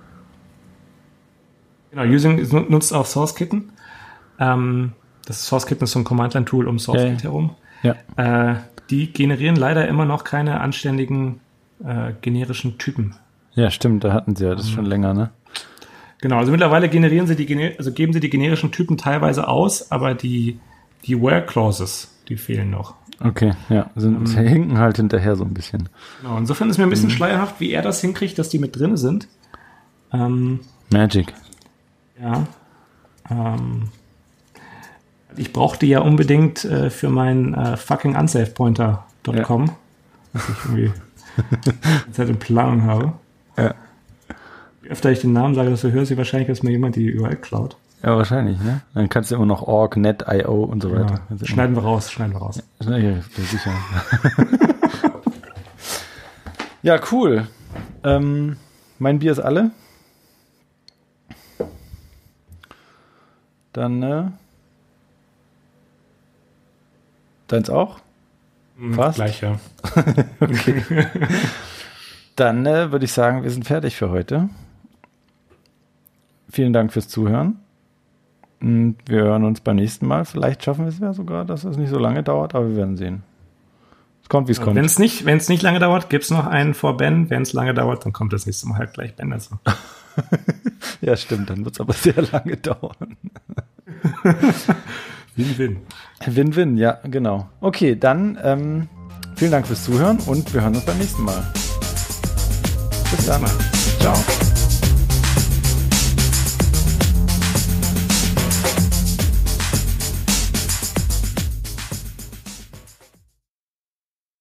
genau, 1.91 2.03
Using 2.03 2.67
nutzt 2.69 2.93
auch 2.93 3.05
Source 3.05 3.35
Kitten. 3.35 3.69
Ähm, 4.39 4.93
das 5.25 5.45
Source 5.45 5.65
Kitten 5.65 5.83
ist 5.83 5.91
so 5.91 5.99
ein 5.99 6.05
Command-Line-Tool 6.05 6.67
um 6.67 6.79
Source 6.79 7.03
Kit 7.03 7.23
herum. 7.23 7.55
Ja. 7.83 7.95
Äh, 8.15 8.55
die 8.89 9.11
generieren 9.11 9.55
leider 9.55 9.87
immer 9.87 10.05
noch 10.05 10.23
keine 10.23 10.61
anständigen 10.61 11.41
äh, 11.83 12.13
generischen 12.21 12.77
Typen. 12.77 13.15
Ja, 13.53 13.69
stimmt, 13.71 14.03
da 14.03 14.13
hatten 14.13 14.35
sie 14.35 14.45
ja 14.45 14.55
das 14.55 14.67
ähm, 14.67 14.73
schon 14.73 14.85
länger, 14.85 15.13
ne? 15.13 15.31
Genau, 16.19 16.37
also 16.37 16.51
mittlerweile 16.51 16.89
generieren 16.89 17.27
sie 17.27 17.35
die, 17.35 17.75
also 17.77 17.91
geben 17.91 18.13
sie 18.13 18.19
die 18.19 18.29
generischen 18.29 18.71
Typen 18.71 18.97
teilweise 18.97 19.47
aus, 19.47 19.91
aber 19.91 20.15
die, 20.15 20.59
die 21.05 21.21
Where 21.21 21.45
Clauses, 21.45 22.11
die 22.27 22.37
fehlen 22.37 22.71
noch. 22.71 22.95
Okay, 23.19 23.53
ja. 23.69 23.89
Sind, 23.95 24.15
Ähm. 24.15 24.25
sie 24.27 24.39
hinken 24.41 24.77
halt 24.77 24.97
hinterher 24.97 25.35
so 25.35 25.43
ein 25.43 25.53
bisschen. 25.53 25.89
Genau, 26.21 26.37
insofern 26.37 26.69
ist 26.69 26.77
mir 26.77 26.83
ein 26.83 26.89
bisschen 26.89 27.09
schleierhaft, 27.09 27.59
wie 27.59 27.71
er 27.71 27.81
das 27.81 28.01
hinkriegt, 28.01 28.37
dass 28.39 28.49
die 28.49 28.59
mit 28.59 28.75
drin 28.77 28.97
sind. 28.97 29.27
Ähm, 30.13 30.61
Magic. 30.91 31.33
ja. 32.21 32.45
Ähm, 33.29 33.89
ich 35.35 35.53
brauchte 35.53 35.85
ja 35.85 35.99
unbedingt 35.99 36.65
äh, 36.65 36.89
für 36.89 37.09
mein 37.09 37.53
äh, 37.53 37.77
fucking 37.77 38.15
unsavepointer.com, 38.15 39.71
was 40.33 40.49
ich 40.49 40.55
irgendwie 40.65 40.91
Zeit 42.11 42.29
in 42.29 42.39
Planung 42.39 42.83
habe. 42.83 43.13
Ja. 43.57 43.75
Öfter 44.89 45.11
ich 45.11 45.21
den 45.21 45.33
Namen 45.33 45.55
sage, 45.55 45.69
desto 45.69 45.89
höher 45.89 46.03
ist 46.03 46.09
die 46.09 46.17
Wahrscheinlichkeit, 46.17 46.57
dass 46.57 46.63
mir 46.63 46.71
jemand 46.71 46.95
die 46.95 47.17
URL 47.17 47.35
klaut. 47.37 47.77
Ja, 48.03 48.15
wahrscheinlich, 48.15 48.59
ne? 48.61 48.81
Dann 48.93 49.09
kannst 49.09 49.31
du 49.31 49.35
immer 49.35 49.45
noch 49.45 49.63
org, 49.63 49.97
net, 49.97 50.23
io 50.29 50.63
und 50.63 50.83
so 50.83 50.91
weiter. 50.91 51.15
Ja, 51.29 51.35
immer- 51.35 51.45
schneiden 51.45 51.75
wir 51.75 51.83
raus, 51.83 52.11
schneiden 52.11 52.33
wir 52.33 52.39
raus. 52.39 52.61
Ja, 52.83 52.97
ja, 52.97 53.15
sicher. 53.35 53.71
ja, 56.83 56.99
cool. 57.11 57.47
Ähm, 58.03 58.57
mein 58.99 59.19
Bier 59.19 59.31
ist 59.31 59.39
alle. 59.39 59.71
Dann, 63.73 64.03
äh, 64.03 64.23
deins 67.47 67.69
auch? 67.69 67.99
Fast. 68.91 69.15
Gleich, 69.17 69.41
ja. 69.41 69.59
Dann 72.35 72.65
äh, 72.67 72.91
würde 72.91 73.05
ich 73.05 73.11
sagen, 73.11 73.41
wir 73.43 73.49
sind 73.49 73.65
fertig 73.65 73.95
für 73.95 74.11
heute. 74.11 74.49
Vielen 76.49 76.73
Dank 76.73 76.93
fürs 76.93 77.07
Zuhören. 77.07 77.59
Und 78.59 78.97
wir 79.05 79.23
hören 79.23 79.43
uns 79.43 79.61
beim 79.61 79.75
nächsten 79.75 80.07
Mal. 80.07 80.25
Vielleicht 80.25 80.63
schaffen 80.63 80.85
wir 80.85 80.89
es 80.89 80.99
ja 80.99 81.13
sogar, 81.13 81.45
dass 81.45 81.63
es 81.63 81.77
nicht 81.77 81.89
so 81.89 81.99
lange 81.99 82.23
dauert, 82.23 82.55
aber 82.55 82.69
wir 82.69 82.77
werden 82.77 82.97
sehen. 82.97 83.23
Es 84.23 84.29
kommt, 84.29 84.47
wie 84.47 84.53
es 84.53 84.61
kommt. 84.61 84.75
Wenn 84.75 84.85
es 84.85 84.99
nicht, 84.99 85.25
wenn's 85.25 85.47
nicht 85.47 85.61
lange 85.61 85.79
dauert, 85.79 86.09
gibt's 86.09 86.31
noch 86.31 86.47
einen 86.47 86.73
vor 86.73 86.97
Ben. 86.97 87.29
Wenn 87.29 87.43
es 87.43 87.53
lange 87.53 87.73
dauert, 87.73 88.03
dann 88.05 88.13
kommt 88.13 88.33
das 88.33 88.45
nächste 88.45 88.67
Mal 88.67 88.77
halt 88.79 88.93
gleich 88.93 89.15
Ben 89.15 89.29
dazu. 89.29 89.57
Ja, 91.01 91.15
stimmt, 91.15 91.49
dann 91.49 91.63
wird 91.63 91.75
es 91.75 91.81
aber 91.81 91.93
sehr 91.93 92.21
lange 92.31 92.57
dauern. 92.57 93.17
Win-win. 95.35 95.77
Win-win, 96.25 96.77
ja, 96.77 96.99
genau. 97.03 97.49
Okay, 97.61 97.95
dann 97.95 98.37
ähm, 98.43 98.89
vielen 99.35 99.51
Dank 99.51 99.67
fürs 99.67 99.83
Zuhören 99.83 100.17
und 100.25 100.53
wir 100.53 100.61
hören 100.61 100.75
uns 100.75 100.85
beim 100.85 100.97
nächsten 100.97 101.23
Mal. 101.23 101.53
Bis 103.11 103.25
dann. 103.25 103.43
Ciao. 103.99 104.15